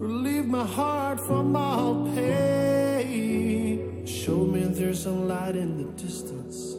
Relieved 0.00 0.48
my 0.48 0.66
heart 0.66 1.20
from 1.20 1.54
all 1.54 2.12
pain. 2.12 4.04
Show 4.04 4.38
me 4.38 4.64
there's 4.64 5.06
a 5.06 5.12
light 5.12 5.54
in 5.54 5.78
the 5.78 5.84
distance. 5.92 6.74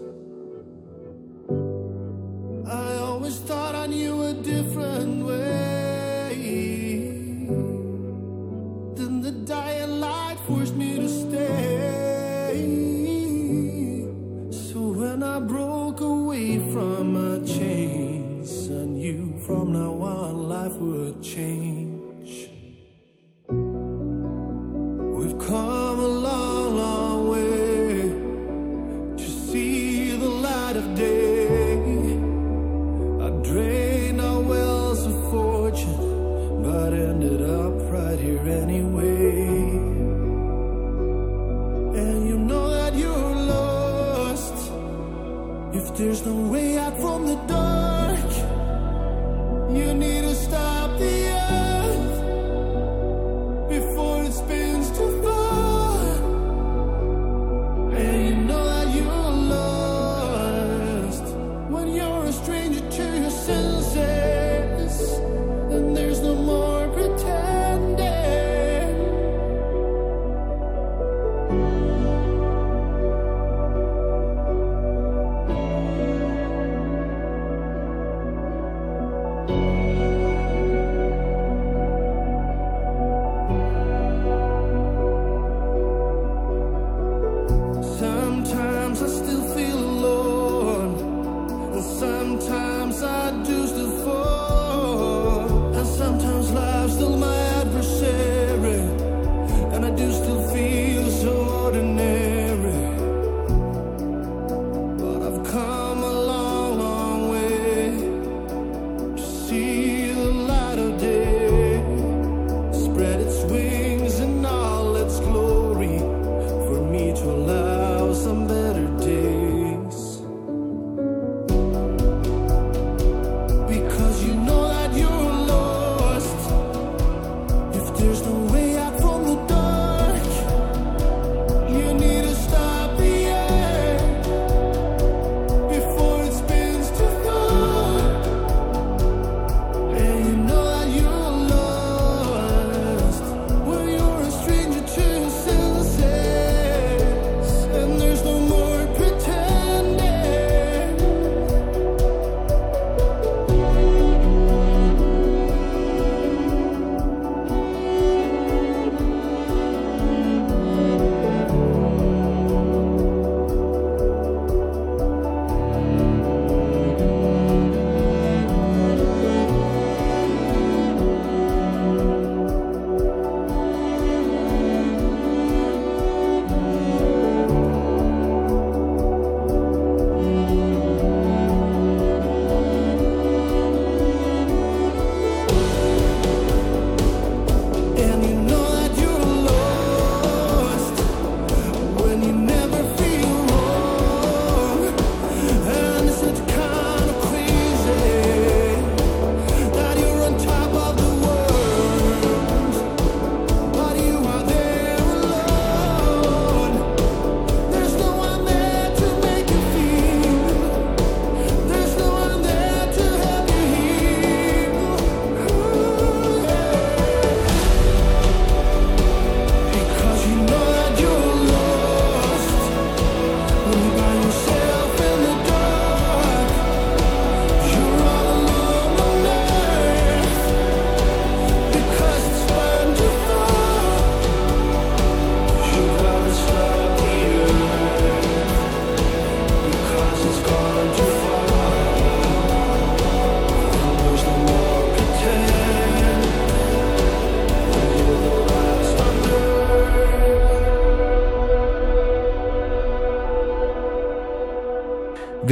I 2.68 2.96
always 2.98 3.40
thought 3.40 3.74
I 3.74 3.88
knew 3.88 4.22
a 4.24 4.34
different 4.34 5.26
way. 5.26 5.71
would 20.82 21.22
change. 21.22 21.81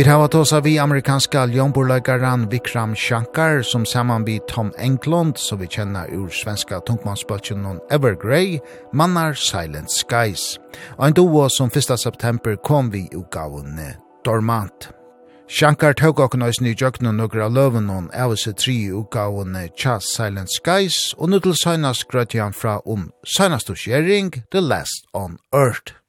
hava 0.10 0.28
tosa 0.28 0.60
vi 0.62 0.80
amerikanska 0.80 1.45
ljonborleikaran 1.45 2.49
Vikram 2.49 2.95
Shankar 2.95 3.62
som 3.62 3.86
saman 3.86 4.26
vi 4.26 4.39
Tom 4.47 4.72
Englund 4.78 5.38
som 5.38 5.60
vi 5.60 5.68
kjenner 5.68 6.14
ur 6.14 6.30
svenska 6.30 6.80
tungmannsbøtjen 6.80 7.62
non 7.62 7.80
Evergrey, 7.91 8.60
mannar 8.93 9.34
Silent 9.34 9.91
Skies. 9.91 10.57
Og 10.97 11.05
en 11.07 11.14
doa 11.14 11.49
som 11.49 11.70
1. 11.70 11.99
september 11.99 12.55
kom 12.55 12.89
vi 12.91 13.10
utgavunne 13.12 13.97
Dormant. 14.26 14.89
Shankar 15.47 15.93
tåg 15.93 16.20
okken 16.20 16.41
oss 16.41 16.62
ny 16.62 16.74
jøkken 16.74 17.07
og 17.07 17.16
nøkker 17.20 17.45
av 17.45 17.53
løven 17.53 17.89
og 17.89 18.10
av 18.16 18.36
seg 18.36 18.57
Silent 20.01 20.49
Skies 20.49 21.14
og 21.18 21.30
nu 21.30 21.39
til 21.39 21.53
søgnast 21.53 22.10
grøtjan 22.10 22.53
fra 22.53 22.80
om 22.86 23.12
søgnast 23.26 23.70
The 24.51 24.62
Last 24.62 25.05
on 25.14 25.38
Earth. 25.53 25.99